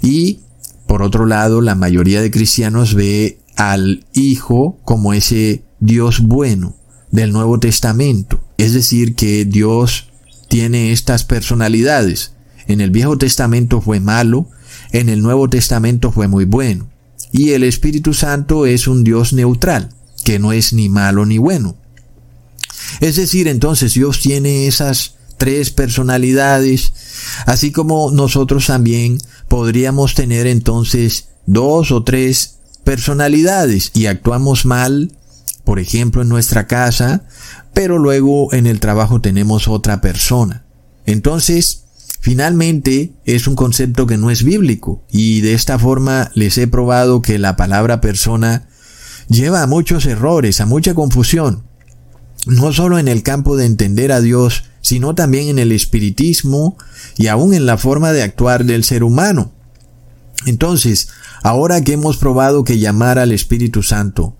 Y, 0.00 0.38
por 0.86 1.02
otro 1.02 1.26
lado, 1.26 1.60
la 1.60 1.74
mayoría 1.74 2.22
de 2.22 2.30
cristianos 2.30 2.94
ve 2.94 3.40
al 3.56 4.06
Hijo 4.12 4.78
como 4.84 5.14
ese 5.14 5.64
Dios 5.80 6.20
bueno 6.20 6.76
del 7.10 7.32
Nuevo 7.32 7.58
Testamento. 7.58 8.40
Es 8.56 8.72
decir, 8.72 9.16
que 9.16 9.44
Dios 9.44 10.10
tiene 10.46 10.92
estas 10.92 11.24
personalidades. 11.24 12.34
En 12.68 12.80
el 12.80 12.90
Viejo 12.90 13.18
Testamento 13.18 13.80
fue 13.80 13.98
malo, 13.98 14.46
en 14.92 15.08
el 15.08 15.22
Nuevo 15.22 15.50
Testamento 15.50 16.12
fue 16.12 16.28
muy 16.28 16.44
bueno. 16.44 16.88
Y 17.32 17.50
el 17.50 17.64
Espíritu 17.64 18.14
Santo 18.14 18.64
es 18.64 18.86
un 18.86 19.02
Dios 19.02 19.32
neutral, 19.32 19.88
que 20.24 20.38
no 20.38 20.52
es 20.52 20.72
ni 20.72 20.88
malo 20.88 21.26
ni 21.26 21.38
bueno. 21.38 21.79
Es 23.00 23.16
decir, 23.16 23.48
entonces 23.48 23.94
Dios 23.94 24.20
tiene 24.20 24.66
esas 24.66 25.14
tres 25.38 25.70
personalidades, 25.70 26.92
así 27.46 27.72
como 27.72 28.10
nosotros 28.10 28.66
también 28.66 29.18
podríamos 29.48 30.14
tener 30.14 30.46
entonces 30.46 31.28
dos 31.46 31.92
o 31.92 32.04
tres 32.04 32.58
personalidades 32.84 33.90
y 33.94 34.04
actuamos 34.04 34.66
mal, 34.66 35.12
por 35.64 35.78
ejemplo, 35.78 36.20
en 36.20 36.28
nuestra 36.28 36.66
casa, 36.66 37.24
pero 37.72 37.98
luego 37.98 38.52
en 38.52 38.66
el 38.66 38.80
trabajo 38.80 39.22
tenemos 39.22 39.66
otra 39.66 40.02
persona. 40.02 40.66
Entonces, 41.06 41.84
finalmente 42.20 43.14
es 43.24 43.46
un 43.46 43.56
concepto 43.56 44.06
que 44.06 44.18
no 44.18 44.30
es 44.30 44.44
bíblico 44.44 45.06
y 45.10 45.40
de 45.40 45.54
esta 45.54 45.78
forma 45.78 46.30
les 46.34 46.58
he 46.58 46.66
probado 46.66 47.22
que 47.22 47.38
la 47.38 47.56
palabra 47.56 48.02
persona 48.02 48.68
lleva 49.28 49.62
a 49.62 49.66
muchos 49.66 50.04
errores, 50.04 50.60
a 50.60 50.66
mucha 50.66 50.92
confusión 50.92 51.69
no 52.46 52.72
solo 52.72 52.98
en 52.98 53.08
el 53.08 53.22
campo 53.22 53.56
de 53.56 53.66
entender 53.66 54.12
a 54.12 54.20
Dios, 54.20 54.64
sino 54.80 55.14
también 55.14 55.48
en 55.48 55.58
el 55.58 55.72
espiritismo 55.72 56.76
y 57.16 57.26
aún 57.26 57.54
en 57.54 57.66
la 57.66 57.76
forma 57.76 58.12
de 58.12 58.22
actuar 58.22 58.64
del 58.64 58.84
ser 58.84 59.04
humano. 59.04 59.52
Entonces, 60.46 61.08
ahora 61.42 61.82
que 61.82 61.92
hemos 61.92 62.16
probado 62.16 62.64
que 62.64 62.78
llamar 62.78 63.18
al 63.18 63.32
Espíritu 63.32 63.82
Santo 63.82 64.36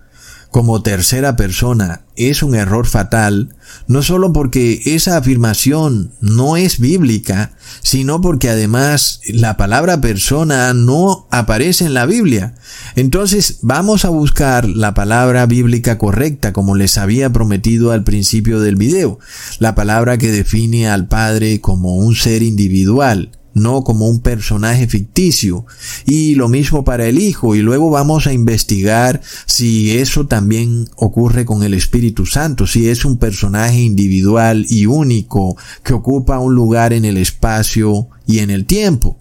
como 0.51 0.83
tercera 0.83 1.37
persona 1.37 2.03
es 2.17 2.43
un 2.43 2.55
error 2.55 2.87
fatal, 2.87 3.55
no 3.87 4.03
solo 4.03 4.33
porque 4.33 4.83
esa 4.85 5.17
afirmación 5.17 6.13
no 6.21 6.57
es 6.57 6.81
bíblica, 6.81 7.53
sino 7.83 8.21
porque 8.21 8.51
además 8.51 9.21
la 9.29 9.57
palabra 9.57 10.01
persona 10.01 10.75
no 10.75 11.27
aparece 11.31 11.87
en 11.87 11.95
la 11.95 12.05
Biblia. 12.05 12.55
Entonces 12.97 13.59
vamos 13.63 14.05
a 14.05 14.11
buscar 14.11 14.69
la 14.69 14.93
palabra 14.93 15.47
bíblica 15.47 15.99
correcta 15.99 16.53
como 16.53 16.75
les 16.75 16.99
había 16.99 17.31
prometido 17.31 17.93
al 17.93 18.05
principio 18.05 18.61
del 18.61 18.77
video, 18.77 19.19
la 19.61 19.75
palabra 19.75 20.19
que 20.19 20.33
define 20.33 20.89
al 20.89 21.07
Padre 21.07 21.61
como 21.61 21.97
un 21.97 22.17
ser 22.17 22.43
individual, 22.43 23.31
no 23.61 23.85
como 23.85 24.09
un 24.09 24.21
personaje 24.21 24.87
ficticio. 24.87 25.67
Y 26.07 26.35
lo 26.35 26.49
mismo 26.49 26.85
para 26.85 27.07
el 27.07 27.19
Hijo. 27.19 27.55
Y 27.55 27.61
luego 27.61 27.91
vamos 27.91 28.27
a 28.27 28.33
investigar 28.33 29.21
si 29.47 29.99
eso 29.99 30.27
también 30.27 30.89
ocurre 30.97 31.45
con 31.45 31.63
el 31.63 31.75
Espíritu 31.75 32.27
Santo, 32.27 32.67
si 32.67 32.89
es 32.89 33.05
un 33.05 33.19
personaje 33.19 33.81
individual 33.81 34.67
y 34.69 34.87
único 34.87 35.57
que 35.85 35.93
ocupa 35.93 36.39
un 36.39 36.55
lugar 36.55 36.93
en 36.93 37.05
el 37.05 37.17
espacio 37.17 38.09
y 38.27 38.39
en 38.39 38.51
el 38.51 38.65
tiempo. 38.65 39.19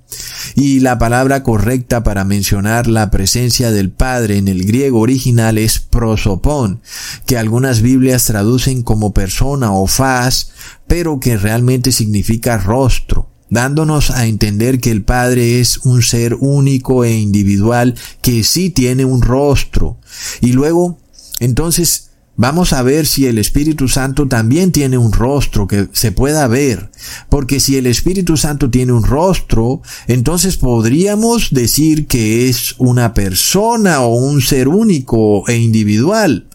Y 0.56 0.80
la 0.80 0.98
palabra 0.98 1.44
correcta 1.44 2.04
para 2.04 2.24
mencionar 2.24 2.88
la 2.88 3.12
presencia 3.12 3.72
del 3.72 3.92
Padre 3.92 4.38
en 4.38 4.48
el 4.48 4.66
griego 4.66 5.00
original 5.00 5.58
es 5.58 5.80
prosopón, 5.80 6.82
que 7.26 7.38
algunas 7.38 7.82
Biblias 7.82 8.26
traducen 8.26 8.84
como 8.84 9.14
persona 9.14 9.72
o 9.72 9.88
faz, 9.88 10.52
pero 10.88 11.20
que 11.20 11.38
realmente 11.38 11.92
significa 11.92 12.58
rostro 12.58 13.29
dándonos 13.50 14.12
a 14.12 14.28
entender 14.28 14.80
que 14.80 14.92
el 14.92 15.04
Padre 15.04 15.60
es 15.60 15.80
un 15.80 16.02
ser 16.02 16.36
único 16.40 17.04
e 17.04 17.18
individual 17.18 17.96
que 18.22 18.44
sí 18.44 18.70
tiene 18.70 19.06
un 19.06 19.22
rostro. 19.22 19.98
Y 20.42 20.54
luego, 20.54 21.00
entonces, 21.40 22.10
vamos 22.36 22.74
a 22.74 22.82
ver 22.84 23.06
si 23.06 23.26
el 23.26 23.38
Espíritu 23.38 23.88
Santo 23.88 24.28
también 24.28 24.72
tiene 24.72 24.98
un 24.98 25.12
rostro 25.12 25.68
que 25.68 25.88
se 25.92 26.12
pueda 26.12 26.48
ver. 26.48 26.92
Porque 27.30 27.60
si 27.60 27.78
el 27.78 27.88
Espíritu 27.88 28.38
Santo 28.38 28.70
tiene 28.70 28.94
un 28.94 29.04
rostro, 29.04 29.82
entonces 30.08 30.58
podríamos 30.58 31.50
decir 31.52 32.08
que 32.08 32.50
es 32.50 32.76
una 32.78 33.14
persona 33.14 34.02
o 34.02 34.16
un 34.16 34.42
ser 34.42 34.68
único 34.68 35.48
e 35.48 35.58
individual 35.58 36.46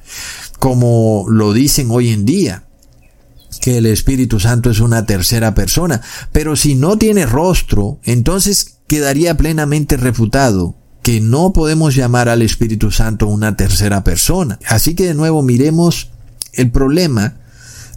como 0.65 1.27
lo 1.29 1.53
dicen 1.53 1.89
hoy 1.91 2.09
en 2.09 2.25
día, 2.25 2.64
que 3.65 3.79
el 3.79 3.87
Espíritu 3.87 4.41
Santo 4.41 4.69
es 4.69 4.79
una 4.79 5.07
tercera 5.07 5.55
persona, 5.55 6.03
pero 6.33 6.55
si 6.55 6.75
no 6.75 6.99
tiene 6.99 7.25
rostro, 7.25 7.99
entonces 8.05 8.77
quedaría 8.87 9.39
plenamente 9.39 9.97
refutado 9.97 10.77
que 11.01 11.23
no 11.23 11.55
podemos 11.55 11.95
llamar 11.95 12.29
al 12.29 12.43
Espíritu 12.43 12.91
Santo 12.91 13.27
una 13.27 13.57
tercera 13.57 14.05
persona. 14.05 14.59
Así 14.69 14.95
que 14.95 15.07
de 15.07 15.15
nuevo 15.15 15.41
miremos 15.43 16.11
el 16.53 16.71
problema 16.73 17.39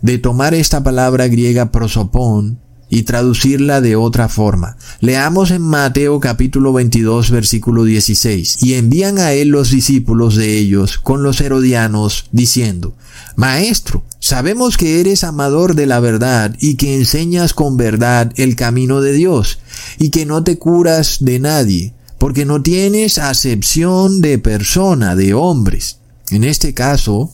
de 0.01 0.18
tomar 0.18 0.53
esta 0.53 0.84
palabra 0.84 1.28
griega 1.28 1.70
prosopón 1.70 2.61
y 2.89 3.03
traducirla 3.03 3.81
de 3.81 3.95
otra 3.95 4.29
forma. 4.29 4.77
Leamos 5.01 5.51
en 5.51 5.61
Mateo 5.61 6.19
capítulo 6.19 6.73
22 6.73 7.31
versículo 7.31 7.83
16. 7.83 8.63
Y 8.63 8.75
envían 8.75 9.19
a 9.19 9.33
él 9.33 9.49
los 9.49 9.71
discípulos 9.71 10.35
de 10.35 10.57
ellos 10.57 10.97
con 10.97 11.23
los 11.23 11.41
herodianos 11.41 12.25
diciendo, 12.31 12.93
Maestro, 13.35 14.03
sabemos 14.19 14.77
que 14.77 14.99
eres 14.99 15.23
amador 15.23 15.75
de 15.75 15.85
la 15.85 15.99
verdad 15.99 16.55
y 16.59 16.75
que 16.75 16.95
enseñas 16.95 17.53
con 17.53 17.77
verdad 17.77 18.31
el 18.35 18.55
camino 18.55 19.01
de 19.01 19.13
Dios 19.13 19.59
y 19.99 20.09
que 20.09 20.25
no 20.25 20.43
te 20.43 20.57
curas 20.57 21.17
de 21.19 21.39
nadie, 21.39 21.93
porque 22.17 22.45
no 22.45 22.61
tienes 22.61 23.17
acepción 23.17 24.21
de 24.21 24.39
persona, 24.39 25.15
de 25.15 25.33
hombres. 25.33 25.99
En 26.29 26.43
este 26.43 26.73
caso, 26.73 27.31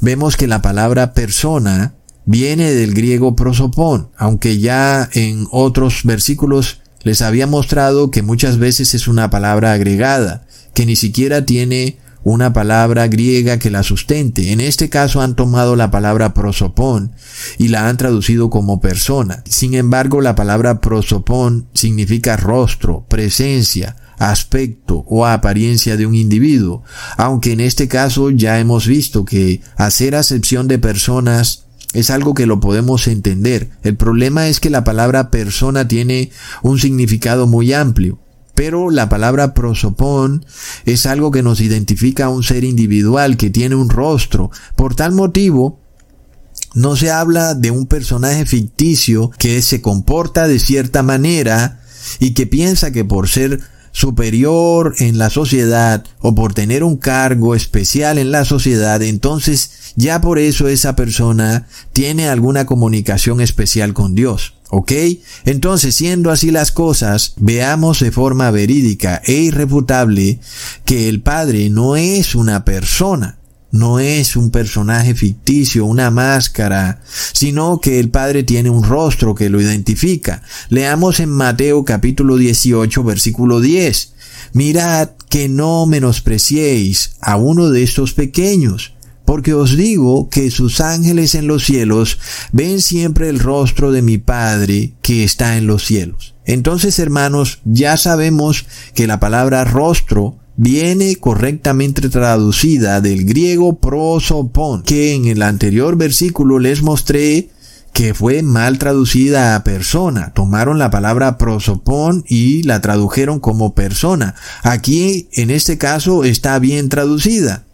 vemos 0.00 0.36
que 0.36 0.48
la 0.48 0.62
palabra 0.62 1.14
persona 1.14 1.94
viene 2.24 2.72
del 2.72 2.94
griego 2.94 3.36
prosopón, 3.36 4.10
aunque 4.16 4.58
ya 4.58 5.08
en 5.12 5.46
otros 5.50 6.02
versículos 6.04 6.80
les 7.02 7.22
había 7.22 7.46
mostrado 7.46 8.10
que 8.10 8.22
muchas 8.22 8.58
veces 8.58 8.94
es 8.94 9.08
una 9.08 9.30
palabra 9.30 9.72
agregada, 9.72 10.46
que 10.72 10.86
ni 10.86 10.96
siquiera 10.96 11.44
tiene 11.44 11.98
una 12.24 12.54
palabra 12.54 13.06
griega 13.06 13.58
que 13.58 13.70
la 13.70 13.82
sustente. 13.82 14.52
En 14.52 14.60
este 14.60 14.88
caso 14.88 15.20
han 15.20 15.36
tomado 15.36 15.76
la 15.76 15.90
palabra 15.90 16.32
prosopón 16.32 17.12
y 17.58 17.68
la 17.68 17.86
han 17.86 17.98
traducido 17.98 18.48
como 18.48 18.80
persona. 18.80 19.44
Sin 19.46 19.74
embargo, 19.74 20.22
la 20.22 20.34
palabra 20.34 20.80
prosopón 20.80 21.68
significa 21.74 22.38
rostro, 22.38 23.04
presencia, 23.08 23.96
aspecto 24.18 25.04
o 25.06 25.26
apariencia 25.26 25.98
de 25.98 26.06
un 26.06 26.14
individuo, 26.14 26.82
aunque 27.18 27.52
en 27.52 27.60
este 27.60 27.88
caso 27.88 28.30
ya 28.30 28.58
hemos 28.58 28.86
visto 28.86 29.26
que 29.26 29.60
hacer 29.76 30.14
acepción 30.14 30.66
de 30.66 30.78
personas 30.78 31.66
es 31.94 32.10
algo 32.10 32.34
que 32.34 32.46
lo 32.46 32.60
podemos 32.60 33.06
entender. 33.06 33.70
El 33.82 33.96
problema 33.96 34.48
es 34.48 34.60
que 34.60 34.68
la 34.68 34.84
palabra 34.84 35.30
persona 35.30 35.88
tiene 35.88 36.30
un 36.62 36.78
significado 36.78 37.46
muy 37.46 37.72
amplio. 37.72 38.18
Pero 38.54 38.90
la 38.90 39.08
palabra 39.08 39.54
prosopón 39.54 40.44
es 40.84 41.06
algo 41.06 41.30
que 41.30 41.42
nos 41.42 41.60
identifica 41.60 42.26
a 42.26 42.28
un 42.28 42.42
ser 42.42 42.62
individual 42.64 43.36
que 43.36 43.50
tiene 43.50 43.74
un 43.74 43.90
rostro. 43.90 44.50
Por 44.76 44.94
tal 44.94 45.12
motivo, 45.12 45.80
no 46.74 46.96
se 46.96 47.10
habla 47.10 47.54
de 47.54 47.70
un 47.70 47.86
personaje 47.86 48.46
ficticio 48.46 49.30
que 49.38 49.62
se 49.62 49.80
comporta 49.80 50.46
de 50.46 50.58
cierta 50.58 51.02
manera 51.02 51.80
y 52.18 52.34
que 52.34 52.46
piensa 52.46 52.92
que 52.92 53.04
por 53.04 53.28
ser 53.28 53.60
superior 53.94 54.96
en 54.98 55.18
la 55.18 55.30
sociedad 55.30 56.04
o 56.18 56.34
por 56.34 56.52
tener 56.52 56.82
un 56.82 56.96
cargo 56.96 57.54
especial 57.54 58.18
en 58.18 58.32
la 58.32 58.44
sociedad, 58.44 59.00
entonces 59.02 59.92
ya 59.94 60.20
por 60.20 60.40
eso 60.40 60.66
esa 60.66 60.96
persona 60.96 61.68
tiene 61.92 62.28
alguna 62.28 62.66
comunicación 62.66 63.40
especial 63.40 63.94
con 63.94 64.14
Dios. 64.14 64.54
¿Ok? 64.70 64.90
Entonces, 65.44 65.94
siendo 65.94 66.32
así 66.32 66.50
las 66.50 66.72
cosas, 66.72 67.34
veamos 67.36 68.00
de 68.00 68.10
forma 68.10 68.50
verídica 68.50 69.22
e 69.24 69.34
irrefutable 69.34 70.40
que 70.84 71.08
el 71.08 71.20
Padre 71.22 71.70
no 71.70 71.94
es 71.94 72.34
una 72.34 72.64
persona, 72.64 73.38
no 73.74 73.98
es 73.98 74.36
un 74.36 74.52
personaje 74.52 75.16
ficticio, 75.16 75.84
una 75.84 76.12
máscara, 76.12 77.02
sino 77.32 77.80
que 77.80 77.98
el 77.98 78.08
Padre 78.08 78.44
tiene 78.44 78.70
un 78.70 78.84
rostro 78.84 79.34
que 79.34 79.50
lo 79.50 79.60
identifica. 79.60 80.42
Leamos 80.68 81.18
en 81.18 81.30
Mateo 81.30 81.84
capítulo 81.84 82.36
18 82.36 83.02
versículo 83.02 83.60
10. 83.60 84.12
Mirad 84.52 85.10
que 85.28 85.48
no 85.48 85.86
menospreciéis 85.86 87.16
a 87.20 87.36
uno 87.36 87.70
de 87.70 87.82
estos 87.82 88.12
pequeños, 88.12 88.94
porque 89.24 89.54
os 89.54 89.76
digo 89.76 90.28
que 90.28 90.52
sus 90.52 90.80
ángeles 90.80 91.34
en 91.34 91.48
los 91.48 91.64
cielos 91.64 92.20
ven 92.52 92.80
siempre 92.80 93.28
el 93.28 93.40
rostro 93.40 93.90
de 93.90 94.02
mi 94.02 94.18
Padre 94.18 94.92
que 95.02 95.24
está 95.24 95.56
en 95.56 95.66
los 95.66 95.84
cielos. 95.84 96.36
Entonces, 96.44 97.00
hermanos, 97.00 97.58
ya 97.64 97.96
sabemos 97.96 98.66
que 98.94 99.08
la 99.08 99.18
palabra 99.18 99.64
rostro 99.64 100.38
viene 100.56 101.16
correctamente 101.16 102.08
traducida 102.08 103.00
del 103.00 103.24
griego 103.24 103.76
prosopon, 103.76 104.82
que 104.82 105.14
en 105.14 105.26
el 105.26 105.42
anterior 105.42 105.96
versículo 105.96 106.58
les 106.58 106.82
mostré 106.82 107.50
que 107.92 108.12
fue 108.12 108.42
mal 108.42 108.78
traducida 108.78 109.54
a 109.54 109.62
persona. 109.62 110.32
Tomaron 110.34 110.78
la 110.78 110.90
palabra 110.90 111.38
prosopón 111.38 112.24
y 112.28 112.64
la 112.64 112.80
tradujeron 112.80 113.38
como 113.38 113.74
persona. 113.74 114.34
Aquí, 114.62 115.28
en 115.32 115.50
este 115.50 115.78
caso, 115.78 116.24
está 116.24 116.58
bien 116.58 116.88
traducida 116.88 117.64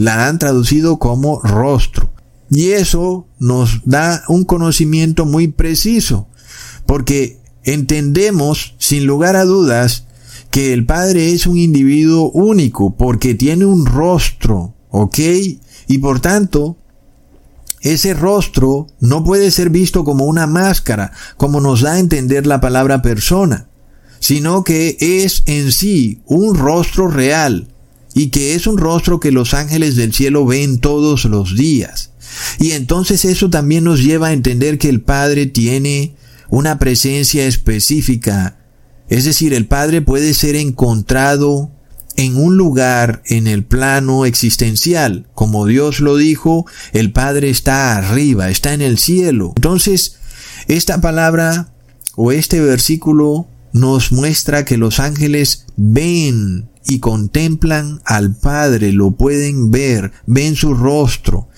la 0.00 0.28
han 0.28 0.38
traducido 0.38 0.98
como 0.98 1.40
rostro. 1.40 2.10
Y 2.50 2.70
eso 2.70 3.26
nos 3.38 3.82
da 3.84 4.24
un 4.28 4.44
conocimiento 4.44 5.24
muy 5.24 5.48
preciso, 5.48 6.26
porque 6.86 7.38
entendemos, 7.64 8.74
sin 8.78 9.06
lugar 9.06 9.36
a 9.36 9.44
dudas, 9.44 10.06
que 10.50 10.72
el 10.72 10.84
Padre 10.86 11.32
es 11.32 11.46
un 11.46 11.56
individuo 11.56 12.30
único, 12.30 12.96
porque 12.96 13.34
tiene 13.34 13.64
un 13.64 13.86
rostro, 13.86 14.74
¿ok? 14.90 15.18
Y 15.88 15.98
por 15.98 16.20
tanto, 16.20 16.76
ese 17.80 18.14
rostro 18.14 18.86
no 19.00 19.24
puede 19.24 19.50
ser 19.50 19.70
visto 19.70 20.04
como 20.04 20.26
una 20.26 20.46
máscara, 20.46 21.12
como 21.36 21.60
nos 21.60 21.82
da 21.82 21.92
a 21.92 21.98
entender 21.98 22.46
la 22.46 22.60
palabra 22.60 23.00
persona, 23.00 23.68
sino 24.18 24.64
que 24.64 24.96
es 25.00 25.42
en 25.46 25.72
sí 25.72 26.20
un 26.26 26.56
rostro 26.56 27.08
real, 27.08 27.68
y 28.14 28.28
que 28.28 28.54
es 28.54 28.66
un 28.66 28.76
rostro 28.76 29.20
que 29.20 29.30
los 29.30 29.54
ángeles 29.54 29.96
del 29.96 30.12
cielo 30.12 30.44
ven 30.44 30.78
todos 30.78 31.24
los 31.24 31.56
días. 31.56 32.10
Y 32.58 32.72
entonces 32.72 33.24
eso 33.24 33.50
también 33.50 33.84
nos 33.84 34.02
lleva 34.02 34.28
a 34.28 34.32
entender 34.32 34.78
que 34.78 34.88
el 34.88 35.00
Padre 35.00 35.46
tiene 35.46 36.14
una 36.48 36.78
presencia 36.78 37.46
específica. 37.46 38.59
Es 39.10 39.24
decir, 39.24 39.52
el 39.52 39.66
Padre 39.66 40.00
puede 40.00 40.32
ser 40.32 40.56
encontrado 40.56 41.70
en 42.16 42.36
un 42.36 42.56
lugar 42.56 43.22
en 43.26 43.46
el 43.46 43.64
plano 43.64 44.24
existencial. 44.24 45.26
Como 45.34 45.66
Dios 45.66 46.00
lo 46.00 46.16
dijo, 46.16 46.64
el 46.92 47.12
Padre 47.12 47.50
está 47.50 47.96
arriba, 47.96 48.48
está 48.48 48.72
en 48.72 48.82
el 48.82 48.98
cielo. 48.98 49.52
Entonces, 49.56 50.16
esta 50.68 51.00
palabra 51.00 51.72
o 52.14 52.32
este 52.32 52.60
versículo 52.60 53.48
nos 53.72 54.12
muestra 54.12 54.64
que 54.64 54.76
los 54.76 55.00
ángeles 55.00 55.66
ven 55.76 56.69
y 56.90 56.98
contemplan 56.98 58.02
al 58.04 58.34
Padre, 58.34 58.92
lo 58.92 59.12
pueden 59.12 59.70
ver, 59.70 60.10
ven 60.26 60.56
su 60.56 60.74
rostro. 60.74 61.48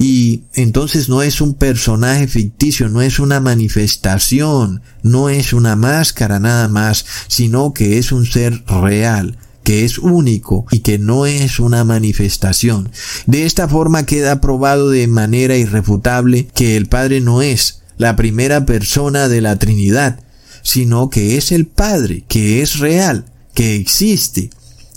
Y 0.00 0.42
entonces 0.54 1.08
no 1.08 1.22
es 1.22 1.40
un 1.40 1.54
personaje 1.54 2.26
ficticio, 2.26 2.88
no 2.88 3.00
es 3.00 3.20
una 3.20 3.38
manifestación, 3.38 4.82
no 5.04 5.28
es 5.28 5.52
una 5.52 5.76
máscara 5.76 6.40
nada 6.40 6.66
más, 6.66 7.06
sino 7.28 7.72
que 7.72 7.98
es 7.98 8.10
un 8.10 8.26
ser 8.26 8.64
real 8.66 9.38
que 9.62 9.84
es 9.84 9.98
único 9.98 10.66
y 10.72 10.80
que 10.80 10.98
no 10.98 11.24
es 11.24 11.60
una 11.60 11.84
manifestación. 11.84 12.90
De 13.26 13.46
esta 13.46 13.68
forma 13.68 14.06
queda 14.06 14.40
probado 14.40 14.90
de 14.90 15.06
manera 15.06 15.56
irrefutable 15.56 16.48
que 16.52 16.76
el 16.76 16.86
Padre 16.86 17.20
no 17.20 17.42
es 17.42 17.82
la 17.96 18.16
primera 18.16 18.66
persona 18.66 19.28
de 19.28 19.40
la 19.40 19.56
Trinidad, 19.56 20.18
sino 20.62 21.10
que 21.10 21.36
es 21.36 21.52
el 21.52 21.66
Padre, 21.66 22.24
que 22.26 22.60
es 22.60 22.80
real, 22.80 23.26
que 23.54 23.76
existe, 23.76 24.50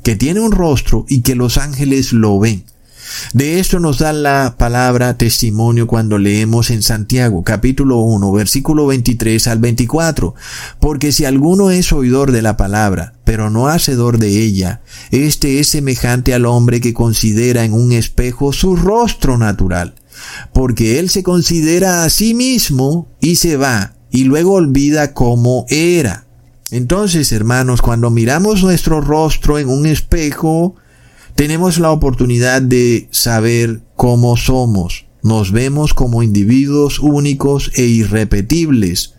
que 0.04 0.16
tiene 0.16 0.40
un 0.42 0.52
rostro 0.52 1.06
y 1.08 1.22
que 1.22 1.36
los 1.36 1.58
ángeles 1.58 2.14
lo 2.14 2.40
ven. 2.40 2.66
De 3.34 3.60
esto 3.60 3.80
nos 3.80 4.00
da 4.00 4.14
la 4.14 4.56
palabra 4.58 5.18
testimonio 5.18 5.88
cuando 5.88 6.18
leemos 6.18 6.70
en 6.70 6.82
Santiago 6.82 7.44
capítulo 7.44 8.00
1 8.00 8.32
versículo 8.32 8.88
23 8.88 9.48
al 9.48 9.60
24, 9.60 10.36
porque 10.80 11.12
si 11.12 11.26
alguno 11.26 11.72
es 11.72 11.92
oidor 11.92 12.32
de 12.32 12.42
la 12.42 12.58
palabra, 12.58 13.14
pero 13.24 13.50
no 13.50 13.68
hacedor 13.68 14.18
de 14.18 14.42
ella, 14.44 14.82
este 15.12 15.60
es 15.60 15.68
semejante 15.68 16.34
al 16.34 16.46
hombre 16.46 16.82
que 16.82 16.94
considera 16.94 17.66
en 17.66 17.74
un 17.74 17.92
espejo 17.92 18.54
su 18.54 18.76
rostro 18.76 19.38
natural, 19.38 19.96
porque 20.54 21.00
él 21.00 21.10
se 21.10 21.24
considera 21.24 22.04
a 22.04 22.10
sí 22.10 22.34
mismo 22.34 23.08
y 23.20 23.36
se 23.36 23.58
va, 23.58 23.96
y 24.12 24.24
luego 24.24 24.54
olvida 24.54 25.14
cómo 25.14 25.66
era. 25.70 26.26
Entonces, 26.72 27.32
hermanos, 27.32 27.82
cuando 27.82 28.10
miramos 28.10 28.64
nuestro 28.64 29.02
rostro 29.02 29.60
en 29.60 29.70
un 29.70 29.86
espejo, 29.86 30.76
tenemos 31.36 31.80
la 31.80 31.92
oportunidad 31.92 32.62
de 32.62 33.08
saber 33.12 33.82
cómo 33.96 34.38
somos. 34.38 35.06
Nos 35.22 35.52
vemos 35.52 35.94
como 35.94 36.24
individuos 36.24 37.00
únicos 37.00 37.72
e 37.76 37.84
irrepetibles. 37.84 39.14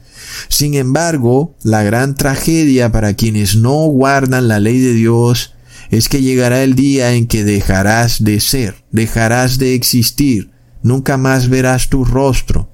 Sin 0.49 0.75
embargo, 0.75 1.55
la 1.63 1.83
gran 1.83 2.15
tragedia 2.15 2.93
para 2.93 3.15
quienes 3.15 3.57
no 3.57 3.75
guardan 3.87 4.49
la 4.49 4.61
ley 4.61 4.79
de 4.79 4.93
Dios 4.93 5.55
es 5.91 6.09
que 6.09 6.23
llegará 6.23 6.63
el 6.63 6.75
día 6.75 7.15
en 7.15 7.27
que 7.27 7.45
dejarás 7.45 8.25
de 8.25 8.41
ser, 8.41 8.85
dejarás 8.91 9.59
de 9.59 9.75
existir, 9.75 10.51
nunca 10.83 11.17
más 11.17 11.49
verás 11.49 11.89
tu 11.89 12.05
rostro. 12.05 12.69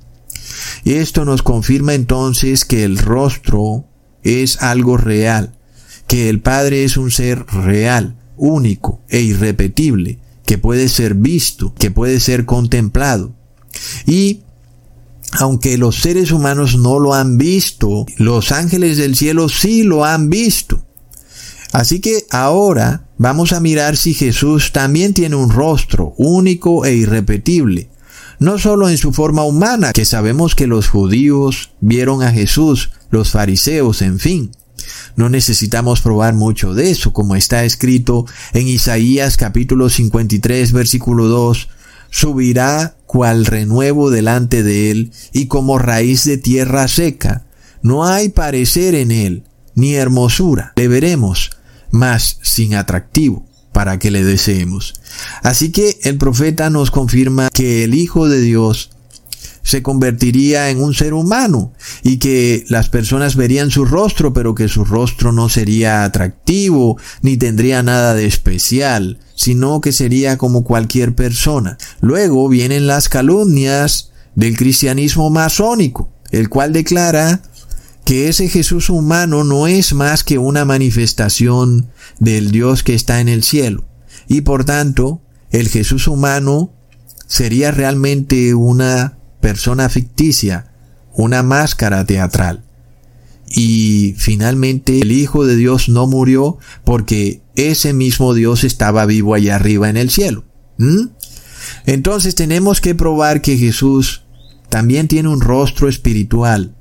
Esto 0.85 1.25
nos 1.25 1.43
confirma 1.43 1.95
entonces 1.95 2.65
que 2.65 2.85
el 2.85 2.99
rostro 2.99 3.90
es 4.23 4.63
algo 4.63 4.97
real, 4.97 5.53
que 6.07 6.29
el 6.29 6.41
Padre 6.41 6.85
es 6.85 6.97
un 6.97 7.11
ser 7.11 7.47
real, 7.47 8.17
único 8.37 9.01
e 9.09 9.21
irrepetible, 9.21 10.19
que 10.45 10.59
puede 10.59 10.89
ser 10.89 11.15
visto, 11.15 11.75
que 11.75 11.91
puede 11.91 12.21
ser 12.21 12.47
contemplado. 12.47 13.33
Y 14.07 14.41
aunque 15.33 15.79
los 15.79 16.01
seres 16.01 16.33
humanos 16.33 16.77
no 16.77 16.99
lo 16.99 17.15
han 17.15 17.39
visto, 17.39 18.07
los 18.17 18.51
ángeles 18.51 18.97
del 18.97 19.15
cielo 19.15 19.49
sí 19.49 19.85
lo 19.85 20.05
han 20.05 20.29
visto. 20.29 20.83
Así 21.73 22.01
que 22.01 22.27
ahora 22.31 23.05
vamos 23.17 23.53
a 23.53 23.61
mirar 23.61 23.97
si 23.97 24.13
Jesús 24.13 24.73
también 24.73 25.15
tiene 25.15 25.37
un 25.37 25.51
rostro 25.51 26.15
único 26.17 26.85
e 26.85 26.95
irrepetible, 26.95 27.91
no 28.41 28.59
solo 28.59 28.89
en 28.89 28.97
su 28.97 29.13
forma 29.13 29.45
humana, 29.45 29.93
que 29.93 30.07
sabemos 30.07 30.55
que 30.55 30.67
los 30.67 30.89
judíos 30.89 31.73
vieron 31.81 32.23
a 32.23 32.33
Jesús, 32.33 32.91
los 33.11 33.31
fariseos, 33.31 34.01
en 34.01 34.19
fin. 34.19 34.51
No 35.15 35.29
necesitamos 35.29 36.01
probar 36.01 36.35
mucho 36.35 36.73
de 36.73 36.91
eso, 36.91 37.13
como 37.13 37.37
está 37.37 37.65
escrito 37.65 38.25
en 38.55 38.67
Isaías 38.67 39.37
capítulo 39.37 39.91
53 39.91 40.73
versículo 40.73 41.29
2, 41.29 41.69
subirá 42.11 42.97
cual 43.05 43.45
renuevo 43.45 44.11
delante 44.11 44.63
de 44.63 44.91
él 44.91 45.13
y 45.35 45.47
como 45.47 45.79
raíz 45.79 46.25
de 46.25 46.39
tierra 46.39 46.89
seca. 46.89 47.45
No 47.83 48.07
hay 48.07 48.31
parecer 48.31 48.95
en 48.95 49.11
él, 49.11 49.45
ni 49.75 49.95
hermosura. 49.97 50.73
Le 50.77 50.89
veremos, 50.89 51.51
mas 51.91 52.39
sin 52.43 52.75
atractivo 52.75 53.50
para 53.73 53.99
que 53.99 54.11
le 54.11 54.25
deseemos. 54.25 54.95
Así 55.43 55.71
que 55.71 55.99
el 56.03 56.19
profeta 56.19 56.71
nos 56.71 56.91
confirma 56.91 57.49
que 57.51 57.85
el 57.85 57.95
Hijo 57.95 58.29
de 58.29 58.41
Dios 58.41 58.91
se 59.63 59.83
convertiría 59.83 60.71
en 60.71 60.83
un 60.83 60.95
ser 60.95 61.15
humano 61.15 61.73
y 62.03 62.19
que 62.19 62.65
las 62.69 62.89
personas 62.89 63.37
verían 63.37 63.71
su 63.71 63.85
rostro, 63.85 64.33
pero 64.33 64.55
que 64.55 64.69
su 64.69 64.85
rostro 64.85 65.33
no 65.33 65.49
sería 65.49 66.05
atractivo 66.05 66.99
ni 67.23 67.37
tendría 67.37 67.83
nada 67.83 68.15
de 68.15 68.27
especial, 68.27 69.19
sino 69.35 69.81
que 69.81 69.93
sería 69.93 70.39
como 70.39 70.65
cualquier 70.65 71.15
persona. 71.15 71.79
Luego 72.01 72.49
vienen 72.49 72.87
las 72.87 73.09
calumnias 73.09 74.11
del 74.35 74.57
cristianismo 74.57 75.31
masónico, 75.31 76.11
el 76.31 76.49
cual 76.49 76.73
declara 76.73 77.43
que 78.05 78.29
ese 78.29 78.49
Jesús 78.49 78.91
humano 78.91 79.45
no 79.45 79.67
es 79.67 79.93
más 79.93 80.25
que 80.25 80.39
una 80.39 80.65
manifestación 80.65 81.91
del 82.21 82.53
Dios 82.53 82.85
que 82.85 82.95
está 82.95 83.21
en 83.21 83.29
el 83.29 83.43
cielo. 83.43 83.89
Y 84.29 84.43
por 84.43 84.65
tanto, 84.65 85.21
el 85.51 85.69
Jesús 85.69 86.07
humano 86.07 86.73
sería 87.27 87.73
realmente 87.73 88.55
una 88.55 89.19
persona 89.41 89.89
ficticia, 89.89 90.73
una 91.13 91.43
máscara 91.43 92.05
teatral. 92.05 92.65
Y 93.53 94.15
finalmente 94.17 95.01
el 95.01 95.11
Hijo 95.11 95.45
de 95.45 95.57
Dios 95.57 95.89
no 95.89 96.07
murió 96.07 96.59
porque 96.85 97.43
ese 97.57 97.93
mismo 97.93 98.35
Dios 98.35 98.63
estaba 98.63 99.07
vivo 99.07 99.35
allá 99.35 99.57
arriba 99.57 99.91
en 99.91 99.97
el 99.97 100.11
cielo. 100.11 100.45
Entonces 101.85 102.37
tenemos 102.37 102.81
que 102.81 102.95
probar 102.95 103.43
que 103.43 103.57
Jesús 103.57 104.23
también 104.69 105.09
tiene 105.09 105.29
un 105.29 105.41
rostro 105.41 105.89
espiritual 105.89 106.77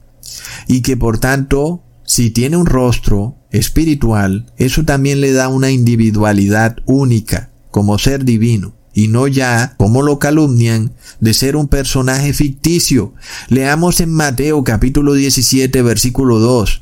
y 0.68 0.82
que 0.82 0.96
por 0.96 1.18
tanto, 1.18 1.84
si 2.06 2.30
tiene 2.30 2.56
un 2.56 2.68
rostro 2.68 3.39
espiritual, 3.52 4.52
eso 4.58 4.84
también 4.84 5.22
le 5.22 5.32
da 5.32 5.48
una 5.48 5.72
individualidad 5.72 6.78
única 6.86 7.50
como 7.72 7.98
ser 7.98 8.26
divino 8.26 8.74
y 8.94 9.08
no 9.08 9.28
ya, 9.28 9.76
como 9.78 10.02
lo 10.02 10.20
calumnian, 10.20 10.94
de 11.20 11.34
ser 11.34 11.56
un 11.56 11.68
personaje 11.68 12.34
ficticio. 12.34 13.14
Leamos 13.48 14.02
en 14.02 14.12
Mateo 14.12 14.64
capítulo 14.64 15.14
17 15.14 15.82
versículo 15.82 16.40
2. 16.40 16.82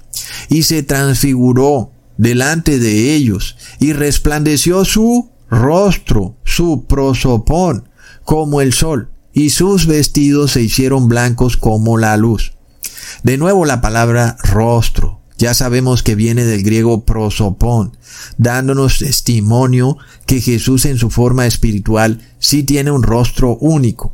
Y 0.50 0.64
se 0.64 0.84
transfiguró 0.84 1.92
delante 2.18 2.80
de 2.80 3.14
ellos 3.14 3.58
y 3.80 3.94
resplandeció 3.94 4.84
su 4.86 5.30
rostro, 5.50 6.36
su 6.44 6.86
prosopón, 6.88 7.90
como 8.24 8.62
el 8.62 8.74
sol, 8.74 9.12
y 9.34 9.52
sus 9.52 9.86
vestidos 9.86 10.54
se 10.54 10.64
hicieron 10.64 11.08
blancos 11.08 11.56
como 11.58 11.98
la 11.98 12.18
luz. 12.18 12.54
De 13.24 13.38
nuevo 13.38 13.66
la 13.66 13.82
palabra 13.82 14.38
rostro. 14.44 15.17
Ya 15.38 15.54
sabemos 15.54 16.02
que 16.02 16.16
viene 16.16 16.46
del 16.46 16.64
griego 16.64 17.06
prosopón, 17.06 17.96
dándonos 18.38 19.00
testimonio 19.00 19.98
que 20.26 20.42
Jesús 20.42 20.86
en 20.86 20.98
su 20.98 21.12
forma 21.12 21.46
espiritual 21.46 22.22
sí 22.40 22.64
tiene 22.64 22.90
un 22.92 23.04
rostro 23.04 23.58
único. 23.58 24.14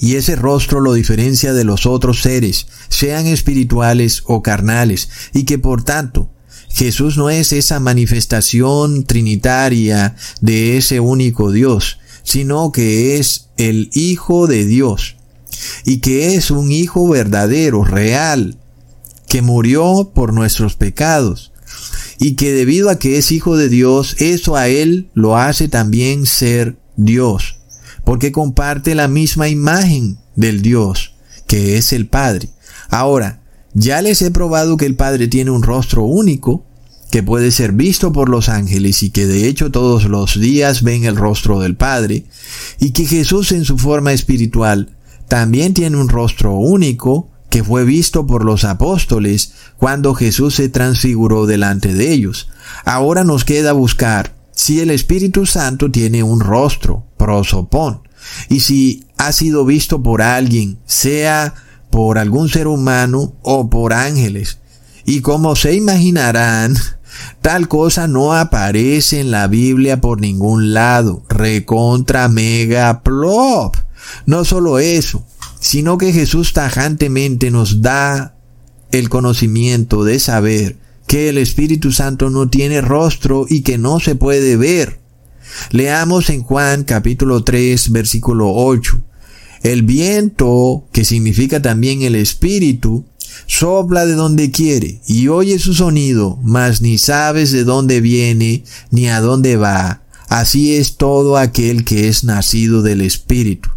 Y 0.00 0.16
ese 0.16 0.36
rostro 0.36 0.80
lo 0.80 0.94
diferencia 0.94 1.52
de 1.52 1.64
los 1.64 1.86
otros 1.86 2.22
seres, 2.22 2.66
sean 2.88 3.26
espirituales 3.26 4.22
o 4.26 4.42
carnales, 4.42 5.08
y 5.32 5.44
que 5.44 5.58
por 5.58 5.82
tanto 5.82 6.30
Jesús 6.70 7.16
no 7.16 7.30
es 7.30 7.52
esa 7.52 7.78
manifestación 7.78 9.04
trinitaria 9.04 10.16
de 10.40 10.76
ese 10.76 11.00
único 11.00 11.52
Dios, 11.52 11.98
sino 12.22 12.72
que 12.72 13.18
es 13.18 13.48
el 13.56 13.90
Hijo 13.92 14.46
de 14.46 14.64
Dios, 14.64 15.16
y 15.84 15.98
que 15.98 16.34
es 16.34 16.50
un 16.50 16.72
Hijo 16.72 17.08
verdadero, 17.08 17.84
real, 17.84 18.58
que 19.34 19.42
murió 19.42 20.12
por 20.14 20.32
nuestros 20.32 20.76
pecados, 20.76 21.50
y 22.20 22.36
que 22.36 22.52
debido 22.52 22.88
a 22.88 23.00
que 23.00 23.18
es 23.18 23.32
Hijo 23.32 23.56
de 23.56 23.68
Dios, 23.68 24.14
eso 24.20 24.54
a 24.54 24.68
Él 24.68 25.10
lo 25.12 25.36
hace 25.36 25.66
también 25.66 26.24
ser 26.24 26.76
Dios, 26.96 27.58
porque 28.04 28.30
comparte 28.30 28.94
la 28.94 29.08
misma 29.08 29.48
imagen 29.48 30.18
del 30.36 30.62
Dios, 30.62 31.14
que 31.48 31.76
es 31.76 31.92
el 31.92 32.06
Padre. 32.06 32.50
Ahora, 32.90 33.42
ya 33.72 34.02
les 34.02 34.22
he 34.22 34.30
probado 34.30 34.76
que 34.76 34.86
el 34.86 34.94
Padre 34.94 35.26
tiene 35.26 35.50
un 35.50 35.64
rostro 35.64 36.04
único, 36.04 36.64
que 37.10 37.24
puede 37.24 37.50
ser 37.50 37.72
visto 37.72 38.12
por 38.12 38.28
los 38.28 38.48
ángeles 38.48 39.02
y 39.02 39.10
que 39.10 39.26
de 39.26 39.48
hecho 39.48 39.72
todos 39.72 40.04
los 40.04 40.38
días 40.38 40.84
ven 40.84 41.06
el 41.06 41.16
rostro 41.16 41.58
del 41.58 41.74
Padre, 41.74 42.24
y 42.78 42.92
que 42.92 43.04
Jesús 43.04 43.50
en 43.50 43.64
su 43.64 43.78
forma 43.78 44.12
espiritual 44.12 44.94
también 45.26 45.74
tiene 45.74 45.96
un 45.96 46.08
rostro 46.08 46.54
único 46.54 47.33
que 47.54 47.62
fue 47.62 47.84
visto 47.84 48.26
por 48.26 48.44
los 48.44 48.64
apóstoles 48.64 49.52
cuando 49.76 50.16
Jesús 50.16 50.56
se 50.56 50.68
transfiguró 50.68 51.46
delante 51.46 51.94
de 51.94 52.10
ellos. 52.10 52.48
Ahora 52.84 53.22
nos 53.22 53.44
queda 53.44 53.70
buscar 53.70 54.34
si 54.50 54.80
el 54.80 54.90
Espíritu 54.90 55.46
Santo 55.46 55.88
tiene 55.88 56.24
un 56.24 56.40
rostro, 56.40 57.06
prosopón, 57.16 58.00
y 58.48 58.58
si 58.58 59.06
ha 59.18 59.30
sido 59.30 59.64
visto 59.64 60.02
por 60.02 60.20
alguien, 60.20 60.80
sea 60.84 61.54
por 61.90 62.18
algún 62.18 62.48
ser 62.48 62.66
humano 62.66 63.36
o 63.42 63.70
por 63.70 63.92
ángeles. 63.92 64.58
Y 65.04 65.20
como 65.20 65.54
se 65.54 65.74
imaginarán, 65.74 66.74
tal 67.40 67.68
cosa 67.68 68.08
no 68.08 68.32
aparece 68.32 69.20
en 69.20 69.30
la 69.30 69.46
Biblia 69.46 70.00
por 70.00 70.20
ningún 70.20 70.74
lado. 70.74 71.22
Recontra 71.28 72.26
mega 72.26 73.04
plop. 73.04 73.76
No 74.26 74.44
solo 74.44 74.80
eso, 74.80 75.24
sino 75.64 75.96
que 75.96 76.12
Jesús 76.12 76.52
tajantemente 76.52 77.50
nos 77.50 77.80
da 77.80 78.36
el 78.92 79.08
conocimiento 79.08 80.04
de 80.04 80.20
saber 80.20 80.76
que 81.06 81.30
el 81.30 81.38
Espíritu 81.38 81.90
Santo 81.90 82.28
no 82.28 82.50
tiene 82.50 82.82
rostro 82.82 83.46
y 83.48 83.62
que 83.62 83.78
no 83.78 83.98
se 83.98 84.14
puede 84.14 84.58
ver. 84.58 85.00
Leamos 85.70 86.28
en 86.28 86.42
Juan 86.42 86.84
capítulo 86.84 87.44
3 87.44 87.92
versículo 87.92 88.52
8. 88.52 89.00
El 89.62 89.84
viento, 89.84 90.86
que 90.92 91.06
significa 91.06 91.62
también 91.62 92.02
el 92.02 92.14
Espíritu, 92.14 93.06
sopla 93.46 94.04
de 94.04 94.16
donde 94.16 94.50
quiere 94.50 95.00
y 95.06 95.28
oye 95.28 95.58
su 95.58 95.72
sonido, 95.72 96.38
mas 96.42 96.82
ni 96.82 96.98
sabes 96.98 97.52
de 97.52 97.64
dónde 97.64 98.02
viene 98.02 98.64
ni 98.90 99.08
a 99.08 99.22
dónde 99.22 99.56
va. 99.56 100.02
Así 100.28 100.74
es 100.74 100.98
todo 100.98 101.38
aquel 101.38 101.86
que 101.86 102.08
es 102.08 102.22
nacido 102.22 102.82
del 102.82 103.00
Espíritu. 103.00 103.70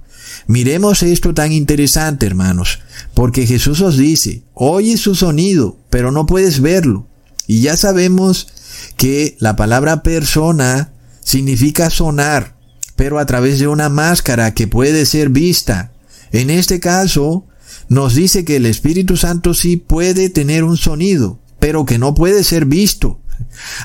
Miremos 0.48 1.04
esto 1.04 1.34
tan 1.34 1.52
interesante, 1.52 2.26
hermanos, 2.26 2.80
porque 3.14 3.46
Jesús 3.46 3.82
os 3.82 3.98
dice, 3.98 4.44
oye 4.54 4.98
su 4.98 5.14
sonido, 5.14 5.78
pero 5.90 6.12
no 6.12 6.26
puedes 6.26 6.62
verlo. 6.62 7.08
Y 7.48 7.62
ya 7.62 7.76
sabemos 7.76 8.48
que 8.96 9.36
la 9.40 9.56
palabra 9.56 10.04
persona 10.04 10.94
significa 11.22 11.90
sonar, 11.90 12.56
pero 12.96 13.20
a 13.20 13.26
través 13.26 13.60
de 13.60 13.68
una 13.68 13.90
máscara 13.90 14.54
que 14.54 14.68
puede 14.68 15.06
ser 15.06 15.30
vista. 15.30 15.92
En 16.32 16.50
este 16.50 16.80
caso, 16.80 17.46
nos 17.90 18.16
dice 18.16 18.46
que 18.46 18.56
el 18.56 18.66
Espíritu 18.66 19.18
Santo 19.18 19.54
sí 19.54 19.78
puede 19.78 20.30
tener 20.30 20.64
un 20.64 20.78
sonido, 20.78 21.40
pero 21.60 21.86
que 21.86 22.00
no 22.00 22.14
puede 22.14 22.44
ser 22.44 22.66
visto. 22.66 23.20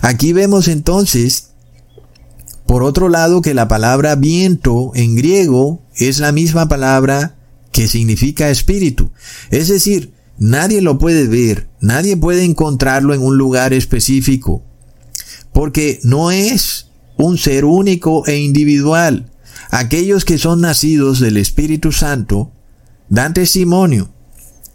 Aquí 0.00 0.32
vemos 0.32 0.68
entonces 0.68 1.51
por 2.66 2.82
otro 2.82 3.08
lado, 3.08 3.42
que 3.42 3.54
la 3.54 3.68
palabra 3.68 4.14
viento 4.14 4.92
en 4.94 5.16
griego 5.16 5.82
es 5.96 6.18
la 6.18 6.32
misma 6.32 6.68
palabra 6.68 7.36
que 7.70 7.88
significa 7.88 8.50
espíritu. 8.50 9.10
Es 9.50 9.68
decir, 9.68 10.12
nadie 10.38 10.80
lo 10.82 10.98
puede 10.98 11.26
ver, 11.26 11.68
nadie 11.80 12.16
puede 12.16 12.44
encontrarlo 12.44 13.14
en 13.14 13.22
un 13.22 13.36
lugar 13.36 13.72
específico. 13.72 14.62
porque 15.52 16.00
no 16.02 16.30
es 16.30 16.88
un 17.18 17.36
ser 17.36 17.66
único 17.66 18.26
e 18.26 18.38
individual. 18.38 19.30
Aquellos 19.70 20.24
que 20.24 20.38
son 20.38 20.62
nacidos 20.62 21.20
del 21.20 21.36
Espíritu 21.36 21.92
Santo 21.92 22.52
dan 23.10 23.34
testimonio 23.34 24.12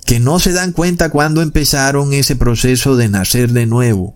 que 0.05 0.19
no 0.19 0.39
se 0.39 0.53
dan 0.53 0.71
cuenta 0.71 1.09
cuando 1.09 1.41
empezaron 1.41 2.13
ese 2.13 2.35
proceso 2.35 2.95
de 2.95 3.09
nacer 3.09 3.51
de 3.51 3.65
nuevo, 3.65 4.15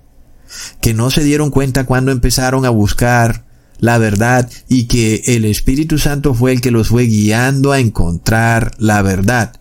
que 0.79 0.93
no 0.93 1.11
se 1.11 1.23
dieron 1.23 1.51
cuenta 1.51 1.85
cuando 1.85 2.11
empezaron 2.11 2.65
a 2.65 2.69
buscar 2.69 3.45
la 3.81 3.97
verdad 3.97 4.49
y 4.69 4.85
que 4.85 5.23
el 5.25 5.43
Espíritu 5.43 5.97
Santo 5.97 6.33
fue 6.33 6.53
el 6.53 6.61
que 6.61 6.71
los 6.71 6.89
fue 6.89 7.03
guiando 7.05 7.73
a 7.73 7.79
encontrar 7.79 8.71
la 8.77 9.01
verdad, 9.01 9.59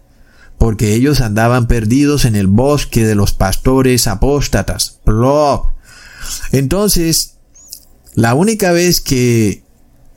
porque 0.59 0.95
ellos 0.95 1.23
andaban 1.23 1.67
perdidos 1.67 2.27
en 2.27 2.37
el 2.37 2.47
bosque 2.47 3.05
de 3.05 3.15
los 3.17 3.33
pastores 3.33 4.07
apóstatas. 4.07 5.01
Plop. 5.05 5.65
Entonces, 6.53 7.39
la 8.15 8.35
única 8.35 8.73
vez 8.73 9.01
que 9.01 9.65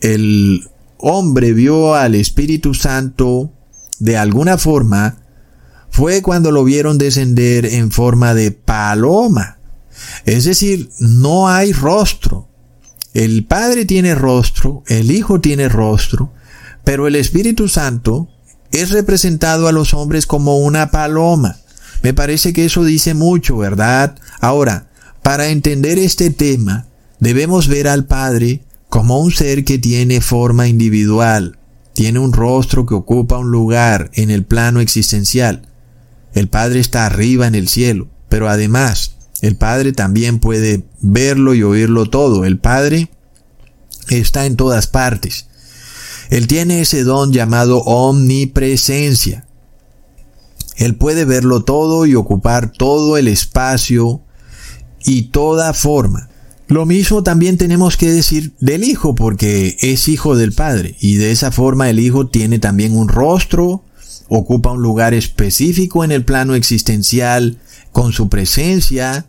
el 0.01 0.69
hombre 0.97 1.53
vio 1.53 1.95
al 1.95 2.13
Espíritu 2.15 2.73
Santo 2.73 3.53
de 3.99 4.17
alguna 4.17 4.57
forma 4.57 5.17
fue 5.89 6.21
cuando 6.21 6.51
lo 6.51 6.65
vieron 6.65 6.97
descender 6.97 7.65
en 7.65 7.89
forma 7.89 8.33
de 8.33 8.51
paloma. 8.51 9.59
Es 10.25 10.43
decir, 10.43 10.89
no 10.99 11.47
hay 11.47 11.71
rostro. 11.71 12.49
El 13.14 13.45
Padre 13.45 13.86
tiene 13.86 14.16
rostro, 14.16 14.84
el 14.88 15.11
Hijo 15.11 15.39
tiene 15.39 15.70
rostro, 15.70 16.32
pero 16.84 17.07
el 17.07 17.16
Espíritu 17.16 17.68
Santo 17.68 18.28
es 18.72 18.89
representado 18.89 19.68
a 19.68 19.72
los 19.72 19.93
hombres 19.93 20.26
como 20.26 20.57
una 20.57 20.89
paloma. 20.89 21.57
Me 22.01 22.16
parece 22.16 22.53
que 22.53 22.66
eso 22.66 22.84
dice 22.84 23.14
mucho, 23.14 23.57
¿verdad? 23.57 24.16
Ahora, 24.41 24.88
para 25.22 25.49
entender 25.49 25.99
este 25.99 26.32
tema, 26.32 26.88
debemos 27.20 27.68
ver 27.68 27.88
al 27.88 28.05
Padre 28.05 28.61
como 28.89 29.20
un 29.20 29.32
ser 29.32 29.64
que 29.64 29.78
tiene 29.78 30.20
forma 30.20 30.68
individual, 30.68 31.59
tiene 31.93 32.18
un 32.18 32.34
rostro 32.34 32.88
que 32.88 32.95
ocupa 32.95 33.38
un 33.38 33.51
lugar 33.51 34.09
en 34.16 34.32
el 34.32 34.43
plano 34.43 34.80
existencial. 34.80 35.68
El 36.34 36.47
Padre 36.47 36.80
está 36.80 37.05
arriba 37.05 37.45
en 37.45 37.53
el 37.53 37.68
cielo, 37.68 38.07
pero 38.28 38.49
además 38.49 39.12
el 39.43 39.57
Padre 39.57 39.91
también 39.91 40.39
puede 40.39 40.85
verlo 41.01 41.53
y 41.53 41.63
oírlo 41.63 42.05
todo. 42.05 42.45
El 42.45 42.59
Padre 42.59 43.09
está 44.07 44.45
en 44.45 44.55
todas 44.55 44.87
partes. 44.87 45.47
Él 46.29 46.47
tiene 46.47 46.79
ese 46.79 47.03
don 47.03 47.33
llamado 47.33 47.79
omnipresencia. 47.79 49.45
Él 50.77 50.95
puede 50.95 51.25
verlo 51.25 51.65
todo 51.65 52.05
y 52.05 52.15
ocupar 52.15 52.71
todo 52.71 53.17
el 53.17 53.27
espacio 53.27 54.21
y 55.03 55.23
toda 55.23 55.73
forma. 55.73 56.29
Lo 56.69 56.85
mismo 56.85 57.21
también 57.21 57.57
tenemos 57.57 57.97
que 57.97 58.09
decir 58.09 58.53
del 58.61 58.85
Hijo, 58.85 59.13
porque 59.13 59.75
es 59.81 60.07
hijo 60.07 60.37
del 60.37 60.53
Padre, 60.53 60.95
y 61.01 61.15
de 61.15 61.31
esa 61.31 61.51
forma 61.51 61.89
el 61.89 61.99
Hijo 61.99 62.27
tiene 62.27 62.59
también 62.59 62.95
un 62.95 63.09
rostro, 63.09 63.83
ocupa 64.29 64.71
un 64.71 64.81
lugar 64.81 65.13
específico 65.13 66.05
en 66.05 66.13
el 66.13 66.23
plano 66.23 66.55
existencial 66.55 67.59
con 67.91 68.13
su 68.13 68.29
presencia, 68.29 69.27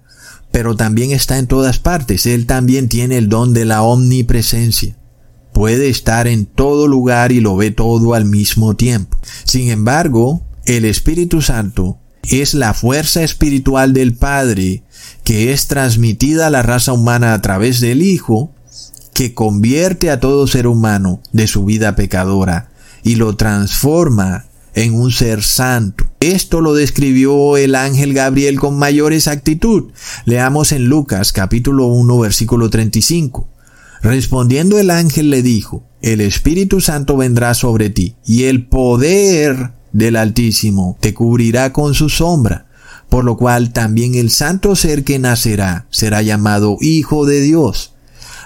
pero 0.55 0.77
también 0.77 1.11
está 1.11 1.39
en 1.39 1.49
todas 1.49 1.81
partes. 1.81 2.27
Él 2.27 2.47
también 2.47 2.89
tiene 2.89 3.17
el 3.17 3.29
don 3.29 3.55
de 3.55 3.65
la 3.65 3.83
omnipresencia. 3.83 4.97
Puede 5.53 5.89
estar 5.89 6.29
en 6.29 6.47
todo 6.47 6.87
lugar 6.87 7.33
y 7.33 7.41
lo 7.41 7.57
ve 7.57 7.73
todo 7.73 8.15
al 8.15 8.25
mismo 8.25 8.77
tiempo. 8.77 9.19
Sin 9.43 9.69
embargo, 9.69 10.47
el 10.65 10.85
Espíritu 10.85 11.43
Santo 11.43 11.99
es 12.31 12.55
la 12.55 12.73
fuerza 12.73 13.25
espiritual 13.25 13.95
del 13.95 14.15
Padre 14.15 14.85
que 15.25 15.53
es 15.53 15.67
transmitida 15.67 16.47
a 16.47 16.51
la 16.51 16.63
raza 16.63 16.93
humana 16.93 17.35
a 17.35 17.43
través 17.43 17.81
del 17.81 18.01
Hijo, 18.01 18.53
que 19.13 19.35
convierte 19.35 20.09
a 20.13 20.21
todo 20.21 20.47
ser 20.47 20.69
humano 20.69 21.21
de 21.33 21.49
su 21.49 21.65
vida 21.65 21.97
pecadora 21.97 22.71
y 23.03 23.17
lo 23.17 23.35
transforma 23.35 24.45
en 24.75 24.95
un 24.95 25.11
ser 25.11 25.43
santo. 25.43 26.05
Esto 26.21 26.61
lo 26.61 26.75
describió 26.75 27.57
el 27.57 27.75
ángel 27.75 28.15
Gabriel 28.15 28.59
con 28.59 28.79
mayor 28.79 29.13
exactitud. 29.13 29.93
Leamos 30.25 30.73
en 30.73 30.87
Lucas 30.87 31.33
capítulo 31.33 31.87
1 31.87 32.19
versículo 32.19 32.71
35. 32.71 33.49
Respondiendo 34.03 34.79
el 34.79 34.91
ángel 34.91 35.31
le 35.31 35.43
dijo, 35.43 35.85
el 36.03 36.21
Espíritu 36.21 36.81
Santo 36.81 37.17
vendrá 37.17 37.55
sobre 37.55 37.89
ti 37.89 38.17
y 38.27 38.45
el 38.45 38.67
poder 38.67 39.73
del 39.93 40.17
Altísimo 40.17 40.99
te 41.01 41.15
cubrirá 41.15 41.73
con 41.73 41.95
su 41.95 42.11
sombra, 42.11 42.67
por 43.09 43.25
lo 43.25 43.39
cual 43.39 43.73
también 43.73 44.15
el 44.15 44.29
santo 44.29 44.77
ser 44.77 45.05
que 45.05 45.19
nacerá 45.19 45.87
será 45.91 46.21
llamado 46.21 46.77
Hijo 46.81 47.25
de 47.25 47.41
Dios. 47.41 47.95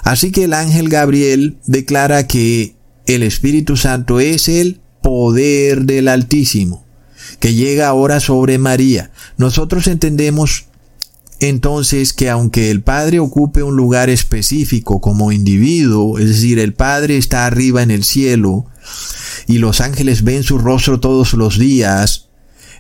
Así 0.05 0.31
que 0.31 0.45
el 0.45 0.53
ángel 0.53 0.89
Gabriel 0.89 1.59
declara 1.67 2.27
que 2.27 2.77
el 3.07 3.23
Espíritu 3.23 3.77
Santo 3.77 4.21
es 4.21 4.49
el 4.49 4.81
poder 5.03 5.83
del 5.83 6.09
Altísimo, 6.09 6.85
que 7.41 7.55
llega 7.55 7.89
ahora 7.89 8.21
sobre 8.21 8.59
María. 8.59 9.11
Nosotros 9.37 9.87
entendemos 9.87 10.67
entonces 11.41 12.13
que 12.13 12.31
aunque 12.31 12.71
el 12.71 12.83
Padre 12.83 13.21
ocupe 13.21 13.63
un 13.63 13.77
lugar 13.77 14.11
específico 14.11 15.01
como 15.01 15.31
individuo, 15.31 16.19
es 16.19 16.29
decir, 16.29 16.59
el 16.59 16.75
Padre 16.75 17.17
está 17.17 17.47
arriba 17.47 17.83
en 17.83 17.91
el 17.91 18.05
cielo 18.05 18.67
y 19.47 19.59
los 19.59 19.81
ángeles 19.81 20.25
ven 20.25 20.43
su 20.43 20.59
rostro 20.59 20.99
todos 20.99 21.35
los 21.35 21.59
días, 21.59 22.29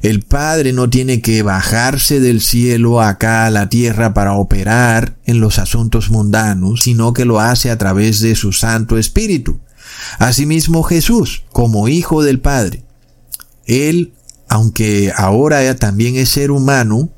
el 0.02 0.22
Padre 0.22 0.72
no 0.72 0.88
tiene 0.90 1.20
que 1.20 1.42
bajarse 1.42 2.20
del 2.20 2.40
cielo 2.40 3.00
acá 3.00 3.46
a 3.46 3.50
la 3.50 3.68
tierra 3.68 4.14
para 4.14 4.34
operar 4.34 5.16
en 5.24 5.40
los 5.40 5.58
asuntos 5.58 6.10
mundanos, 6.10 6.82
sino 6.82 7.12
que 7.12 7.24
lo 7.24 7.40
hace 7.40 7.70
a 7.70 7.78
través 7.78 8.20
de 8.20 8.34
su 8.34 8.52
Santo 8.52 8.96
Espíritu. 8.96 9.60
Asimismo 10.18 10.82
Jesús, 10.82 11.44
como 11.52 11.88
Hijo 11.88 12.22
del 12.22 12.40
Padre, 12.40 12.82
Él, 13.66 14.12
aunque 14.48 15.12
ahora 15.16 15.76
también 15.76 16.16
es 16.16 16.30
ser 16.30 16.50
humano, 16.50 17.10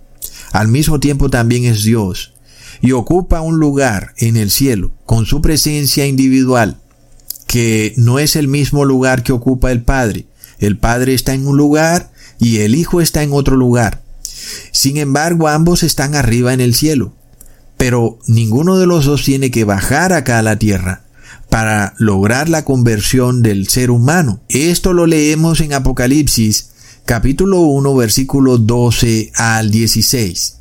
al 0.53 0.69
mismo 0.69 1.01
tiempo 1.01 1.31
también 1.31 1.65
es 1.65 1.83
Dios, 1.83 2.35
y 2.81 2.93
ocupa 2.93 3.41
un 3.41 3.59
lugar 3.59 4.15
en 4.17 4.37
el 4.37 4.51
cielo 4.51 4.93
con 5.07 5.27
su 5.27 5.43
presencia 5.43 6.07
individual, 6.07 6.79
que 7.47 7.95
no 7.97 8.19
es 8.19 8.37
el 8.37 8.49
mismo 8.49 8.85
lugar 8.85 9.23
que 9.23 9.33
ocupa 9.33 9.73
el 9.73 9.83
Padre. 9.83 10.27
El 10.59 10.79
Padre 10.79 11.15
está 11.15 11.35
en 11.35 11.47
un 11.47 11.57
lugar 11.57 12.13
y 12.39 12.59
el 12.59 12.75
Hijo 12.75 13.01
está 13.01 13.23
en 13.23 13.33
otro 13.33 13.57
lugar. 13.57 14.03
Sin 14.73 14.97
embargo, 14.97 15.49
ambos 15.49 15.83
están 15.83 16.15
arriba 16.15 16.53
en 16.53 16.61
el 16.61 16.75
cielo, 16.75 17.13
pero 17.77 18.19
ninguno 18.27 18.79
de 18.79 18.87
los 18.87 19.05
dos 19.05 19.25
tiene 19.25 19.51
que 19.51 19.65
bajar 19.65 20.13
acá 20.13 20.39
a 20.39 20.43
la 20.43 20.57
tierra 20.57 21.03
para 21.51 21.95
lograr 21.99 22.49
la 22.49 22.65
conversión 22.65 23.43
del 23.43 23.69
ser 23.69 23.91
humano. 23.91 24.41
Esto 24.49 24.93
lo 24.93 25.07
leemos 25.07 25.61
en 25.61 25.73
Apocalipsis 25.73 26.71
capítulo 27.05 27.63
1 27.63 27.95
versículo 27.97 28.57
12 28.57 29.33
al 29.35 29.73
16. 29.73 30.57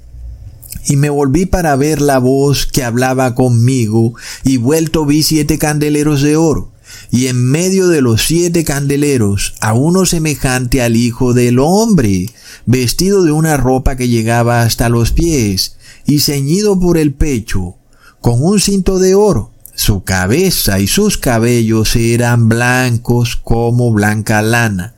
Y 0.87 0.95
me 0.95 1.11
volví 1.11 1.45
para 1.45 1.75
ver 1.75 2.01
la 2.01 2.17
voz 2.17 2.65
que 2.65 2.83
hablaba 2.83 3.35
conmigo, 3.35 4.15
y 4.43 4.57
vuelto 4.57 5.05
vi 5.05 5.21
siete 5.21 5.59
candeleros 5.59 6.23
de 6.23 6.37
oro, 6.37 6.71
y 7.11 7.27
en 7.27 7.43
medio 7.43 7.87
de 7.87 8.01
los 8.01 8.25
siete 8.25 8.63
candeleros 8.63 9.53
a 9.59 9.73
uno 9.73 10.07
semejante 10.07 10.81
al 10.81 10.95
Hijo 10.95 11.35
del 11.35 11.59
Hombre, 11.59 12.31
vestido 12.65 13.23
de 13.23 13.31
una 13.31 13.57
ropa 13.57 13.95
que 13.95 14.07
llegaba 14.07 14.63
hasta 14.63 14.89
los 14.89 15.11
pies, 15.11 15.75
y 16.07 16.21
ceñido 16.21 16.79
por 16.79 16.97
el 16.97 17.13
pecho, 17.13 17.75
con 18.21 18.41
un 18.41 18.59
cinto 18.59 18.97
de 18.97 19.13
oro 19.13 19.51
su 19.79 20.03
cabeza 20.03 20.81
y 20.81 20.87
sus 20.87 21.17
cabellos 21.17 21.95
eran 21.95 22.49
blancos 22.49 23.37
como 23.37 23.93
blanca 23.93 24.41
lana, 24.41 24.95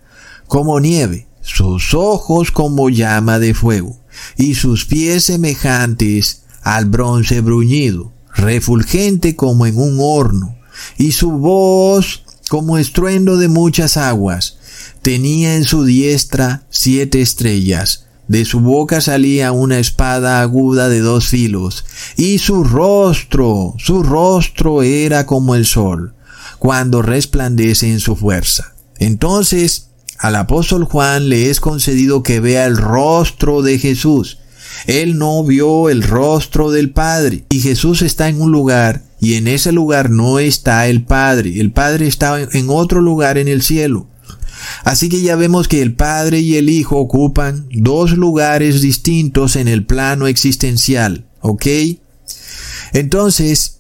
como 0.48 0.80
nieve, 0.80 1.28
sus 1.42 1.94
ojos 1.94 2.50
como 2.50 2.90
llama 2.90 3.38
de 3.38 3.54
fuego, 3.54 4.00
y 4.38 4.56
sus 4.56 4.86
pies 4.86 5.26
semejantes 5.26 6.46
al 6.64 6.86
bronce 6.86 7.42
bruñido, 7.42 8.12
refulgente 8.34 9.36
como 9.36 9.68
en 9.68 9.78
un 9.78 10.00
horno, 10.02 10.58
y 10.98 11.12
su 11.12 11.30
voz 11.30 12.24
como 12.50 12.80
estruendo 12.80 13.38
de 13.38 13.50
muchas 13.50 13.98
aguas. 13.98 14.58
Tenía 15.04 15.58
en 15.58 15.66
su 15.66 15.86
diestra 15.86 16.64
siete 16.72 17.22
estrellas, 17.22 18.08
de 18.32 18.46
su 18.46 18.62
boca 18.62 19.02
salía 19.02 19.52
una 19.52 19.78
espada 19.78 20.40
aguda 20.40 20.88
de 20.88 21.02
dos 21.02 21.28
filos, 21.28 21.84
y 22.16 22.38
su 22.38 22.64
rostro, 22.64 23.76
su 23.78 24.04
rostro 24.04 24.84
era 24.84 25.26
como 25.26 25.54
el 25.54 25.66
sol, 25.66 26.14
cuando 26.58 27.02
resplandece 27.02 27.92
en 27.92 28.00
su 28.00 28.16
fuerza. 28.16 28.74
Entonces, 29.00 29.90
al 30.18 30.38
apóstol 30.38 30.86
Juan 30.86 31.28
le 31.28 31.50
es 31.50 31.60
concedido 31.60 32.24
que 32.24 32.40
vea 32.40 32.68
el 32.68 32.78
rostro 32.78 33.64
de 33.64 33.78
Jesús. 33.80 34.38
Él 34.88 35.18
no 35.18 35.44
vio 35.44 35.90
el 35.90 36.02
rostro 36.02 36.72
del 36.72 36.92
Padre, 36.92 37.44
y 37.50 37.60
Jesús 37.60 38.02
está 38.02 38.30
en 38.30 38.40
un 38.40 38.54
lugar, 38.54 39.04
y 39.20 39.34
en 39.34 39.50
ese 39.50 39.74
lugar 39.74 40.10
no 40.10 40.40
está 40.40 40.88
el 40.88 41.04
Padre. 41.04 41.60
El 41.60 41.74
Padre 41.74 42.08
está 42.08 42.42
en 42.42 42.70
otro 42.70 43.02
lugar 43.02 43.38
en 43.38 43.50
el 43.50 43.62
cielo. 43.62 44.08
Así 44.84 45.10
que 45.10 45.22
ya 45.22 45.36
vemos 45.36 45.68
que 45.68 45.82
el 45.82 45.94
Padre 45.94 46.40
y 46.40 46.56
el 46.56 46.70
Hijo 46.70 46.98
ocupan 46.98 47.68
dos 47.72 48.12
lugares 48.12 48.82
distintos 48.82 49.56
en 49.56 49.68
el 49.68 49.86
plano 49.86 50.28
existencial, 50.28 51.26
¿ok? 51.42 51.66
Entonces, 52.94 53.80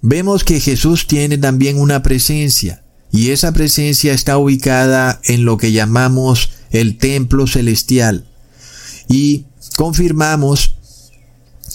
vemos 0.00 0.44
que 0.44 0.60
Jesús 0.60 1.06
tiene 1.06 1.38
también 1.38 1.78
una 1.78 2.02
presencia 2.02 2.82
y 3.10 3.30
esa 3.30 3.52
presencia 3.52 4.12
está 4.12 4.36
ubicada 4.38 5.20
en 5.24 5.44
lo 5.44 5.56
que 5.56 5.72
llamamos 5.72 6.50
el 6.70 6.98
templo 6.98 7.46
celestial. 7.46 8.26
Y 9.08 9.46
confirmamos 9.76 10.74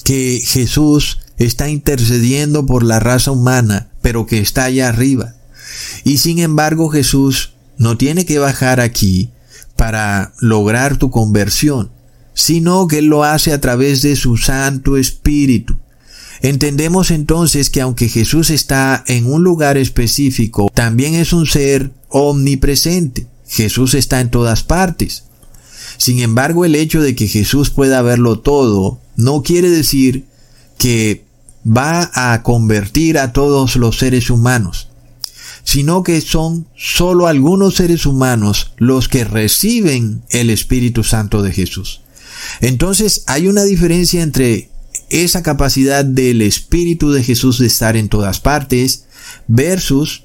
que 0.03 0.41
Jesús 0.45 1.19
está 1.37 1.69
intercediendo 1.69 2.65
por 2.65 2.83
la 2.83 2.99
raza 2.99 3.31
humana, 3.31 3.89
pero 4.01 4.27
que 4.27 4.39
está 4.39 4.65
allá 4.65 4.89
arriba. 4.89 5.33
Y 6.03 6.19
sin 6.19 6.39
embargo 6.39 6.89
Jesús 6.89 7.52
no 7.77 7.97
tiene 7.97 8.25
que 8.25 8.39
bajar 8.39 8.79
aquí 8.79 9.31
para 9.75 10.33
lograr 10.39 10.97
tu 10.97 11.09
conversión, 11.09 11.91
sino 12.33 12.87
que 12.87 12.99
Él 12.99 13.05
lo 13.07 13.23
hace 13.23 13.53
a 13.53 13.61
través 13.61 14.01
de 14.01 14.15
su 14.15 14.37
Santo 14.37 14.97
Espíritu. 14.97 15.75
Entendemos 16.41 17.11
entonces 17.11 17.69
que 17.69 17.81
aunque 17.81 18.09
Jesús 18.09 18.49
está 18.49 19.03
en 19.07 19.31
un 19.31 19.43
lugar 19.43 19.77
específico, 19.77 20.69
también 20.73 21.15
es 21.15 21.31
un 21.31 21.45
ser 21.45 21.91
omnipresente. 22.09 23.27
Jesús 23.47 23.93
está 23.93 24.19
en 24.19 24.29
todas 24.29 24.63
partes. 24.63 25.23
Sin 25.97 26.19
embargo, 26.19 26.65
el 26.65 26.75
hecho 26.75 27.01
de 27.01 27.15
que 27.15 27.27
Jesús 27.27 27.69
pueda 27.69 28.01
verlo 28.01 28.39
todo 28.39 28.99
no 29.15 29.43
quiere 29.43 29.69
decir 29.69 30.25
que 30.77 31.23
va 31.65 32.11
a 32.13 32.43
convertir 32.43 33.17
a 33.17 33.31
todos 33.31 33.75
los 33.75 33.97
seres 33.97 34.29
humanos, 34.29 34.89
sino 35.63 36.03
que 36.03 36.19
son 36.21 36.67
solo 36.75 37.27
algunos 37.27 37.75
seres 37.75 38.05
humanos 38.05 38.73
los 38.77 39.07
que 39.07 39.23
reciben 39.23 40.23
el 40.29 40.49
Espíritu 40.49 41.03
Santo 41.03 41.41
de 41.41 41.51
Jesús. 41.51 42.01
Entonces 42.61 43.23
hay 43.27 43.47
una 43.47 43.63
diferencia 43.63 44.21
entre 44.21 44.69
esa 45.09 45.43
capacidad 45.43 46.03
del 46.03 46.41
Espíritu 46.41 47.11
de 47.11 47.23
Jesús 47.23 47.59
de 47.59 47.67
estar 47.67 47.95
en 47.95 48.09
todas 48.09 48.39
partes 48.39 49.05
versus 49.47 50.23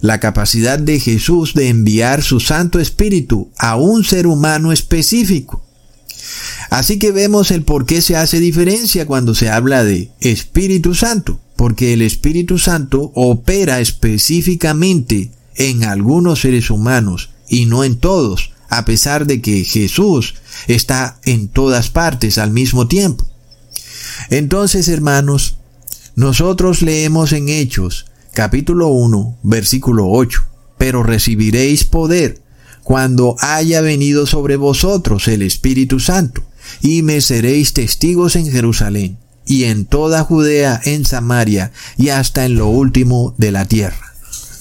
la 0.00 0.18
capacidad 0.18 0.78
de 0.78 0.98
Jesús 0.98 1.54
de 1.54 1.68
enviar 1.68 2.22
su 2.22 2.40
Santo 2.40 2.80
Espíritu 2.80 3.50
a 3.58 3.76
un 3.76 4.04
ser 4.04 4.26
humano 4.26 4.72
específico. 4.72 5.62
Así 6.70 6.98
que 6.98 7.12
vemos 7.12 7.50
el 7.50 7.62
por 7.62 7.84
qué 7.84 8.00
se 8.00 8.16
hace 8.16 8.40
diferencia 8.40 9.06
cuando 9.06 9.34
se 9.34 9.50
habla 9.50 9.84
de 9.84 10.10
Espíritu 10.20 10.94
Santo, 10.94 11.40
porque 11.60 11.92
el 11.92 12.00
Espíritu 12.00 12.58
Santo 12.58 13.12
opera 13.14 13.80
específicamente 13.80 15.30
en 15.56 15.84
algunos 15.84 16.40
seres 16.40 16.70
humanos 16.70 17.32
y 17.50 17.66
no 17.66 17.84
en 17.84 17.98
todos, 17.98 18.54
a 18.70 18.86
pesar 18.86 19.26
de 19.26 19.42
que 19.42 19.64
Jesús 19.64 20.36
está 20.68 21.20
en 21.22 21.48
todas 21.48 21.90
partes 21.90 22.38
al 22.38 22.50
mismo 22.50 22.88
tiempo. 22.88 23.26
Entonces, 24.30 24.88
hermanos, 24.88 25.58
nosotros 26.14 26.80
leemos 26.80 27.34
en 27.34 27.50
Hechos, 27.50 28.06
capítulo 28.32 28.88
1, 28.88 29.40
versículo 29.42 30.08
8, 30.08 30.42
pero 30.78 31.02
recibiréis 31.02 31.84
poder 31.84 32.40
cuando 32.82 33.36
haya 33.38 33.82
venido 33.82 34.24
sobre 34.26 34.56
vosotros 34.56 35.28
el 35.28 35.42
Espíritu 35.42 36.00
Santo, 36.00 36.42
y 36.80 37.02
me 37.02 37.20
seréis 37.20 37.74
testigos 37.74 38.34
en 38.34 38.50
Jerusalén, 38.50 39.18
y 39.46 39.64
en 39.64 39.84
toda 39.84 40.24
Judea, 40.24 40.80
en 40.84 41.04
Samaria, 41.04 41.72
y 41.96 42.10
hasta 42.10 42.44
en 42.44 42.54
lo 42.54 42.68
último 42.68 43.34
de 43.36 43.52
la 43.52 43.66
tierra. 43.66 44.14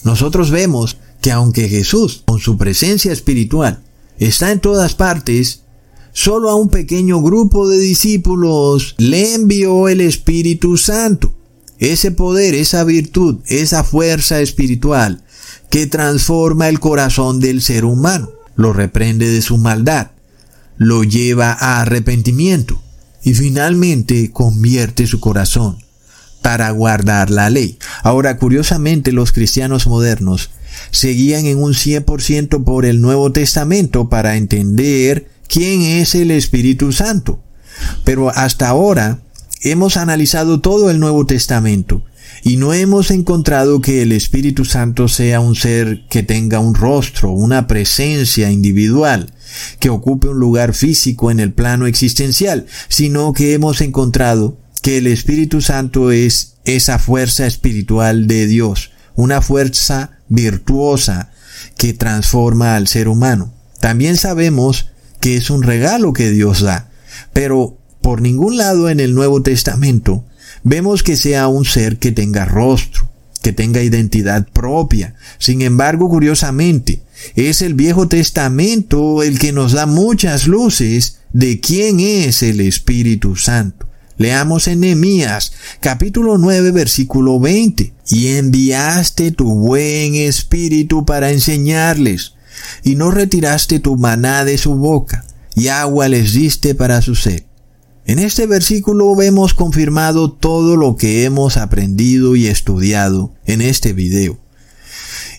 Nosotros 0.03 0.51
vemos 0.51 0.97
que 1.21 1.31
aunque 1.31 1.69
Jesús, 1.69 2.23
con 2.25 2.39
su 2.39 2.57
presencia 2.57 3.11
espiritual, 3.11 3.83
está 4.17 4.51
en 4.51 4.59
todas 4.59 4.95
partes, 4.95 5.61
solo 6.13 6.49
a 6.49 6.55
un 6.55 6.69
pequeño 6.69 7.21
grupo 7.21 7.67
de 7.67 7.77
discípulos 7.77 8.95
le 8.97 9.35
envió 9.35 9.89
el 9.89 10.01
Espíritu 10.01 10.77
Santo. 10.77 11.33
Ese 11.77 12.11
poder, 12.11 12.55
esa 12.55 12.83
virtud, 12.83 13.37
esa 13.47 13.83
fuerza 13.83 14.41
espiritual 14.41 15.23
que 15.69 15.87
transforma 15.87 16.67
el 16.67 16.79
corazón 16.79 17.39
del 17.39 17.61
ser 17.61 17.85
humano, 17.85 18.31
lo 18.55 18.73
reprende 18.73 19.29
de 19.29 19.41
su 19.41 19.57
maldad, 19.57 20.11
lo 20.77 21.03
lleva 21.03 21.53
a 21.53 21.81
arrepentimiento 21.81 22.81
y 23.23 23.33
finalmente 23.33 24.31
convierte 24.31 25.07
su 25.07 25.19
corazón 25.19 25.77
para 26.41 26.71
guardar 26.71 27.29
la 27.29 27.49
ley. 27.49 27.77
Ahora, 28.03 28.37
curiosamente, 28.37 29.11
los 29.11 29.31
cristianos 29.31 29.87
modernos 29.87 30.49
seguían 30.91 31.45
en 31.45 31.61
un 31.61 31.73
100% 31.73 32.63
por 32.63 32.85
el 32.85 33.01
Nuevo 33.01 33.31
Testamento 33.31 34.09
para 34.09 34.37
entender 34.37 35.29
quién 35.47 35.81
es 35.81 36.15
el 36.15 36.31
Espíritu 36.31 36.91
Santo. 36.91 37.41
Pero 38.03 38.29
hasta 38.29 38.67
ahora 38.69 39.19
hemos 39.61 39.97
analizado 39.97 40.61
todo 40.61 40.89
el 40.89 40.99
Nuevo 40.99 41.25
Testamento 41.25 42.03
y 42.43 42.57
no 42.57 42.73
hemos 42.73 43.11
encontrado 43.11 43.81
que 43.81 44.01
el 44.01 44.11
Espíritu 44.11 44.65
Santo 44.65 45.07
sea 45.07 45.39
un 45.39 45.55
ser 45.55 46.05
que 46.09 46.23
tenga 46.23 46.59
un 46.59 46.75
rostro, 46.75 47.31
una 47.31 47.67
presencia 47.67 48.51
individual, 48.51 49.31
que 49.79 49.89
ocupe 49.89 50.27
un 50.27 50.39
lugar 50.39 50.73
físico 50.73 51.31
en 51.31 51.39
el 51.39 51.53
plano 51.53 51.87
existencial, 51.87 52.65
sino 52.87 53.33
que 53.33 53.53
hemos 53.53 53.81
encontrado 53.81 54.57
que 54.81 54.97
el 54.97 55.07
Espíritu 55.07 55.61
Santo 55.61 56.11
es 56.11 56.55
esa 56.65 56.99
fuerza 56.99 57.45
espiritual 57.45 58.27
de 58.27 58.47
Dios, 58.47 58.91
una 59.15 59.41
fuerza 59.41 60.11
virtuosa 60.29 61.31
que 61.77 61.93
transforma 61.93 62.75
al 62.75 62.87
ser 62.87 63.07
humano. 63.07 63.53
También 63.79 64.17
sabemos 64.17 64.89
que 65.19 65.35
es 65.35 65.49
un 65.49 65.63
regalo 65.63 66.13
que 66.13 66.31
Dios 66.31 66.61
da, 66.61 66.89
pero 67.33 67.77
por 68.01 68.21
ningún 68.21 68.57
lado 68.57 68.89
en 68.89 68.99
el 68.99 69.13
Nuevo 69.13 69.41
Testamento 69.41 70.23
vemos 70.63 71.03
que 71.03 71.15
sea 71.17 71.47
un 71.47 71.65
ser 71.65 71.97
que 71.97 72.11
tenga 72.11 72.45
rostro, 72.45 73.09
que 73.41 73.53
tenga 73.53 73.81
identidad 73.81 74.47
propia. 74.47 75.15
Sin 75.37 75.61
embargo, 75.61 76.09
curiosamente, 76.09 77.01
es 77.35 77.61
el 77.61 77.73
Viejo 77.73 78.07
Testamento 78.07 79.23
el 79.23 79.39
que 79.39 79.51
nos 79.51 79.73
da 79.73 79.85
muchas 79.85 80.47
luces 80.47 81.19
de 81.33 81.59
quién 81.59 81.99
es 81.99 82.43
el 82.43 82.61
Espíritu 82.61 83.35
Santo. 83.35 83.87
Leamos 84.17 84.67
en 84.67 84.81
Nehemías, 84.81 85.53
capítulo 85.79 86.37
9, 86.37 86.71
versículo 86.71 87.39
20. 87.39 87.93
Y 88.09 88.27
enviaste 88.27 89.31
tu 89.31 89.49
buen 89.55 90.15
espíritu 90.15 91.05
para 91.05 91.31
enseñarles, 91.31 92.33
y 92.83 92.95
no 92.95 93.11
retiraste 93.11 93.79
tu 93.79 93.95
maná 93.95 94.43
de 94.43 94.57
su 94.57 94.75
boca, 94.75 95.23
y 95.55 95.69
agua 95.69 96.09
les 96.09 96.33
diste 96.33 96.75
para 96.75 97.01
su 97.01 97.15
sed. 97.15 97.43
En 98.09 98.17
este 98.17 98.47
versículo 98.47 99.15
vemos 99.15 99.53
confirmado 99.53 100.31
todo 100.31 100.75
lo 100.75 100.95
que 100.95 101.25
hemos 101.25 101.57
aprendido 101.57 102.35
y 102.35 102.47
estudiado 102.47 103.35
en 103.45 103.61
este 103.61 103.93
video. 103.93 104.39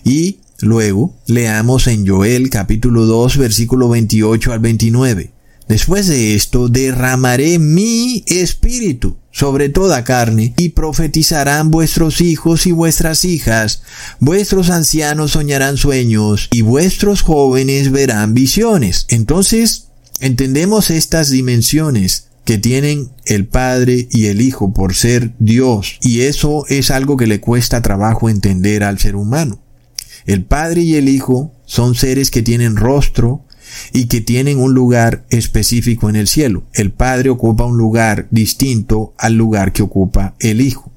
Y 0.05 0.39
luego 0.61 1.13
leamos 1.25 1.87
en 1.87 2.07
Joel 2.07 2.49
capítulo 2.49 3.07
2 3.07 3.35
versículo 3.35 3.89
28 3.89 4.53
al 4.53 4.59
29. 4.59 5.33
Después 5.67 6.07
de 6.07 6.33
esto 6.33 6.69
derramaré 6.69 7.59
mi 7.59 8.23
espíritu 8.25 9.17
sobre 9.31 9.67
toda 9.67 10.05
carne, 10.05 10.53
y 10.55 10.69
profetizarán 10.69 11.71
vuestros 11.71 12.21
hijos 12.21 12.67
y 12.67 12.71
vuestras 12.71 13.25
hijas, 13.25 13.83
vuestros 14.21 14.69
ancianos 14.69 15.31
soñarán 15.31 15.75
sueños, 15.75 16.47
y 16.51 16.61
vuestros 16.61 17.21
jóvenes 17.21 17.91
verán 17.91 18.33
visiones. 18.33 19.07
Entonces, 19.09 19.87
entendemos 20.21 20.89
estas 20.89 21.29
dimensiones 21.29 22.30
que 22.45 22.57
tienen 22.57 23.09
el 23.25 23.47
Padre 23.47 24.07
y 24.11 24.27
el 24.27 24.41
Hijo 24.41 24.73
por 24.73 24.95
ser 24.95 25.33
Dios. 25.39 25.97
Y 26.01 26.21
eso 26.21 26.65
es 26.67 26.91
algo 26.91 27.17
que 27.17 27.27
le 27.27 27.39
cuesta 27.39 27.81
trabajo 27.81 28.29
entender 28.29 28.83
al 28.83 28.99
ser 28.99 29.15
humano. 29.15 29.61
El 30.25 30.45
Padre 30.45 30.81
y 30.81 30.95
el 30.95 31.09
Hijo 31.09 31.53
son 31.65 31.95
seres 31.95 32.31
que 32.31 32.41
tienen 32.41 32.75
rostro 32.75 33.45
y 33.93 34.05
que 34.05 34.21
tienen 34.21 34.59
un 34.59 34.73
lugar 34.73 35.25
específico 35.29 36.09
en 36.09 36.15
el 36.15 36.27
cielo. 36.27 36.63
El 36.73 36.91
Padre 36.91 37.29
ocupa 37.29 37.65
un 37.65 37.77
lugar 37.77 38.27
distinto 38.31 39.13
al 39.17 39.35
lugar 39.35 39.71
que 39.71 39.83
ocupa 39.83 40.35
el 40.39 40.61
Hijo. 40.61 40.91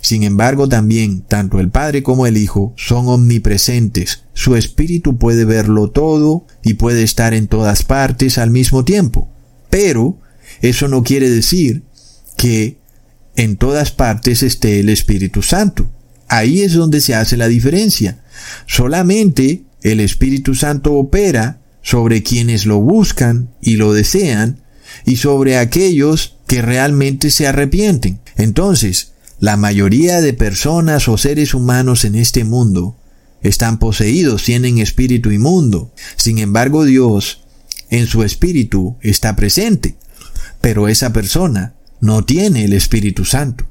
Sin 0.00 0.24
embargo, 0.24 0.68
también 0.68 1.22
tanto 1.22 1.60
el 1.60 1.70
Padre 1.70 2.02
como 2.02 2.26
el 2.26 2.36
Hijo 2.36 2.74
son 2.76 3.08
omnipresentes. 3.08 4.24
Su 4.34 4.56
espíritu 4.56 5.16
puede 5.16 5.44
verlo 5.44 5.90
todo 5.90 6.46
y 6.62 6.74
puede 6.74 7.02
estar 7.02 7.34
en 7.34 7.46
todas 7.46 7.84
partes 7.84 8.38
al 8.38 8.50
mismo 8.50 8.84
tiempo. 8.84 9.28
Pero 9.70 10.18
eso 10.60 10.88
no 10.88 11.02
quiere 11.02 11.30
decir 11.30 11.82
que 12.36 12.78
en 13.36 13.56
todas 13.56 13.90
partes 13.90 14.42
esté 14.42 14.80
el 14.80 14.88
Espíritu 14.88 15.42
Santo. 15.42 15.90
Ahí 16.28 16.60
es 16.60 16.74
donde 16.74 17.00
se 17.00 17.14
hace 17.14 17.36
la 17.36 17.48
diferencia. 17.48 18.22
Solamente 18.66 19.62
el 19.82 20.00
Espíritu 20.00 20.54
Santo 20.54 20.94
opera 20.94 21.60
sobre 21.82 22.22
quienes 22.22 22.66
lo 22.66 22.80
buscan 22.80 23.50
y 23.60 23.76
lo 23.76 23.92
desean 23.92 24.60
y 25.06 25.16
sobre 25.16 25.56
aquellos 25.56 26.36
que 26.46 26.62
realmente 26.62 27.30
se 27.30 27.46
arrepienten. 27.46 28.20
Entonces, 28.36 29.12
la 29.38 29.56
mayoría 29.56 30.20
de 30.20 30.34
personas 30.34 31.08
o 31.08 31.16
seres 31.16 31.54
humanos 31.54 32.04
en 32.04 32.14
este 32.14 32.44
mundo 32.44 32.96
están 33.42 33.78
poseídos, 33.78 34.44
tienen 34.44 34.78
espíritu 34.78 35.30
inmundo. 35.30 35.92
Sin 36.16 36.38
embargo, 36.38 36.84
Dios 36.84 37.44
en 37.88 38.06
su 38.06 38.22
espíritu 38.22 38.96
está 39.00 39.34
presente 39.34 39.96
pero 40.60 40.88
esa 40.88 41.12
persona 41.12 41.74
no 42.00 42.24
tiene 42.24 42.64
el 42.64 42.72
Espíritu 42.72 43.24
Santo. 43.24 43.66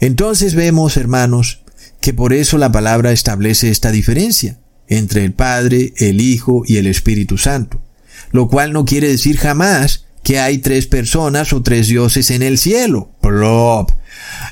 Entonces 0.00 0.54
vemos, 0.54 0.96
hermanos, 0.96 1.62
que 2.00 2.12
por 2.12 2.32
eso 2.32 2.58
la 2.58 2.72
palabra 2.72 3.12
establece 3.12 3.70
esta 3.70 3.90
diferencia 3.90 4.58
entre 4.88 5.24
el 5.24 5.32
Padre, 5.32 5.94
el 5.98 6.20
Hijo 6.20 6.62
y 6.66 6.76
el 6.76 6.86
Espíritu 6.86 7.38
Santo, 7.38 7.82
lo 8.30 8.48
cual 8.48 8.72
no 8.72 8.84
quiere 8.84 9.08
decir 9.08 9.36
jamás 9.36 10.06
que 10.22 10.38
hay 10.38 10.58
tres 10.58 10.86
personas 10.86 11.52
o 11.52 11.62
tres 11.62 11.88
dioses 11.88 12.30
en 12.30 12.42
el 12.42 12.58
cielo. 12.58 13.10
Plop. 13.20 13.90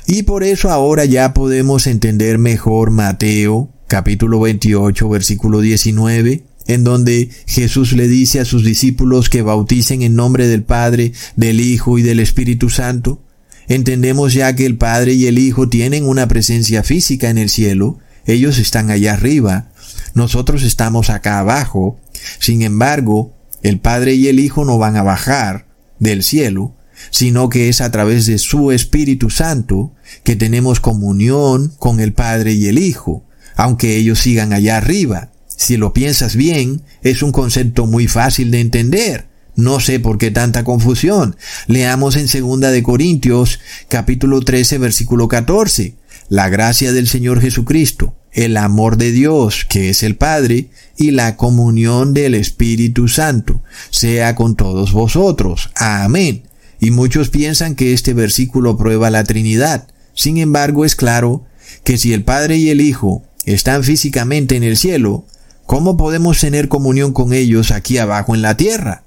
Y 0.07 0.23
por 0.23 0.43
eso 0.43 0.69
ahora 0.69 1.05
ya 1.05 1.33
podemos 1.33 1.87
entender 1.87 2.37
mejor 2.37 2.91
Mateo 2.91 3.69
capítulo 3.87 4.39
28 4.39 5.09
versículo 5.09 5.59
19 5.59 6.43
en 6.67 6.83
donde 6.83 7.29
Jesús 7.47 7.93
le 7.93 8.07
dice 8.07 8.39
a 8.39 8.45
sus 8.45 8.63
discípulos 8.63 9.29
que 9.29 9.41
bauticen 9.41 10.01
en 10.01 10.15
nombre 10.15 10.47
del 10.47 10.63
Padre, 10.63 11.13
del 11.35 11.59
Hijo 11.59 11.97
y 11.97 12.01
del 12.01 12.19
Espíritu 12.19 12.69
Santo. 12.69 13.21
Entendemos 13.67 14.33
ya 14.33 14.55
que 14.55 14.65
el 14.65 14.77
Padre 14.77 15.13
y 15.13 15.27
el 15.27 15.37
Hijo 15.37 15.69
tienen 15.69 16.05
una 16.07 16.27
presencia 16.27 16.83
física 16.83 17.29
en 17.29 17.37
el 17.37 17.49
cielo, 17.49 17.99
ellos 18.25 18.59
están 18.59 18.91
allá 18.91 19.13
arriba, 19.13 19.71
nosotros 20.13 20.63
estamos 20.63 21.09
acá 21.09 21.39
abajo, 21.39 21.99
sin 22.39 22.61
embargo, 22.61 23.33
el 23.63 23.79
Padre 23.79 24.13
y 24.15 24.27
el 24.27 24.39
Hijo 24.39 24.65
no 24.65 24.77
van 24.77 24.95
a 24.97 25.03
bajar 25.03 25.67
del 25.99 26.23
cielo, 26.23 26.75
sino 27.09 27.49
que 27.49 27.69
es 27.69 27.81
a 27.81 27.91
través 27.91 28.25
de 28.25 28.37
su 28.37 28.71
Espíritu 28.71 29.29
Santo 29.29 29.93
que 30.23 30.35
tenemos 30.35 30.79
comunión 30.79 31.73
con 31.79 31.99
el 31.99 32.13
Padre 32.13 32.53
y 32.53 32.67
el 32.67 32.77
Hijo, 32.77 33.23
aunque 33.55 33.95
ellos 33.95 34.19
sigan 34.19 34.53
allá 34.53 34.77
arriba. 34.77 35.30
Si 35.61 35.77
lo 35.77 35.93
piensas 35.93 36.35
bien, 36.35 36.81
es 37.03 37.21
un 37.21 37.31
concepto 37.31 37.85
muy 37.85 38.07
fácil 38.07 38.49
de 38.49 38.61
entender. 38.61 39.27
No 39.55 39.79
sé 39.79 39.99
por 39.99 40.17
qué 40.17 40.31
tanta 40.31 40.63
confusión. 40.63 41.35
Leamos 41.67 42.15
en 42.15 42.27
segunda 42.27 42.71
de 42.71 42.81
Corintios, 42.81 43.59
capítulo 43.87 44.41
13, 44.41 44.79
versículo 44.79 45.27
14. 45.27 45.93
La 46.29 46.49
gracia 46.49 46.93
del 46.93 47.07
Señor 47.07 47.41
Jesucristo, 47.41 48.15
el 48.31 48.57
amor 48.57 48.97
de 48.97 49.11
Dios, 49.11 49.63
que 49.69 49.91
es 49.91 50.01
el 50.01 50.15
Padre, 50.15 50.71
y 50.97 51.11
la 51.11 51.37
comunión 51.37 52.15
del 52.15 52.33
Espíritu 52.33 53.07
Santo, 53.07 53.61
sea 53.91 54.33
con 54.33 54.55
todos 54.55 54.93
vosotros. 54.93 55.69
Amén. 55.75 56.41
Y 56.79 56.89
muchos 56.89 57.29
piensan 57.29 57.75
que 57.75 57.93
este 57.93 58.15
versículo 58.15 58.77
prueba 58.77 59.11
la 59.11 59.25
Trinidad. 59.25 59.87
Sin 60.15 60.39
embargo, 60.39 60.85
es 60.85 60.95
claro 60.95 61.45
que 61.83 61.99
si 61.99 62.13
el 62.13 62.23
Padre 62.23 62.57
y 62.57 62.71
el 62.71 62.81
Hijo 62.81 63.21
están 63.45 63.83
físicamente 63.83 64.55
en 64.55 64.63
el 64.63 64.75
cielo, 64.75 65.27
¿cómo 65.71 65.95
podemos 65.95 66.37
tener 66.37 66.67
comunión 66.67 67.13
con 67.13 67.31
ellos 67.31 67.71
aquí 67.71 67.97
abajo 67.97 68.35
en 68.35 68.41
la 68.41 68.57
tierra? 68.57 69.05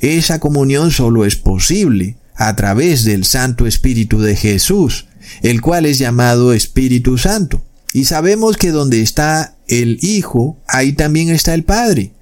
Esa 0.00 0.38
comunión 0.38 0.92
solo 0.92 1.24
es 1.24 1.34
posible 1.34 2.18
a 2.36 2.54
través 2.54 3.02
del 3.02 3.24
Santo 3.24 3.66
Espíritu 3.66 4.20
de 4.20 4.36
Jesús, 4.36 5.08
el 5.42 5.60
cual 5.60 5.86
es 5.86 5.98
llamado 5.98 6.52
Espíritu 6.52 7.18
Santo. 7.18 7.62
Y 7.92 8.04
sabemos 8.04 8.56
que 8.56 8.70
donde 8.70 9.02
está 9.02 9.56
el 9.66 9.98
Hijo, 10.02 10.56
ahí 10.68 10.92
también 10.92 11.30
está 11.30 11.52
el 11.52 11.64
Padre. 11.64 12.12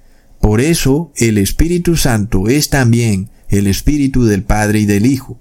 Por 0.41 0.59
eso 0.59 1.11
el 1.15 1.37
Espíritu 1.37 1.95
Santo 1.95 2.47
es 2.47 2.69
también 2.69 3.29
el 3.49 3.67
Espíritu 3.67 4.25
del 4.25 4.41
Padre 4.41 4.79
y 4.79 4.85
del 4.87 5.05
Hijo. 5.05 5.39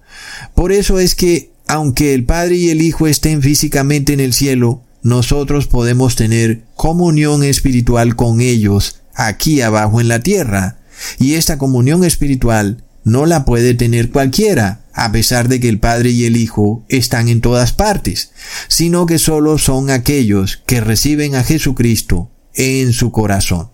Por 0.54 0.72
eso 0.72 0.98
es 0.98 1.14
que, 1.14 1.52
aunque 1.68 2.12
el 2.12 2.26
Padre 2.26 2.56
y 2.56 2.68
el 2.68 2.82
Hijo 2.82 3.06
estén 3.06 3.40
físicamente 3.40 4.12
en 4.12 4.20
el 4.20 4.34
cielo, 4.34 4.82
nosotros 5.02 5.66
podemos 5.66 6.16
tener 6.16 6.62
comunión 6.76 7.42
espiritual 7.42 8.16
con 8.16 8.40
ellos 8.40 9.00
aquí 9.14 9.60
abajo 9.60 10.00
en 10.00 10.08
la 10.08 10.20
tierra. 10.20 10.78
Y 11.18 11.34
esta 11.34 11.58
comunión 11.58 12.04
espiritual 12.04 12.84
no 13.04 13.26
la 13.26 13.44
puede 13.44 13.74
tener 13.74 14.10
cualquiera, 14.10 14.84
a 14.94 15.10
pesar 15.10 15.48
de 15.48 15.58
que 15.58 15.68
el 15.68 15.80
Padre 15.80 16.10
y 16.10 16.24
el 16.24 16.36
Hijo 16.36 16.84
están 16.88 17.28
en 17.28 17.40
todas 17.40 17.72
partes, 17.72 18.30
sino 18.68 19.06
que 19.06 19.18
solo 19.18 19.58
son 19.58 19.90
aquellos 19.90 20.62
que 20.66 20.80
reciben 20.80 21.34
a 21.34 21.42
Jesucristo 21.42 22.30
en 22.54 22.92
su 22.92 23.10
corazón. 23.10 23.70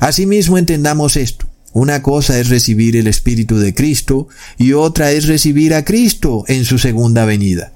Asimismo 0.00 0.58
entendamos 0.58 1.16
esto. 1.16 1.46
Una 1.72 2.02
cosa 2.02 2.38
es 2.38 2.48
recibir 2.48 2.96
el 2.96 3.06
Espíritu 3.06 3.58
de 3.58 3.72
Cristo 3.72 4.28
y 4.58 4.72
otra 4.72 5.12
es 5.12 5.26
recibir 5.26 5.74
a 5.74 5.84
Cristo 5.84 6.44
en 6.48 6.64
su 6.64 6.78
segunda 6.78 7.24
venida. 7.24 7.72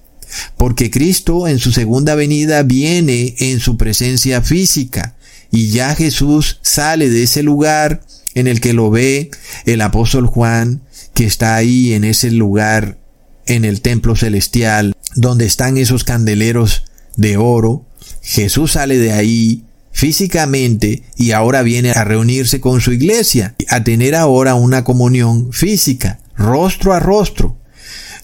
Porque 0.57 0.91
Cristo 0.91 1.49
en 1.49 1.59
su 1.59 1.73
segunda 1.73 2.15
venida 2.15 2.63
viene 2.63 3.35
en 3.39 3.61
su 3.61 3.77
presencia 3.77 4.43
física 4.43 5.17
y 5.51 5.71
ya 5.71 5.95
Jesús 5.95 6.59
sale 6.63 7.09
de 7.09 7.23
ese 7.23 7.43
lugar 7.43 8.03
en 8.35 8.47
el 8.47 8.61
que 8.61 8.73
lo 8.73 8.91
ve 8.91 9.31
el 9.65 9.81
apóstol 9.81 10.27
Juan 10.27 10.83
que 11.15 11.25
está 11.25 11.57
ahí 11.57 11.95
en 11.95 12.05
ese 12.05 12.31
lugar, 12.31 12.99
en 13.47 13.65
el 13.65 13.81
templo 13.81 14.17
celestial, 14.17 14.95
donde 15.15 15.47
están 15.47 15.79
esos 15.79 16.05
candeleros 16.05 16.85
de 17.17 17.39
oro. 17.39 17.87
Jesús 18.21 18.73
sale 18.73 18.99
de 18.99 19.13
ahí 19.13 19.65
físicamente 19.93 21.05
y 21.17 21.31
ahora 21.31 21.63
viene 21.63 21.93
a 21.93 22.05
reunirse 22.05 22.61
con 22.61 22.83
su 22.83 22.93
iglesia, 22.93 23.55
a 23.71 23.83
tener 23.83 24.15
ahora 24.15 24.55
una 24.55 24.85
comunión 24.85 25.55
física, 25.55 26.21
rostro 26.37 26.93
a 26.93 27.01
rostro. 27.01 27.57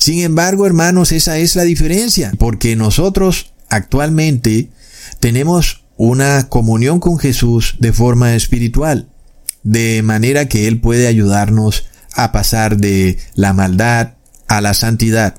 Sin 0.02 0.18
embargo, 0.18 0.66
hermanos, 0.66 1.12
esa 1.12 1.38
es 1.38 1.54
la 1.54 1.62
diferencia, 1.62 2.32
porque 2.36 2.74
nosotros 2.74 3.52
actualmente 3.68 4.68
tenemos 5.20 5.84
una 5.96 6.48
comunión 6.48 6.98
con 6.98 7.20
Jesús 7.20 7.76
de 7.78 7.92
forma 7.92 8.34
espiritual, 8.34 9.06
de 9.62 10.02
manera 10.02 10.48
que 10.48 10.66
Él 10.66 10.80
puede 10.80 11.06
ayudarnos 11.06 11.84
a 12.16 12.32
pasar 12.32 12.78
de 12.78 13.16
la 13.36 13.52
maldad 13.52 14.14
a 14.48 14.60
la 14.60 14.74
santidad. 14.74 15.36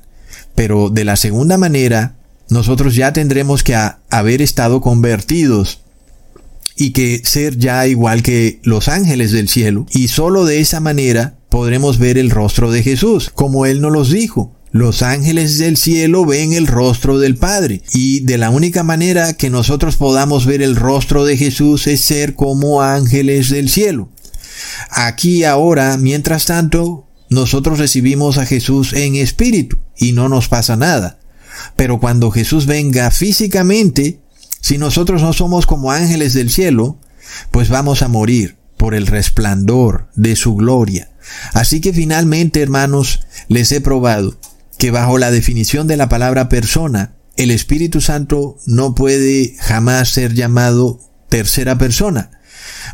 Pero 0.54 0.88
de 0.88 1.04
la 1.04 1.16
segunda 1.16 1.58
manera, 1.58 2.14
nosotros 2.48 2.94
ya 2.94 3.12
tendremos 3.12 3.64
que 3.64 3.76
haber 4.08 4.40
estado 4.40 4.80
convertidos 4.80 5.82
y 6.74 6.92
que 6.92 7.20
ser 7.22 7.58
ya 7.58 7.86
igual 7.86 8.22
que 8.22 8.60
los 8.62 8.88
ángeles 8.88 9.30
del 9.30 9.50
cielo. 9.50 9.84
Y 9.90 10.08
solo 10.08 10.46
de 10.46 10.60
esa 10.60 10.80
manera 10.80 11.36
podremos 11.54 11.98
ver 11.98 12.18
el 12.18 12.30
rostro 12.30 12.72
de 12.72 12.82
Jesús, 12.82 13.30
como 13.32 13.64
Él 13.64 13.80
nos 13.80 13.92
los 13.92 14.10
dijo. 14.10 14.52
Los 14.72 15.02
ángeles 15.02 15.56
del 15.56 15.76
cielo 15.76 16.26
ven 16.26 16.52
el 16.52 16.66
rostro 16.66 17.20
del 17.20 17.36
Padre. 17.36 17.80
Y 17.92 18.24
de 18.24 18.38
la 18.38 18.50
única 18.50 18.82
manera 18.82 19.34
que 19.34 19.50
nosotros 19.50 19.94
podamos 19.94 20.46
ver 20.46 20.62
el 20.62 20.74
rostro 20.74 21.24
de 21.24 21.36
Jesús 21.36 21.86
es 21.86 22.00
ser 22.00 22.34
como 22.34 22.82
ángeles 22.82 23.50
del 23.50 23.70
cielo. 23.70 24.08
Aquí 24.90 25.44
ahora, 25.44 25.96
mientras 25.96 26.46
tanto, 26.46 27.06
nosotros 27.30 27.78
recibimos 27.78 28.38
a 28.38 28.46
Jesús 28.46 28.92
en 28.92 29.14
espíritu 29.14 29.78
y 29.96 30.10
no 30.10 30.28
nos 30.28 30.48
pasa 30.48 30.74
nada. 30.74 31.20
Pero 31.76 32.00
cuando 32.00 32.32
Jesús 32.32 32.66
venga 32.66 33.12
físicamente, 33.12 34.18
si 34.60 34.76
nosotros 34.76 35.22
no 35.22 35.32
somos 35.32 35.66
como 35.66 35.92
ángeles 35.92 36.34
del 36.34 36.50
cielo, 36.50 36.98
pues 37.52 37.68
vamos 37.68 38.02
a 38.02 38.08
morir 38.08 38.56
por 38.76 38.92
el 38.96 39.06
resplandor 39.06 40.08
de 40.16 40.34
su 40.34 40.56
gloria. 40.56 41.10
Así 41.52 41.80
que 41.80 41.92
finalmente, 41.92 42.62
hermanos, 42.62 43.20
les 43.48 43.72
he 43.72 43.80
probado 43.80 44.38
que 44.78 44.90
bajo 44.90 45.18
la 45.18 45.30
definición 45.30 45.86
de 45.86 45.96
la 45.96 46.08
palabra 46.08 46.48
persona, 46.48 47.14
el 47.36 47.50
Espíritu 47.50 48.00
Santo 48.00 48.58
no 48.66 48.94
puede 48.94 49.56
jamás 49.60 50.10
ser 50.10 50.34
llamado 50.34 51.00
tercera 51.28 51.78
persona, 51.78 52.30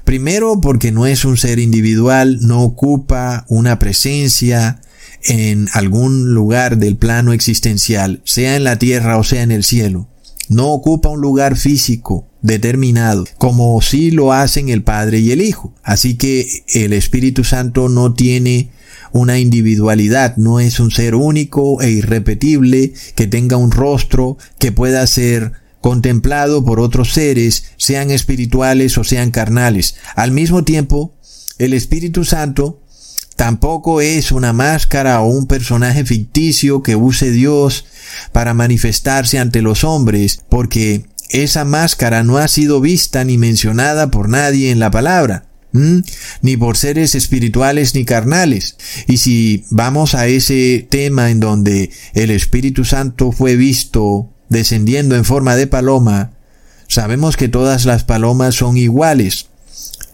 Primero 0.05 0.61
porque 0.61 0.93
no 0.93 1.07
es 1.07 1.24
un 1.24 1.37
ser 1.37 1.59
individual, 1.59 2.39
no 2.41 2.62
ocupa 2.62 3.45
una 3.49 3.78
presencia 3.78 4.81
en 5.22 5.68
algún 5.72 6.33
lugar 6.33 6.78
del 6.78 6.97
plano 6.97 7.33
existencial, 7.33 8.22
sea 8.24 8.57
en 8.57 8.64
la 8.64 8.78
tierra 8.78 9.18
o 9.18 9.24
sea 9.24 9.43
en 9.43 9.53
el 9.53 9.64
cielo. 9.64 10.09
No 10.49 10.68
ocupa 10.68 11.11
un 11.11 11.20
lugar 11.20 11.57
físico 11.57 12.26
determinado, 12.43 13.26
como 13.38 13.80
sí 13.82 14.11
lo 14.11 14.32
hacen 14.32 14.68
el 14.68 14.82
Padre 14.82 15.18
y 15.18 15.32
el 15.32 15.43
Hijo. 15.43 15.74
Así 15.82 16.16
que 16.16 16.64
el 16.68 16.93
Espíritu 16.93 17.45
Santo 17.45 17.88
no 17.88 18.14
tiene 18.14 18.70
una 19.12 19.38
individualidad, 19.38 20.36
no 20.36 20.61
es 20.61 20.80
un 20.80 20.91
ser 20.91 21.14
único 21.14 21.80
e 21.82 21.91
irrepetible 21.91 22.93
que 23.14 23.26
tenga 23.26 23.57
un 23.57 23.70
rostro 23.70 24.38
que 24.59 24.72
pueda 24.72 25.07
ser 25.07 25.53
contemplado 25.80 26.64
por 26.64 26.78
otros 26.78 27.12
seres, 27.12 27.64
sean 27.76 28.11
espirituales 28.11 28.99
o 28.99 29.05
sean 29.05 29.30
carnales. 29.30 29.97
Al 30.14 30.30
mismo 30.30 30.62
tiempo, 30.62 31.14
el 31.59 31.72
Espíritu 31.72 32.24
Santo 32.24 32.80
tampoco 33.36 34.03
es 34.03 34.32
una 34.32 34.53
máscara 34.53 35.20
o 35.22 35.28
un 35.28 35.47
personaje 35.47 36.05
ficticio 36.05 36.82
que 36.82 36.97
use 36.97 37.30
Dios 37.30 37.86
para 38.32 38.53
manifestarse 38.53 39.38
ante 39.38 39.62
los 39.62 39.82
hombres, 39.82 40.43
porque 40.49 41.07
esa 41.31 41.64
máscara 41.64 42.22
no 42.22 42.39
ha 42.39 42.49
sido 42.49 42.81
vista 42.81 43.24
ni 43.24 43.39
mencionada 43.39 44.11
por 44.11 44.28
nadie 44.28 44.70
en 44.70 44.78
la 44.78 44.91
palabra, 44.91 45.47
ni 45.72 46.57
por 46.57 46.76
seres 46.76 47.14
espirituales 47.14 47.95
ni 47.95 48.05
carnales. 48.05 48.76
Y 49.07 49.18
si 49.18 49.64
vamos 49.70 50.14
a 50.14 50.26
ese 50.26 50.87
tema 50.89 51.31
en 51.31 51.41
donde 51.41 51.91
el 52.14 52.31
Espíritu 52.31 52.85
Santo 52.85 53.33
fue 53.33 53.57
visto 53.57 54.28
descendiendo 54.49 55.14
en 55.14 55.24
forma 55.24 55.57
de 55.57 55.66
paloma, 55.66 56.33
sabemos 56.89 57.37
que 57.37 57.49
todas 57.49 57.85
las 57.85 58.05
palomas 58.05 58.57
son 58.57 58.76
iguales 58.76 59.47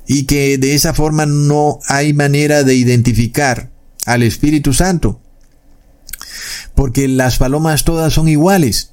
y 0.07 0.25
que 0.25 0.59
de 0.59 0.75
esa 0.75 0.95
forma 0.95 1.27
no 1.27 1.81
hay 1.89 2.13
manera 2.13 2.63
de 2.63 2.75
identificar 2.75 3.71
al 4.05 4.23
Espíritu 4.23 4.73
Santo, 4.73 5.21
porque 6.75 7.09
las 7.09 7.39
palomas 7.39 7.85
todas 7.85 8.13
son 8.13 8.29
iguales. 8.29 8.93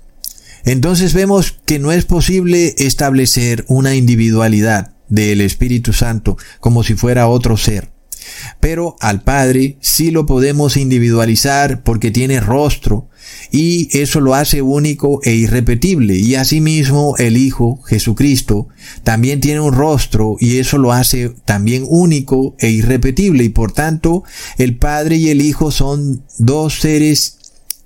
Entonces 0.66 1.14
vemos 1.14 1.58
que 1.66 1.80
no 1.80 1.92
es 1.92 2.06
posible 2.06 2.76
establecer 2.78 3.66
una 3.68 3.96
individualidad 3.96 4.94
del 5.10 5.42
Espíritu 5.42 5.94
Santo 5.94 6.38
como 6.60 6.84
si 6.84 6.96
fuera 6.96 7.28
otro 7.28 7.58
ser. 7.58 7.92
Pero 8.60 8.96
al 9.00 9.22
Padre 9.22 9.78
sí 9.82 10.12
lo 10.12 10.26
podemos 10.26 10.78
individualizar 10.78 11.84
porque 11.84 12.12
tiene 12.12 12.40
rostro 12.40 13.10
y 13.52 13.90
eso 13.98 14.22
lo 14.22 14.36
hace 14.36 14.62
único 14.62 15.20
e 15.24 15.34
irrepetible. 15.34 16.16
Y 16.16 16.36
asimismo 16.36 17.16
el 17.18 17.38
Hijo 17.38 17.82
Jesucristo 17.84 18.70
también 19.04 19.42
tiene 19.42 19.60
un 19.60 19.74
rostro 19.74 20.38
y 20.40 20.58
eso 20.58 20.78
lo 20.78 20.94
hace 20.94 21.30
también 21.46 21.86
único 21.88 22.56
e 22.60 22.70
irrepetible. 22.70 23.44
Y 23.44 23.50
por 23.50 23.72
tanto 23.72 24.24
el 24.58 24.78
Padre 24.78 25.18
y 25.18 25.30
el 25.30 25.42
Hijo 25.42 25.72
son 25.72 26.24
dos 26.38 26.80
seres 26.80 27.38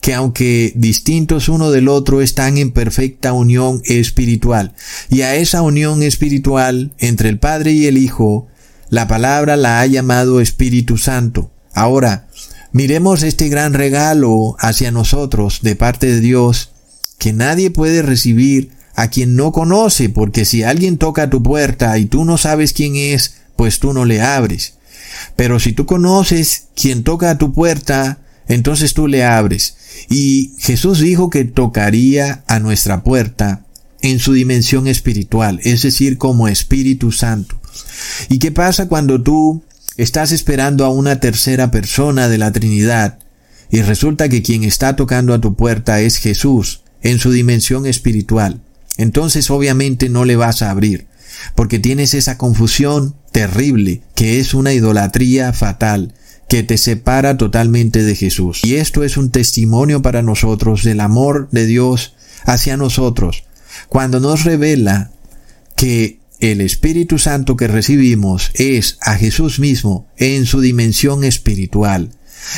que 0.02 0.14
aunque 0.14 0.72
distintos 0.76 1.50
uno 1.50 1.72
del 1.72 1.88
otro 1.88 2.22
están 2.22 2.58
en 2.58 2.72
perfecta 2.72 3.34
unión 3.34 3.82
espiritual. 3.86 4.74
Y 5.10 5.22
a 5.22 5.36
esa 5.36 5.62
unión 5.62 6.04
espiritual 6.04 6.92
entre 6.98 7.30
el 7.30 7.40
Padre 7.40 7.72
y 7.74 7.88
el 7.88 7.98
Hijo 7.98 8.48
la 8.90 9.08
palabra 9.08 9.58
la 9.58 9.82
ha 9.82 9.86
llamado 9.86 10.40
Espíritu 10.40 10.98
Santo. 10.98 11.52
Ahora, 11.74 12.28
miremos 12.72 13.22
este 13.22 13.50
gran 13.50 13.74
regalo 13.74 14.56
hacia 14.60 14.92
nosotros 14.92 15.60
de 15.62 15.76
parte 15.76 16.08
de 16.08 16.22
Dios 16.22 16.72
que 17.18 17.34
nadie 17.34 17.70
puede 17.70 18.02
recibir 18.02 18.72
a 18.96 19.10
quien 19.10 19.36
no 19.36 19.52
conoce, 19.52 20.10
porque 20.10 20.46
si 20.46 20.64
alguien 20.64 20.98
toca 20.98 21.30
tu 21.30 21.44
puerta 21.44 21.98
y 21.98 22.06
tú 22.06 22.24
no 22.24 22.38
sabes 22.38 22.72
quién 22.72 22.96
es, 22.96 23.36
pues 23.56 23.80
tú 23.80 23.92
no 23.94 24.06
le 24.06 24.22
abres. 24.22 24.76
Pero 25.36 25.60
si 25.60 25.74
tú 25.74 25.86
conoces 25.86 26.68
quien 26.76 27.04
toca 27.04 27.32
a 27.32 27.38
tu 27.38 27.54
puerta, 27.54 28.20
entonces 28.48 28.94
tú 28.94 29.08
le 29.08 29.26
abres. 29.26 29.77
Y 30.10 30.54
Jesús 30.60 31.00
dijo 31.00 31.30
que 31.30 31.46
tocaría 31.46 32.44
a 32.48 32.60
nuestra 32.60 33.04
puerta 33.04 33.66
en 34.02 34.20
su 34.20 34.34
dimensión 34.34 34.88
espiritual, 34.88 35.60
es 35.64 35.82
decir, 35.82 36.18
como 36.18 36.48
Espíritu 36.48 37.12
Santo. 37.12 37.60
¿Y 38.30 38.40
qué 38.40 38.52
pasa 38.52 38.88
cuando 38.88 39.22
tú 39.22 39.64
estás 39.98 40.32
esperando 40.32 40.86
a 40.86 40.90
una 40.90 41.20
tercera 41.20 41.72
persona 41.72 42.30
de 42.30 42.38
la 42.38 42.52
Trinidad 42.52 43.20
y 43.70 43.82
resulta 43.82 44.30
que 44.30 44.44
quien 44.44 44.64
está 44.64 44.96
tocando 44.96 45.34
a 45.34 45.42
tu 45.42 45.56
puerta 45.56 46.00
es 46.02 46.18
Jesús 46.18 46.82
en 47.02 47.20
su 47.20 47.32
dimensión 47.32 47.86
espiritual? 47.86 48.62
Entonces 48.98 49.50
obviamente 49.50 50.10
no 50.10 50.26
le 50.26 50.36
vas 50.36 50.62
a 50.62 50.72
abrir, 50.72 51.08
porque 51.56 51.80
tienes 51.80 52.14
esa 52.14 52.38
confusión 52.38 53.16
terrible 53.32 54.02
que 54.16 54.40
es 54.40 54.54
una 54.54 54.74
idolatría 54.74 55.54
fatal 55.54 56.14
que 56.48 56.64
te 56.64 56.78
separa 56.78 57.38
totalmente 57.38 58.04
de 58.04 58.16
Jesús. 58.16 58.62
Y 58.64 58.76
esto 58.76 59.04
es 59.04 59.18
un 59.18 59.32
testimonio 59.32 60.02
para 60.02 60.22
nosotros 60.22 60.84
del 60.84 61.02
amor 61.02 61.50
de 61.52 61.66
Dios 61.66 62.14
hacia 62.46 62.78
nosotros, 62.78 63.44
cuando 63.90 64.20
nos 64.20 64.44
revela 64.44 65.12
que 65.76 66.20
el 66.40 66.62
Espíritu 66.62 67.18
Santo 67.18 67.58
que 67.58 67.68
recibimos 67.68 68.52
es 68.54 68.98
a 69.02 69.16
Jesús 69.16 69.60
mismo 69.60 70.08
en 70.18 70.46
su 70.46 70.62
dimensión 70.62 71.24
espiritual. 71.24 72.12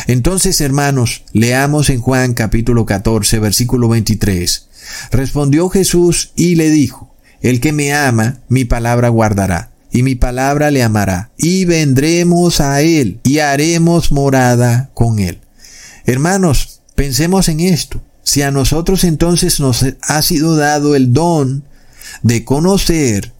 Entonces, 0.07 0.61
hermanos, 0.61 1.23
leamos 1.33 1.89
en 1.89 2.01
Juan 2.01 2.33
capítulo 2.33 2.85
14, 2.85 3.39
versículo 3.39 3.87
23. 3.87 4.67
Respondió 5.11 5.69
Jesús 5.69 6.31
y 6.35 6.55
le 6.55 6.69
dijo, 6.69 7.15
El 7.41 7.59
que 7.59 7.71
me 7.71 7.93
ama, 7.93 8.39
mi 8.49 8.65
palabra 8.65 9.09
guardará, 9.09 9.71
y 9.91 10.03
mi 10.03 10.15
palabra 10.15 10.71
le 10.71 10.83
amará, 10.83 11.31
y 11.37 11.65
vendremos 11.65 12.61
a 12.61 12.81
él, 12.81 13.19
y 13.23 13.39
haremos 13.39 14.11
morada 14.11 14.91
con 14.93 15.19
él. 15.19 15.39
Hermanos, 16.05 16.81
pensemos 16.95 17.49
en 17.49 17.59
esto. 17.59 18.01
Si 18.23 18.41
a 18.41 18.51
nosotros 18.51 19.03
entonces 19.03 19.59
nos 19.59 19.85
ha 20.01 20.21
sido 20.21 20.55
dado 20.55 20.95
el 20.95 21.13
don 21.13 21.63
de 22.21 22.43
conocer 22.43 23.33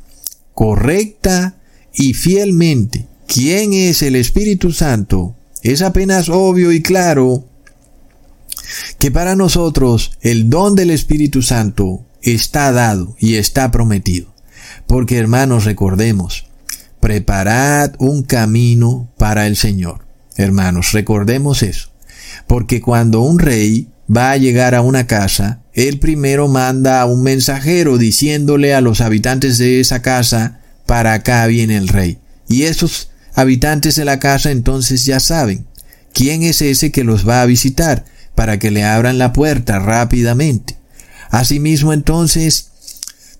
correcta 0.54 1.56
y 1.94 2.14
fielmente 2.14 3.08
quién 3.28 3.74
es 3.74 4.02
el 4.02 4.16
Espíritu 4.16 4.72
Santo, 4.72 5.36
es 5.62 5.82
apenas 5.82 6.30
obvio 6.30 6.72
y 6.72 6.82
claro 6.82 7.46
que 8.98 9.12
para 9.12 9.36
nosotros 9.36 10.12
el 10.22 10.50
don 10.50 10.76
del 10.76 10.92
Espíritu 10.92 11.42
Santo 11.42 12.06
está 12.22 12.72
dado 12.72 13.16
y 13.20 13.36
está 13.36 13.72
prometido. 13.72 14.34
Porque 14.90 15.20
hermanos, 15.20 15.66
recordemos, 15.66 16.48
preparad 17.00 17.94
un 18.00 18.24
camino 18.24 19.08
para 19.20 19.46
el 19.46 19.56
Señor. 19.56 20.08
Hermanos, 20.36 20.94
recordemos 20.94 21.62
eso. 21.62 21.92
Porque 22.48 22.82
cuando 22.82 23.22
un 23.22 23.38
rey 23.38 23.90
va 24.10 24.32
a 24.32 24.38
llegar 24.38 24.74
a 24.74 24.82
una 24.82 25.06
casa, 25.06 25.62
él 25.74 26.00
primero 26.00 26.48
manda 26.48 27.02
a 27.02 27.06
un 27.06 27.22
mensajero 27.22 28.00
diciéndole 28.00 28.74
a 28.74 28.82
los 28.82 29.00
habitantes 29.02 29.60
de 29.60 29.80
esa 29.80 30.02
casa, 30.02 30.60
para 30.88 31.14
acá 31.14 31.46
viene 31.46 31.78
el 31.78 31.88
rey. 31.88 32.18
Y 32.48 32.64
esos 32.64 33.12
habitantes 33.36 33.96
de 33.96 34.06
la 34.06 34.18
casa 34.18 34.50
entonces 34.50 35.06
ya 35.06 35.20
saben 35.20 35.68
quién 36.14 36.42
es 36.42 36.64
ese 36.64 36.92
que 36.92 37.04
los 37.04 37.30
va 37.30 37.44
a 37.44 37.46
visitar, 37.46 38.06
para 38.34 38.58
que 38.58 38.72
le 38.72 38.84
abran 38.84 39.20
la 39.20 39.34
puerta 39.34 39.78
rápidamente. 39.78 40.80
Asimismo 41.30 41.94
entonces, 41.94 42.69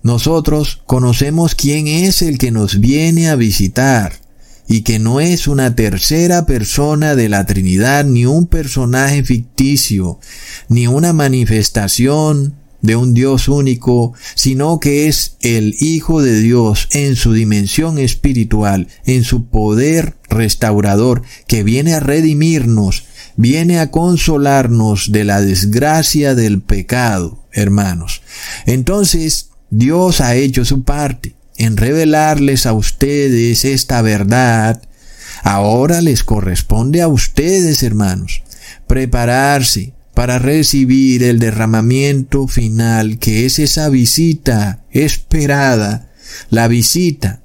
nosotros 0.02 0.80
conocemos 0.86 1.54
quién 1.54 1.86
es 1.86 2.22
el 2.22 2.38
que 2.38 2.50
nos 2.50 2.80
viene 2.80 3.28
a 3.28 3.36
visitar 3.36 4.20
y 4.66 4.82
que 4.82 4.98
no 4.98 5.20
es 5.20 5.48
una 5.48 5.74
tercera 5.74 6.46
persona 6.46 7.16
de 7.16 7.28
la 7.28 7.44
Trinidad, 7.44 8.04
ni 8.04 8.24
un 8.24 8.46
personaje 8.46 9.24
ficticio, 9.24 10.20
ni 10.68 10.86
una 10.86 11.12
manifestación 11.12 12.54
de 12.80 12.96
un 12.96 13.12
Dios 13.12 13.48
único, 13.48 14.14
sino 14.34 14.80
que 14.80 15.08
es 15.08 15.36
el 15.40 15.74
Hijo 15.80 16.22
de 16.22 16.40
Dios 16.40 16.88
en 16.92 17.16
su 17.16 17.32
dimensión 17.32 17.98
espiritual, 17.98 18.88
en 19.04 19.24
su 19.24 19.46
poder 19.46 20.14
restaurador, 20.28 21.22
que 21.46 21.62
viene 21.62 21.94
a 21.94 22.00
redimirnos, 22.00 23.04
viene 23.36 23.80
a 23.80 23.90
consolarnos 23.90 25.12
de 25.12 25.24
la 25.24 25.40
desgracia 25.40 26.34
del 26.34 26.62
pecado, 26.62 27.44
hermanos. 27.52 28.22
Entonces, 28.66 29.49
Dios 29.70 30.20
ha 30.20 30.34
hecho 30.34 30.64
su 30.64 30.82
parte 30.82 31.34
en 31.56 31.76
revelarles 31.76 32.66
a 32.66 32.72
ustedes 32.72 33.64
esta 33.64 34.02
verdad, 34.02 34.82
ahora 35.42 36.00
les 36.00 36.24
corresponde 36.24 37.02
a 37.02 37.08
ustedes, 37.08 37.82
hermanos, 37.82 38.42
prepararse 38.86 39.92
para 40.14 40.38
recibir 40.38 41.22
el 41.22 41.38
derramamiento 41.38 42.48
final 42.48 43.18
que 43.18 43.46
es 43.46 43.58
esa 43.58 43.88
visita 43.88 44.82
esperada, 44.90 46.10
la 46.50 46.66
visita 46.66 47.40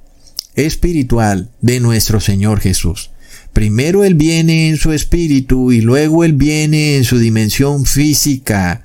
espiritual 0.56 1.50
de 1.62 1.80
nuestro 1.80 2.20
Señor 2.20 2.60
Jesús. 2.60 3.12
Primero 3.54 4.04
Él 4.04 4.16
viene 4.16 4.70
en 4.70 4.78
su 4.78 4.92
espíritu 4.94 5.72
y 5.72 5.82
luego 5.82 6.24
Él 6.24 6.34
viene 6.34 6.98
en 6.98 7.04
su 7.04 7.20
dimensión 7.20 7.86
física 7.86 8.85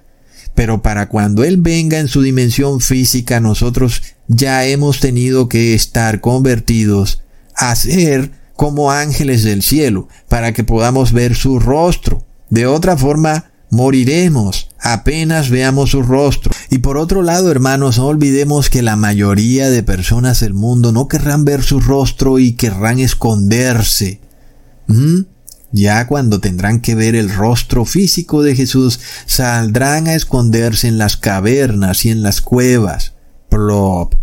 pero 0.60 0.82
para 0.82 1.08
cuando 1.08 1.42
Él 1.42 1.56
venga 1.56 2.00
en 2.00 2.08
su 2.08 2.20
dimensión 2.20 2.80
física, 2.80 3.40
nosotros 3.40 4.02
ya 4.28 4.66
hemos 4.66 5.00
tenido 5.00 5.48
que 5.48 5.72
estar 5.72 6.20
convertidos 6.20 7.22
a 7.54 7.74
ser 7.74 8.30
como 8.56 8.92
ángeles 8.92 9.42
del 9.42 9.62
cielo, 9.62 10.08
para 10.28 10.52
que 10.52 10.62
podamos 10.62 11.12
ver 11.12 11.34
su 11.34 11.60
rostro. 11.60 12.26
De 12.50 12.66
otra 12.66 12.98
forma, 12.98 13.52
moriremos 13.70 14.68
apenas 14.78 15.48
veamos 15.48 15.92
su 15.92 16.02
rostro. 16.02 16.52
Y 16.68 16.76
por 16.76 16.98
otro 16.98 17.22
lado, 17.22 17.50
hermanos, 17.50 17.96
no 17.96 18.08
olvidemos 18.08 18.68
que 18.68 18.82
la 18.82 18.96
mayoría 18.96 19.70
de 19.70 19.82
personas 19.82 20.40
del 20.40 20.52
mundo 20.52 20.92
no 20.92 21.08
querrán 21.08 21.46
ver 21.46 21.62
su 21.62 21.80
rostro 21.80 22.38
y 22.38 22.52
querrán 22.52 22.98
esconderse. 22.98 24.20
¿Mm? 24.88 25.20
Ya 25.72 26.06
cuando 26.06 26.40
tendrán 26.40 26.80
que 26.80 26.94
ver 26.94 27.14
el 27.14 27.30
rostro 27.30 27.84
físico 27.84 28.42
de 28.42 28.56
Jesús, 28.56 29.00
saldrán 29.26 30.08
a 30.08 30.14
esconderse 30.14 30.88
en 30.88 30.98
las 30.98 31.16
cavernas 31.16 32.04
y 32.04 32.10
en 32.10 32.22
las 32.22 32.40
cuevas. 32.40 33.14
Plop. 33.48 34.14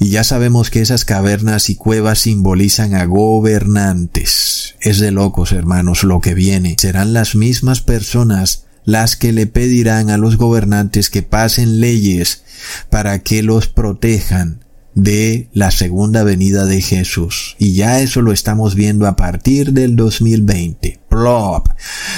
Y 0.00 0.08
ya 0.10 0.24
sabemos 0.24 0.70
que 0.70 0.80
esas 0.80 1.04
cavernas 1.04 1.70
y 1.70 1.76
cuevas 1.76 2.20
simbolizan 2.20 2.94
a 2.94 3.04
gobernantes. 3.04 4.74
Es 4.80 4.98
de 4.98 5.10
locos, 5.10 5.52
hermanos, 5.52 6.02
lo 6.02 6.20
que 6.20 6.34
viene. 6.34 6.76
Serán 6.78 7.12
las 7.12 7.34
mismas 7.34 7.80
personas 7.80 8.64
las 8.84 9.16
que 9.16 9.32
le 9.32 9.46
pedirán 9.46 10.10
a 10.10 10.18
los 10.18 10.36
gobernantes 10.36 11.10
que 11.10 11.22
pasen 11.22 11.80
leyes 11.80 12.42
para 12.90 13.20
que 13.20 13.42
los 13.42 13.68
protejan 13.68 14.63
de 14.94 15.48
la 15.52 15.70
segunda 15.70 16.22
venida 16.22 16.66
de 16.66 16.80
Jesús. 16.80 17.56
Y 17.58 17.74
ya 17.74 18.00
eso 18.00 18.22
lo 18.22 18.32
estamos 18.32 18.74
viendo 18.74 19.06
a 19.06 19.16
partir 19.16 19.72
del 19.72 19.96
2020. 19.96 21.00
Plop. 21.08 21.68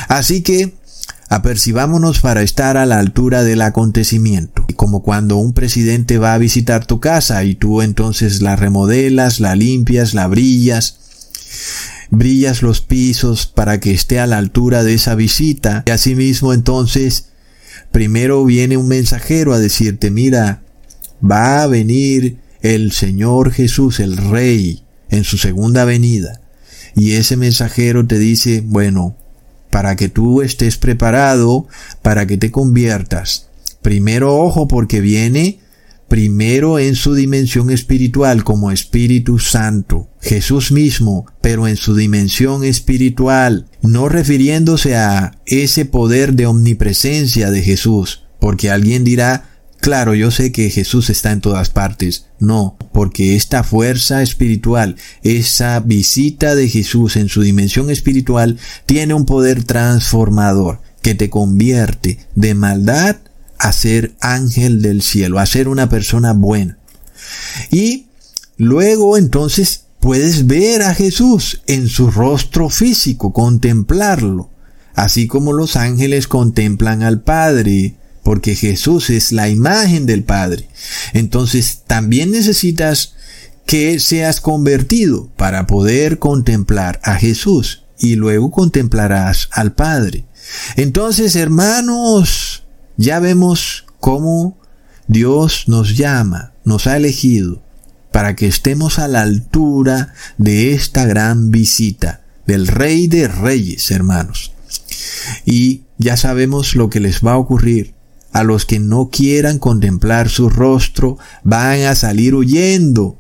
Así 0.08 0.42
que 0.42 0.74
apercibámonos 1.28 2.20
para 2.20 2.42
estar 2.42 2.76
a 2.76 2.86
la 2.86 2.98
altura 2.98 3.44
del 3.44 3.62
acontecimiento. 3.62 4.66
Como 4.76 5.02
cuando 5.02 5.36
un 5.36 5.52
presidente 5.52 6.18
va 6.18 6.34
a 6.34 6.38
visitar 6.38 6.86
tu 6.86 7.00
casa 7.00 7.42
y 7.44 7.54
tú 7.54 7.82
entonces 7.82 8.42
la 8.42 8.56
remodelas, 8.56 9.40
la 9.40 9.56
limpias, 9.56 10.14
la 10.14 10.26
brillas, 10.28 10.98
brillas 12.10 12.62
los 12.62 12.82
pisos 12.82 13.46
para 13.46 13.80
que 13.80 13.92
esté 13.92 14.20
a 14.20 14.26
la 14.26 14.38
altura 14.38 14.84
de 14.84 14.94
esa 14.94 15.14
visita 15.14 15.82
y 15.86 15.90
asimismo 15.90 16.52
entonces 16.52 17.30
primero 17.90 18.44
viene 18.44 18.76
un 18.76 18.88
mensajero 18.88 19.54
a 19.54 19.58
decirte, 19.58 20.10
mira, 20.10 20.62
va 21.22 21.62
a 21.62 21.66
venir 21.66 22.38
el 22.62 22.92
Señor 22.92 23.52
Jesús, 23.52 24.00
el 24.00 24.16
Rey, 24.16 24.82
en 25.10 25.24
su 25.24 25.38
segunda 25.38 25.84
venida. 25.84 26.40
Y 26.94 27.12
ese 27.12 27.36
mensajero 27.36 28.06
te 28.06 28.18
dice, 28.18 28.62
bueno, 28.64 29.16
para 29.70 29.96
que 29.96 30.08
tú 30.08 30.42
estés 30.42 30.78
preparado, 30.78 31.68
para 32.02 32.26
que 32.26 32.36
te 32.36 32.50
conviertas. 32.50 33.48
Primero 33.82 34.36
ojo 34.36 34.66
porque 34.66 35.00
viene 35.00 35.60
primero 36.08 36.78
en 36.78 36.94
su 36.94 37.14
dimensión 37.14 37.70
espiritual 37.70 38.44
como 38.44 38.70
Espíritu 38.70 39.38
Santo, 39.38 40.08
Jesús 40.20 40.70
mismo, 40.72 41.26
pero 41.40 41.66
en 41.66 41.76
su 41.76 41.94
dimensión 41.94 42.64
espiritual, 42.64 43.66
no 43.82 44.08
refiriéndose 44.08 44.96
a 44.96 45.38
ese 45.46 45.84
poder 45.84 46.34
de 46.34 46.46
omnipresencia 46.46 47.50
de 47.50 47.62
Jesús, 47.62 48.24
porque 48.38 48.70
alguien 48.70 49.04
dirá, 49.04 49.55
claro, 49.80 50.14
yo 50.14 50.30
sé 50.30 50.52
que 50.52 50.70
Jesús 50.70 51.10
está 51.10 51.32
en 51.32 51.40
todas 51.40 51.70
partes. 51.70 52.26
No, 52.38 52.76
porque 52.92 53.36
esta 53.36 53.62
fuerza 53.62 54.22
espiritual, 54.22 54.96
esa 55.22 55.80
visita 55.80 56.54
de 56.54 56.68
Jesús 56.68 57.16
en 57.16 57.28
su 57.28 57.42
dimensión 57.42 57.90
espiritual, 57.90 58.58
tiene 58.84 59.14
un 59.14 59.24
poder 59.24 59.64
transformador 59.64 60.80
que 61.02 61.14
te 61.14 61.30
convierte 61.30 62.18
de 62.34 62.54
maldad 62.54 63.16
a 63.58 63.72
ser 63.72 64.14
ángel 64.20 64.82
del 64.82 65.02
cielo, 65.02 65.38
a 65.38 65.46
ser 65.46 65.68
una 65.68 65.88
persona 65.88 66.32
buena. 66.32 66.78
Y 67.70 68.06
luego 68.56 69.16
entonces 69.16 69.84
puedes 70.00 70.46
ver 70.46 70.82
a 70.82 70.94
Jesús 70.94 71.62
en 71.66 71.88
su 71.88 72.10
rostro 72.10 72.70
físico, 72.70 73.32
contemplarlo, 73.32 74.50
así 74.94 75.26
como 75.26 75.52
los 75.52 75.76
ángeles 75.76 76.28
contemplan 76.28 77.02
al 77.02 77.22
Padre, 77.22 77.96
porque 78.26 78.56
Jesús 78.56 79.08
es 79.10 79.30
la 79.30 79.48
imagen 79.48 80.04
del 80.04 80.24
Padre. 80.24 80.68
Entonces 81.12 81.82
también 81.86 82.32
necesitas 82.32 83.14
que 83.66 84.00
seas 84.00 84.40
convertido 84.40 85.28
para 85.36 85.68
poder 85.68 86.18
contemplar 86.18 86.98
a 87.04 87.14
Jesús 87.14 87.84
y 88.00 88.16
luego 88.16 88.50
contemplarás 88.50 89.48
al 89.52 89.74
Padre. 89.74 90.24
Entonces, 90.74 91.36
hermanos, 91.36 92.64
ya 92.96 93.20
vemos 93.20 93.86
cómo 94.00 94.58
Dios 95.06 95.68
nos 95.68 95.96
llama, 95.96 96.52
nos 96.64 96.88
ha 96.88 96.96
elegido 96.96 97.62
para 98.10 98.34
que 98.34 98.48
estemos 98.48 98.98
a 98.98 99.06
la 99.06 99.22
altura 99.22 100.14
de 100.36 100.72
esta 100.72 101.06
gran 101.06 101.52
visita 101.52 102.24
del 102.44 102.66
Rey 102.66 103.06
de 103.06 103.28
Reyes, 103.28 103.88
hermanos. 103.92 104.50
Y 105.44 105.82
ya 105.96 106.16
sabemos 106.16 106.74
lo 106.74 106.90
que 106.90 106.98
les 106.98 107.24
va 107.24 107.34
a 107.34 107.38
ocurrir. 107.38 107.95
A 108.36 108.42
los 108.42 108.66
que 108.66 108.78
no 108.78 109.08
quieran 109.08 109.58
contemplar 109.58 110.28
su 110.28 110.50
rostro 110.50 111.16
van 111.42 111.84
a 111.84 111.94
salir 111.94 112.34
huyendo. 112.34 113.16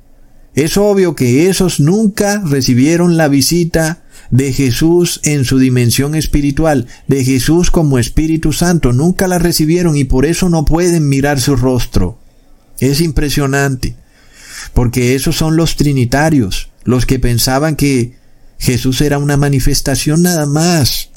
Es 0.54 0.76
obvio 0.76 1.14
que 1.14 1.48
esos 1.48 1.80
nunca 1.80 2.42
recibieron 2.44 3.16
la 3.16 3.28
visita 3.28 4.02
de 4.30 4.52
Jesús 4.52 5.20
en 5.24 5.46
su 5.46 5.58
dimensión 5.58 6.16
espiritual, 6.16 6.86
de 7.08 7.24
Jesús 7.24 7.70
como 7.70 7.98
Espíritu 7.98 8.52
Santo, 8.52 8.92
nunca 8.92 9.26
la 9.26 9.38
recibieron 9.38 9.96
y 9.96 10.04
por 10.04 10.26
eso 10.26 10.50
no 10.50 10.66
pueden 10.66 11.08
mirar 11.08 11.40
su 11.40 11.56
rostro. 11.56 12.18
Es 12.78 13.00
impresionante, 13.00 13.96
porque 14.74 15.14
esos 15.14 15.34
son 15.34 15.56
los 15.56 15.76
trinitarios, 15.76 16.68
los 16.84 17.06
que 17.06 17.18
pensaban 17.18 17.74
que 17.74 18.16
Jesús 18.58 19.00
era 19.00 19.16
una 19.16 19.38
manifestación 19.38 20.20
nada 20.20 20.44
más, 20.44 21.08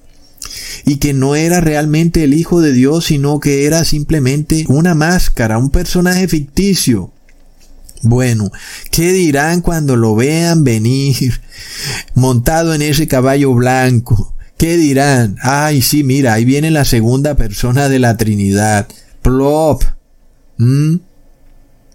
y 0.85 0.97
que 0.97 1.13
no 1.13 1.35
era 1.35 1.61
realmente 1.61 2.23
el 2.23 2.33
Hijo 2.33 2.61
de 2.61 2.73
Dios, 2.73 3.05
sino 3.05 3.39
que 3.39 3.65
era 3.65 3.83
simplemente 3.85 4.65
una 4.67 4.95
máscara, 4.95 5.57
un 5.57 5.69
personaje 5.69 6.27
ficticio. 6.27 7.11
Bueno, 8.01 8.51
¿qué 8.91 9.11
dirán 9.11 9.61
cuando 9.61 9.95
lo 9.95 10.15
vean 10.15 10.63
venir 10.63 11.41
montado 12.13 12.73
en 12.73 12.81
ese 12.81 13.07
caballo 13.07 13.53
blanco? 13.53 14.33
¿Qué 14.57 14.77
dirán? 14.77 15.37
Ay, 15.41 15.81
sí, 15.81 16.03
mira, 16.03 16.33
ahí 16.33 16.45
viene 16.45 16.71
la 16.71 16.85
segunda 16.85 17.35
persona 17.35 17.87
de 17.87 17.99
la 17.99 18.17
Trinidad. 18.17 18.87
Plop. 19.21 19.83
¿Mm? 20.57 20.97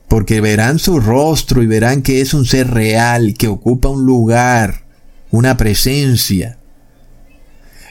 Porque 0.08 0.40
verán 0.40 0.78
su 0.78 1.00
rostro 1.00 1.62
y 1.62 1.66
verán 1.66 2.02
que 2.02 2.20
es 2.20 2.32
un 2.32 2.46
ser 2.46 2.70
real, 2.70 3.34
que 3.34 3.48
ocupa 3.48 3.88
un 3.88 4.04
lugar, 4.06 4.84
una 5.30 5.56
presencia. 5.56 6.58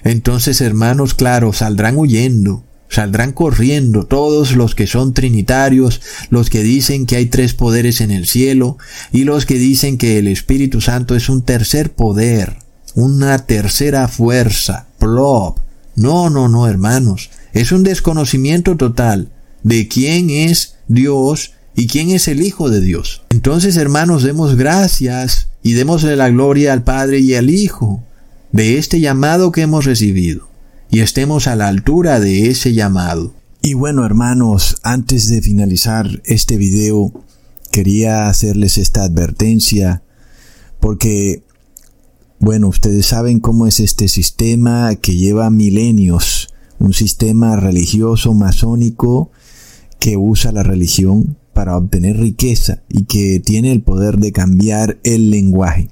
Entonces, 0.04 0.62
hermanos, 0.62 1.14
claro, 1.14 1.54
saldrán 1.54 1.98
huyendo 1.98 2.64
Saldrán 2.94 3.32
corriendo 3.32 4.06
todos 4.06 4.56
los 4.56 4.76
que 4.76 4.86
son 4.86 5.16
trinitarios, 5.16 6.00
los 6.30 6.52
que 6.52 6.62
dicen 6.62 7.08
que 7.08 7.16
hay 7.16 7.26
tres 7.26 7.56
poderes 7.56 8.02
en 8.02 8.12
el 8.12 8.28
cielo 8.28 8.78
y 9.12 9.24
los 9.24 9.48
que 9.48 9.56
dicen 9.56 9.98
que 9.98 10.20
el 10.20 10.28
Espíritu 10.28 10.80
Santo 10.80 11.16
es 11.16 11.28
un 11.28 11.42
tercer 11.42 11.94
poder, 11.94 12.58
una 12.94 13.48
tercera 13.48 14.08
fuerza, 14.08 14.86
plop. 15.00 15.58
No, 15.96 16.30
no, 16.30 16.48
no, 16.50 16.68
hermanos. 16.68 17.32
Es 17.52 17.72
un 17.72 17.82
desconocimiento 17.82 18.78
total 18.78 19.32
de 19.64 19.88
quién 19.88 20.30
es 20.30 20.76
Dios 20.88 21.54
y 21.76 21.88
quién 21.88 22.12
es 22.12 22.28
el 22.28 22.44
Hijo 22.44 22.70
de 22.70 22.80
Dios. 22.80 23.24
Entonces, 23.32 23.76
hermanos, 23.76 24.22
demos 24.22 24.56
gracias 24.56 25.48
y 25.64 25.74
démosle 25.74 26.16
la 26.16 26.30
gloria 26.30 26.74
al 26.74 26.84
Padre 26.84 27.22
y 27.22 27.34
al 27.34 27.50
Hijo 27.50 28.04
de 28.54 28.78
este 28.78 29.00
llamado 29.00 29.52
que 29.52 29.62
hemos 29.62 29.84
recibido 29.84 30.48
y 30.92 31.00
estemos 31.00 31.48
a 31.48 31.56
la 31.56 31.68
altura 31.68 32.20
de 32.20 32.52
ese 32.52 32.74
llamado. 32.74 33.34
Y 33.64 33.74
bueno 33.74 34.06
hermanos, 34.06 34.78
antes 34.84 35.28
de 35.28 35.42
finalizar 35.42 36.22
este 36.24 36.56
video, 36.58 37.12
quería 37.72 38.28
hacerles 38.28 38.78
esta 38.78 39.04
advertencia 39.04 40.04
porque, 40.80 41.42
bueno, 42.40 42.68
ustedes 42.68 43.08
saben 43.08 43.40
cómo 43.40 43.66
es 43.66 43.80
este 43.80 44.08
sistema 44.08 44.96
que 44.98 45.16
lleva 45.16 45.50
milenios, 45.50 46.54
un 46.78 46.94
sistema 46.94 47.56
religioso 47.56 48.34
masónico 48.34 49.32
que 50.00 50.16
usa 50.16 50.52
la 50.52 50.62
religión 50.62 51.38
para 51.54 51.76
obtener 51.76 52.18
riqueza 52.18 52.84
y 52.88 53.06
que 53.06 53.40
tiene 53.40 53.72
el 53.72 53.82
poder 53.82 54.18
de 54.18 54.32
cambiar 54.32 55.00
el 55.04 55.32
lenguaje. 55.32 55.90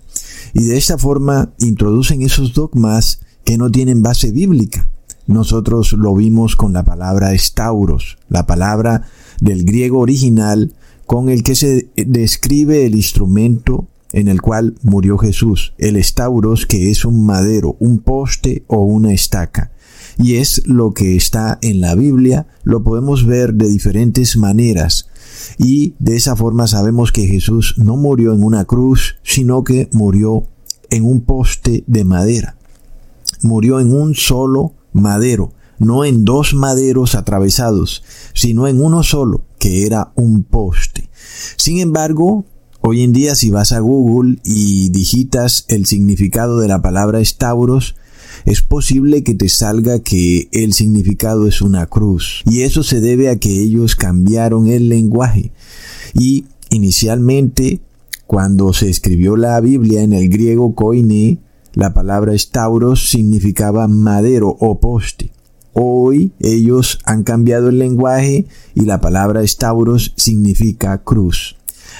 Y 0.54 0.64
de 0.66 0.78
esta 0.78 0.98
forma 0.98 1.54
introducen 1.60 2.22
esos 2.22 2.54
dogmas 2.54 3.22
que 3.44 3.58
no 3.58 3.70
tienen 3.72 4.04
base 4.04 4.32
bíblica. 4.32 4.90
Nosotros 5.28 5.94
lo 5.94 6.16
vimos 6.16 6.56
con 6.56 6.74
la 6.74 6.84
palabra 6.84 7.34
estauros, 7.34 8.18
la 8.30 8.46
palabra 8.46 9.04
del 9.40 9.64
griego 9.64 10.00
original 10.00 10.74
con 11.06 11.30
el 11.30 11.44
que 11.44 11.56
se 11.56 11.90
describe 11.96 12.86
el 12.86 12.96
instrumento 12.96 13.88
en 14.14 14.28
el 14.28 14.42
cual 14.42 14.76
murió 14.82 15.18
Jesús, 15.18 15.74
el 15.78 15.96
estauros 15.96 16.66
que 16.66 16.92
es 16.92 17.06
un 17.06 17.26
madero, 17.26 17.76
un 17.80 18.00
poste 18.00 18.64
o 18.68 18.82
una 18.82 19.14
estaca. 19.14 19.72
Y 20.18 20.36
es 20.36 20.62
lo 20.66 20.94
que 20.94 21.16
está 21.16 21.60
en 21.62 21.82
la 21.82 21.96
Biblia, 21.96 22.48
lo 22.64 22.84
podemos 22.84 23.26
ver 23.26 23.54
de 23.54 23.68
diferentes 23.68 24.38
maneras. 24.38 25.08
Y 25.58 25.96
de 26.00 26.16
esa 26.16 26.36
forma 26.36 26.68
sabemos 26.68 27.12
que 27.12 27.28
Jesús 27.28 27.76
no 27.78 27.98
murió 27.98 28.34
en 28.34 28.44
una 28.44 28.66
cruz, 28.66 29.16
sino 29.24 29.64
que 29.64 29.90
murió 29.92 30.46
en 30.90 31.06
un 31.06 31.22
poste 31.22 31.84
de 31.88 32.04
madera. 32.04 32.58
Murió 33.42 33.80
en 33.80 33.94
un 33.94 34.14
solo 34.14 34.74
madero, 34.94 35.54
no 35.80 36.06
en 36.06 36.26
dos 36.26 36.54
maderos 36.54 37.16
atravesados, 37.16 38.04
sino 38.34 38.68
en 38.68 38.82
uno 38.82 39.04
solo, 39.04 39.46
que 39.58 39.86
era 39.86 40.12
un 40.16 40.44
poste. 40.44 41.10
Sin 41.58 41.80
embargo, 41.80 42.46
hoy 42.82 43.02
en 43.02 43.14
día 43.14 43.36
si 43.36 43.50
vas 43.50 43.72
a 43.72 43.80
Google 43.80 44.40
y 44.44 44.90
digitas 44.90 45.66
el 45.70 45.86
significado 45.86 46.60
de 46.60 46.68
la 46.68 46.82
palabra 46.82 47.20
estauros, 47.20 47.96
es 48.46 48.62
posible 48.62 49.24
que 49.24 49.36
te 49.36 49.50
salga 49.50 50.00
que 50.00 50.50
el 50.52 50.74
significado 50.74 51.48
es 51.48 51.62
una 51.62 51.86
cruz. 51.86 52.44
Y 52.46 52.62
eso 52.62 52.84
se 52.84 53.02
debe 53.02 53.30
a 53.30 53.38
que 53.38 53.62
ellos 53.62 53.96
cambiaron 53.96 54.68
el 54.68 54.90
lenguaje. 54.90 55.52
Y 56.14 56.46
inicialmente, 56.70 57.82
cuando 58.28 58.74
se 58.74 58.90
escribió 58.90 59.36
la 59.36 59.60
Biblia 59.60 60.02
en 60.02 60.14
el 60.14 60.30
griego 60.30 60.74
koine, 60.76 61.40
la 61.74 61.94
palabra 61.94 62.34
estauros 62.34 63.10
significaba 63.10 63.88
madero 63.88 64.58
o 64.60 64.80
poste. 64.80 65.32
Hoy 65.74 66.34
ellos 66.40 67.00
han 67.06 67.24
cambiado 67.24 67.70
el 67.70 67.80
lenguaje 67.80 68.46
y 68.76 68.82
la 68.82 69.00
palabra 69.00 69.42
estauros 69.42 70.14
significa 70.18 71.02
cruz. 71.04 71.56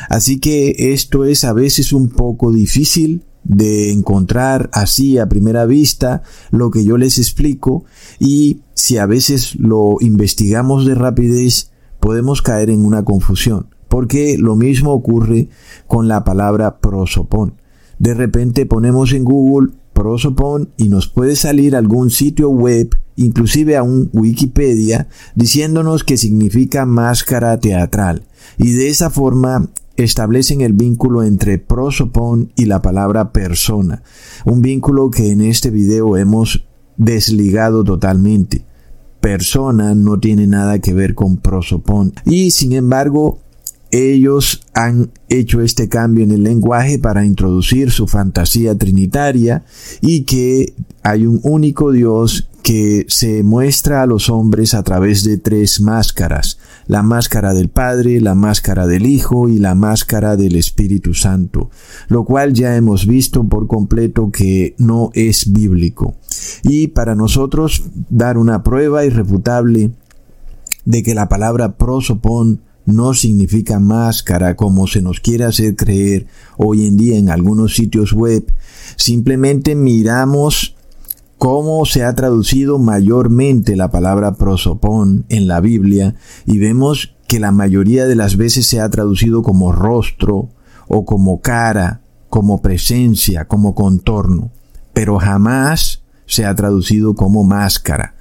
Así 0.10 0.40
que 0.40 0.94
esto 0.94 1.26
es 1.26 1.44
a 1.44 1.54
veces 1.54 1.94
un 1.94 2.10
poco 2.10 2.52
difícil 2.52 3.24
de 3.44 3.92
encontrar 3.92 4.70
así 4.74 5.18
a 5.18 5.30
primera 5.30 5.66
vista 5.66 6.22
lo 6.52 6.72
que 6.72 6.84
yo 6.84 6.98
les 6.98 7.18
explico 7.18 7.86
y 8.20 8.62
si 8.74 8.98
a 8.98 9.06
veces 9.06 9.56
lo 9.56 9.98
investigamos 10.00 10.86
de 10.86 10.96
rapidez 10.96 11.72
podemos 12.00 12.42
caer 12.42 12.70
en 12.70 12.86
una 12.86 13.04
confusión 13.04 13.68
porque 13.92 14.38
lo 14.38 14.56
mismo 14.56 14.94
ocurre 14.94 15.50
con 15.86 16.08
la 16.08 16.24
palabra 16.24 16.80
prosopón. 16.80 17.56
De 18.00 18.14
repente 18.14 18.66
ponemos 18.66 19.12
en 19.12 19.26
Google 19.26 19.74
prosopon 19.92 20.70
y 20.78 20.88
nos 20.88 21.10
puede 21.10 21.36
salir 21.36 21.76
algún 21.76 22.10
sitio 22.10 22.50
web 22.50 22.96
inclusive 23.18 23.76
a 23.76 23.84
un 23.84 24.10
Wikipedia, 24.14 25.10
diciéndonos 25.36 26.06
que 26.06 26.18
significa 26.18 26.86
máscara 26.86 27.60
teatral. 27.60 28.24
Y 28.58 28.72
de 28.72 28.88
esa 28.88 29.10
forma 29.10 29.70
establecen 30.04 30.62
el 30.62 30.74
vínculo 30.74 31.24
entre 31.24 31.58
prosopón 31.58 32.52
y 32.56 32.66
la 32.66 32.82
palabra 32.82 33.32
persona, 33.32 34.04
un 34.46 34.62
vínculo 34.62 35.12
que 35.12 35.32
en 35.32 35.42
este 35.42 35.70
video 35.70 36.18
hemos 36.18 36.66
desligado 36.98 37.84
totalmente. 37.84 38.66
Persona 39.20 39.94
no 39.94 40.20
tiene 40.20 40.48
nada 40.48 40.80
que 40.80 40.94
ver 40.94 41.14
con 41.14 41.38
prosopón 41.38 42.14
y 42.26 42.52
sin 42.52 42.74
embargo 42.74 43.40
ellos 43.92 44.62
han 44.74 45.12
hecho 45.28 45.62
este 45.62 45.90
cambio 45.90 46.24
en 46.24 46.32
el 46.32 46.44
lenguaje 46.44 46.98
para 46.98 47.26
introducir 47.26 47.92
su 47.92 48.08
fantasía 48.08 48.78
trinitaria 48.78 49.64
y 50.02 50.24
que 50.24 50.74
hay 51.04 51.26
un 51.26 51.42
único 51.44 51.92
Dios 51.92 52.48
que 52.64 53.06
se 53.08 53.44
muestra 53.44 54.02
a 54.02 54.06
los 54.06 54.30
hombres 54.30 54.74
a 54.74 54.84
través 54.84 55.24
de 55.24 55.38
tres 55.38 55.82
máscaras, 55.82 56.60
la 56.88 57.04
máscara 57.04 57.54
del 57.54 57.70
Padre, 57.70 58.22
la 58.22 58.36
máscara 58.36 58.88
del 58.88 59.06
Hijo 59.06 59.50
y 59.50 59.58
la 59.58 59.76
máscara 59.76 60.36
del 60.36 60.56
Espíritu 60.56 61.14
Santo, 61.14 61.70
lo 62.08 62.24
cual 62.24 62.54
ya 62.54 62.76
hemos 62.76 63.08
visto 63.08 63.44
por 63.44 63.68
completo 63.68 64.32
que 64.32 64.76
no 64.78 65.10
es 65.14 65.52
bíblico. 65.52 66.16
Y 66.64 66.90
para 66.90 67.16
nosotros 67.16 67.84
dar 68.10 68.38
una 68.38 68.64
prueba 68.64 69.06
irrefutable 69.06 69.92
de 70.86 71.04
que 71.04 71.16
la 71.16 71.30
palabra 71.30 71.78
prosopón 71.78 72.62
no 72.86 73.14
significa 73.14 73.80
máscara 73.80 74.56
como 74.56 74.88
se 74.88 75.02
nos 75.02 75.20
quiere 75.20 75.46
hacer 75.46 75.76
creer 75.76 76.28
hoy 76.58 76.88
en 76.88 76.98
día 76.98 77.18
en 77.18 77.30
algunos 77.30 77.76
sitios 77.76 78.14
web. 78.14 78.52
Simplemente 78.96 79.76
miramos 79.76 80.76
cómo 81.42 81.86
se 81.86 82.04
ha 82.04 82.14
traducido 82.14 82.78
mayormente 82.78 83.76
la 83.76 83.90
palabra 83.90 84.36
prosopón 84.36 85.26
en 85.28 85.48
la 85.48 85.60
Biblia 85.60 86.14
y 86.46 86.60
vemos 86.60 87.16
que 87.28 87.40
la 87.40 87.52
mayoría 87.52 88.06
de 88.06 88.16
las 88.16 88.38
veces 88.38 88.68
se 88.68 88.80
ha 88.80 88.88
traducido 88.92 89.42
como 89.42 89.72
rostro 89.72 90.50
o 90.88 91.04
como 91.04 91.42
cara, 91.42 92.02
como 92.30 92.62
presencia, 92.62 93.46
como 93.46 93.74
contorno, 93.74 94.52
pero 94.94 95.18
jamás 95.18 96.04
se 96.28 96.46
ha 96.46 96.54
traducido 96.54 97.16
como 97.16 97.44
máscara. 97.44 98.14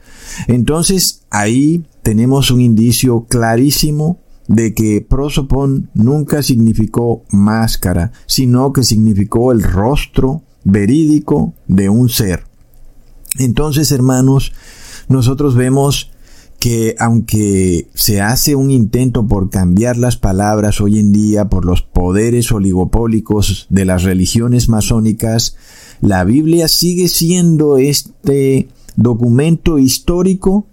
Entonces 0.46 1.26
ahí 1.28 1.84
tenemos 2.00 2.50
un 2.50 2.62
indicio 2.62 3.26
clarísimo 3.28 4.18
de 4.48 4.72
que 4.72 5.06
prosopón 5.06 5.90
nunca 5.92 6.42
significó 6.42 7.24
máscara, 7.30 8.12
sino 8.24 8.72
que 8.72 8.82
significó 8.82 9.52
el 9.52 9.62
rostro 9.62 10.40
verídico 10.64 11.52
de 11.68 11.90
un 11.90 12.08
ser. 12.08 12.49
Entonces, 13.38 13.92
hermanos, 13.92 14.52
nosotros 15.08 15.54
vemos 15.54 16.10
que 16.60 16.94
aunque 16.98 17.88
se 17.94 18.20
hace 18.20 18.54
un 18.54 18.70
intento 18.70 19.26
por 19.26 19.48
cambiar 19.48 19.96
las 19.96 20.18
palabras 20.18 20.80
hoy 20.80 20.98
en 20.98 21.10
día 21.10 21.48
por 21.48 21.64
los 21.64 21.80
poderes 21.80 22.52
oligopólicos 22.52 23.66
de 23.70 23.86
las 23.86 24.02
religiones 24.02 24.68
masónicas, 24.68 25.56
la 26.02 26.22
Biblia 26.24 26.68
sigue 26.68 27.08
siendo 27.08 27.78
este 27.78 28.68
documento 28.96 29.78
histórico 29.78 30.66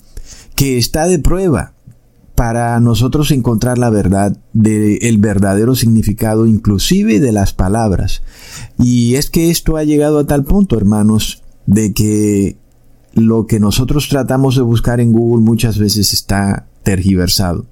que 0.55 0.77
está 0.77 1.07
de 1.07 1.19
prueba 1.19 1.73
para 2.35 2.79
nosotros 2.81 3.31
encontrar 3.31 3.77
la 3.77 3.89
verdad 3.89 4.37
del 4.53 4.99
el 5.01 5.17
verdadero 5.17 5.73
significado 5.73 6.45
inclusive 6.45 7.19
de 7.19 7.31
las 7.31 7.53
palabras. 7.53 8.21
Y 8.77 9.15
es 9.15 9.29
que 9.29 9.49
esto 9.49 9.77
ha 9.77 9.83
llegado 9.83 10.19
a 10.19 10.27
tal 10.27 10.43
punto, 10.43 10.77
hermanos, 10.77 11.41
de 11.67 11.93
que 11.93 12.57
lo 13.13 13.45
que 13.45 13.59
nosotros 13.59 14.09
tratamos 14.09 14.55
de 14.55 14.63
buscar 14.63 14.99
en 14.99 15.11
Google 15.11 15.43
muchas 15.43 15.77
veces 15.77 16.13
está 16.13 16.65
tergiversado. 16.81 17.67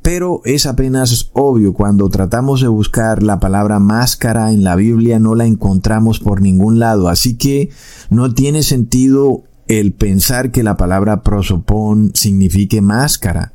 Pero 0.00 0.42
es 0.44 0.66
apenas 0.66 1.30
obvio 1.32 1.72
cuando 1.72 2.08
tratamos 2.08 2.60
de 2.60 2.68
buscar 2.68 3.22
la 3.22 3.40
palabra 3.40 3.78
máscara 3.80 4.52
en 4.52 4.62
la 4.62 4.76
Biblia 4.76 5.18
no 5.18 5.34
la 5.34 5.46
encontramos 5.46 6.20
por 6.20 6.40
ningún 6.40 6.78
lado, 6.78 7.08
así 7.08 7.36
que 7.36 7.70
no 8.10 8.32
tiene 8.32 8.62
sentido 8.62 9.44
el 9.66 9.92
pensar 9.92 10.50
que 10.50 10.62
la 10.62 10.76
palabra 10.76 11.22
prosopón 11.22 12.12
signifique 12.14 12.82
máscara 12.82 13.54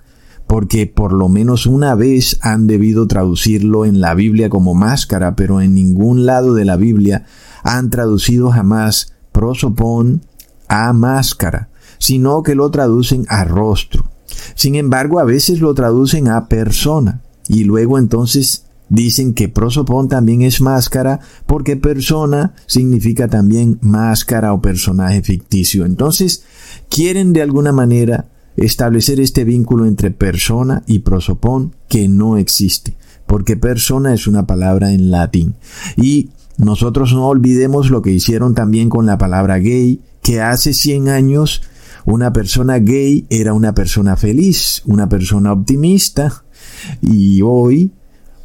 porque 0.49 0.87
por 0.87 1.13
lo 1.13 1.29
menos 1.29 1.67
una 1.67 1.93
vez 1.93 2.39
han 2.41 2.65
debido 2.65 3.05
traducirlo 3.05 3.85
en 3.85 4.01
la 4.01 4.15
Biblia 4.15 4.49
como 4.49 4.73
máscara, 4.73 5.35
pero 5.35 5.61
en 5.61 5.75
ningún 5.75 6.25
lado 6.25 6.55
de 6.55 6.65
la 6.65 6.75
Biblia 6.75 7.25
han 7.63 7.91
traducido 7.91 8.49
jamás 8.49 9.13
prosopón 9.39 10.21
a 10.67 10.91
máscara, 10.91 11.69
sino 11.97 12.43
que 12.43 12.55
lo 12.55 12.69
traducen 12.71 13.25
a 13.29 13.45
rostro. 13.45 14.03
Sin 14.53 14.75
embargo, 14.75 15.17
a 15.19 15.23
veces 15.23 15.61
lo 15.61 15.73
traducen 15.73 16.27
a 16.27 16.49
persona, 16.49 17.21
y 17.47 17.63
luego 17.63 17.97
entonces 17.97 18.65
dicen 18.89 19.33
que 19.33 19.47
prosopón 19.47 20.09
también 20.09 20.41
es 20.41 20.59
máscara, 20.59 21.21
porque 21.45 21.77
persona 21.77 22.53
significa 22.65 23.29
también 23.29 23.79
máscara 23.81 24.51
o 24.51 24.61
personaje 24.61 25.21
ficticio. 25.21 25.85
Entonces, 25.85 26.43
quieren 26.89 27.31
de 27.31 27.41
alguna 27.41 27.71
manera 27.71 28.25
establecer 28.57 29.21
este 29.21 29.45
vínculo 29.45 29.85
entre 29.85 30.11
persona 30.11 30.83
y 30.85 30.99
prosopón 30.99 31.77
que 31.87 32.09
no 32.09 32.35
existe, 32.35 32.97
porque 33.25 33.55
persona 33.55 34.13
es 34.13 34.27
una 34.27 34.45
palabra 34.45 34.91
en 34.91 35.11
latín. 35.11 35.55
Y 35.95 36.31
nosotros 36.59 37.13
no 37.13 37.27
olvidemos 37.27 37.89
lo 37.89 38.01
que 38.01 38.11
hicieron 38.11 38.53
también 38.53 38.89
con 38.89 39.05
la 39.05 39.17
palabra 39.17 39.57
gay, 39.57 40.01
que 40.21 40.41
hace 40.41 40.73
100 40.73 41.09
años 41.09 41.61
una 42.05 42.31
persona 42.31 42.77
gay 42.77 43.25
era 43.29 43.53
una 43.53 43.73
persona 43.73 44.15
feliz, 44.15 44.83
una 44.85 45.09
persona 45.09 45.51
optimista, 45.51 46.43
y 47.01 47.41
hoy 47.41 47.91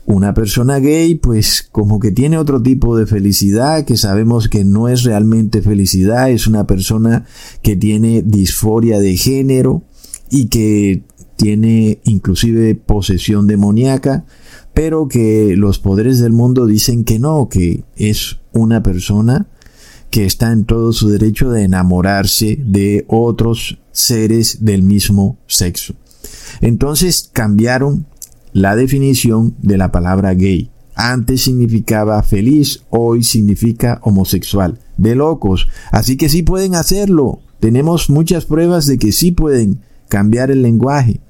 una 0.06 0.34
persona 0.34 0.78
gay 0.78 1.14
pues 1.14 1.68
como 1.70 1.98
que 1.98 2.10
tiene 2.10 2.38
otro 2.38 2.62
tipo 2.62 2.96
de 2.96 3.06
felicidad 3.06 3.84
que 3.84 3.96
sabemos 3.96 4.48
que 4.48 4.64
no 4.64 4.88
es 4.88 5.02
realmente 5.02 5.60
felicidad, 5.60 6.30
es 6.30 6.46
una 6.46 6.66
persona 6.66 7.26
que 7.62 7.76
tiene 7.76 8.22
disforia 8.22 8.98
de 9.00 9.16
género, 9.16 9.82
y 10.30 10.46
que 10.46 11.04
tiene 11.36 12.00
inclusive 12.04 12.74
posesión 12.74 13.46
demoníaca, 13.46 14.24
pero 14.74 15.06
que 15.08 15.54
los 15.56 15.78
poderes 15.78 16.18
del 16.18 16.32
mundo 16.32 16.66
dicen 16.66 17.04
que 17.04 17.18
no, 17.18 17.48
que 17.48 17.84
es 17.96 18.38
una 18.52 18.82
persona 18.82 19.46
que 20.10 20.26
está 20.26 20.52
en 20.52 20.64
todo 20.64 20.92
su 20.92 21.08
derecho 21.08 21.50
de 21.50 21.62
enamorarse 21.62 22.58
de 22.60 23.04
otros 23.08 23.78
seres 23.92 24.64
del 24.64 24.82
mismo 24.82 25.38
sexo. 25.46 25.94
Entonces 26.60 27.30
cambiaron 27.32 28.06
la 28.52 28.76
definición 28.76 29.56
de 29.60 29.78
la 29.78 29.90
palabra 29.90 30.34
gay. 30.34 30.70
Antes 30.94 31.42
significaba 31.42 32.22
feliz, 32.22 32.82
hoy 32.90 33.24
significa 33.24 34.00
homosexual. 34.02 34.78
De 34.96 35.16
locos. 35.16 35.66
Así 35.90 36.16
que 36.16 36.28
sí 36.28 36.42
pueden 36.42 36.76
hacerlo. 36.76 37.40
Tenemos 37.58 38.10
muchas 38.10 38.44
pruebas 38.44 38.86
de 38.86 38.98
que 38.98 39.10
sí 39.10 39.32
pueden 39.32 39.80
cambiar 40.08 40.52
el 40.52 40.62
lenguaje. 40.62 41.20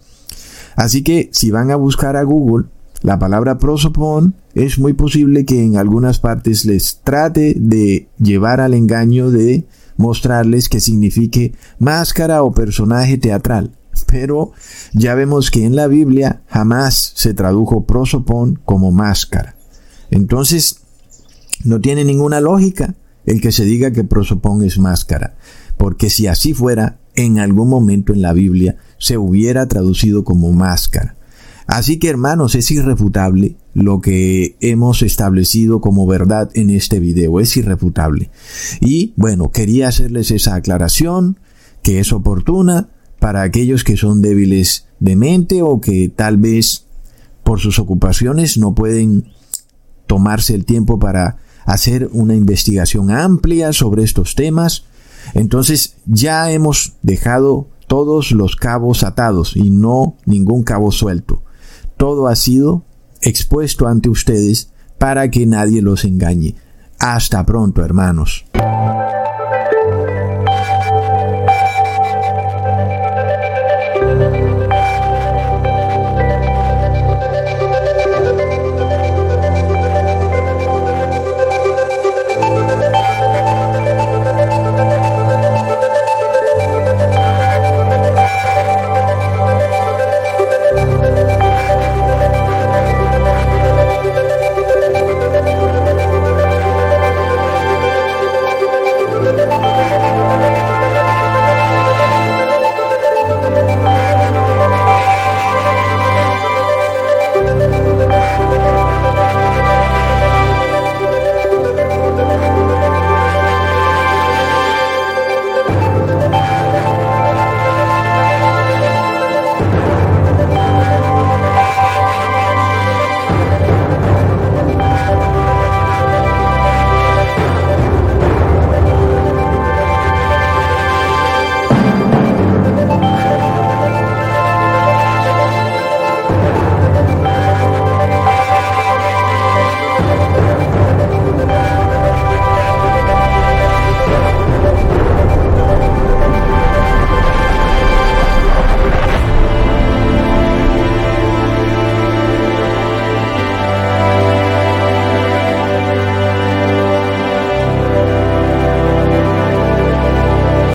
Así 0.77 1.03
que 1.03 1.31
si 1.33 1.51
van 1.51 1.71
a 1.71 1.77
buscar 1.77 2.17
a 2.17 2.23
Google 2.25 2.67
la 3.05 3.19
palabra 3.19 3.59
prosopón, 3.59 4.35
es 4.55 4.79
muy 4.79 4.95
posible 4.95 5.45
que 5.45 5.63
en 5.63 5.77
algunas 5.77 6.21
partes 6.21 6.65
les 6.65 7.01
trate 7.05 7.55
de 7.55 8.09
llevar 8.19 8.63
al 8.63 8.73
engaño 8.73 9.31
de 9.31 9.67
mostrarles 9.99 10.71
que 10.71 10.81
signifique 10.81 11.53
máscara 11.79 12.43
o 12.43 12.55
personaje 12.55 13.19
teatral. 13.19 13.73
Pero 14.07 14.53
ya 14.95 15.15
vemos 15.15 15.51
que 15.51 15.67
en 15.67 15.77
la 15.77 15.87
Biblia 15.87 16.45
jamás 16.49 17.13
se 17.15 17.35
tradujo 17.35 17.85
prosopón 17.85 18.59
como 18.65 18.91
máscara. 18.91 19.55
Entonces, 20.11 20.81
no 21.63 21.83
tiene 21.83 22.07
ninguna 22.07 22.41
lógica 22.41 22.95
el 23.27 23.43
que 23.43 23.53
se 23.53 23.67
diga 23.67 23.91
que 23.91 24.05
prosopón 24.05 24.65
es 24.65 24.79
máscara, 24.79 25.37
porque 25.77 26.09
si 26.09 26.27
así 26.27 26.55
fuera, 26.55 27.01
en 27.15 27.39
algún 27.39 27.69
momento 27.69 28.15
en 28.15 28.23
la 28.23 28.33
Biblia 28.33 28.79
se 28.97 29.19
hubiera 29.19 29.69
traducido 29.69 30.25
como 30.25 30.51
máscara. 30.53 31.17
Así 31.67 31.99
que 31.99 32.09
hermanos, 32.09 32.55
es 32.55 32.71
irrefutable 32.71 33.57
lo 33.73 34.01
que 34.01 34.57
hemos 34.61 35.03
establecido 35.03 35.81
como 35.81 36.07
verdad 36.07 36.51
en 36.55 36.71
este 36.71 37.01
video, 37.01 37.41
es 37.41 37.57
irrefutable. 37.57 38.31
Y 38.81 39.15
bueno, 39.17 39.51
quería 39.51 39.89
hacerles 39.89 40.31
esa 40.31 40.55
aclaración 40.55 41.39
que 41.83 42.01
es 42.01 42.13
oportuna 42.13 42.91
para 43.19 43.43
aquellos 43.43 43.85
que 43.85 43.97
son 43.97 44.23
débiles 44.23 44.87
de 45.01 45.17
mente 45.17 45.63
o 45.63 45.81
que 45.81 46.13
tal 46.15 46.37
vez 46.37 46.87
por 47.43 47.61
sus 47.61 47.79
ocupaciones 47.79 48.59
no 48.59 48.75
pueden 48.75 49.27
tomarse 50.07 50.55
el 50.55 50.65
tiempo 50.65 50.99
para 50.99 51.39
hacer 51.65 52.11
una 52.13 52.35
investigación 52.35 53.11
amplia 53.11 53.73
sobre 53.73 54.05
estos 54.05 54.35
temas 54.35 54.85
entonces 55.33 55.97
ya 56.05 56.51
hemos 56.51 56.95
dejado 57.03 57.69
todos 57.87 58.33
los 58.33 58.57
cabos 58.57 59.03
atados 59.05 59.57
y 59.57 59.71
no 59.71 60.17
ningún 60.27 60.63
cabo 60.65 60.93
suelto. 60.93 61.43
Todo 62.05 62.29
ha 62.29 62.37
sido 62.37 62.83
expuesto 63.23 63.89
ante 63.89 64.11
ustedes 64.11 64.71
para 64.99 65.31
que 65.31 65.47
nadie 65.47 65.81
los 65.81 66.05
engañe. 66.05 66.55
Hasta 66.99 67.47
pronto, 67.47 67.83
hermanos. 67.83 68.45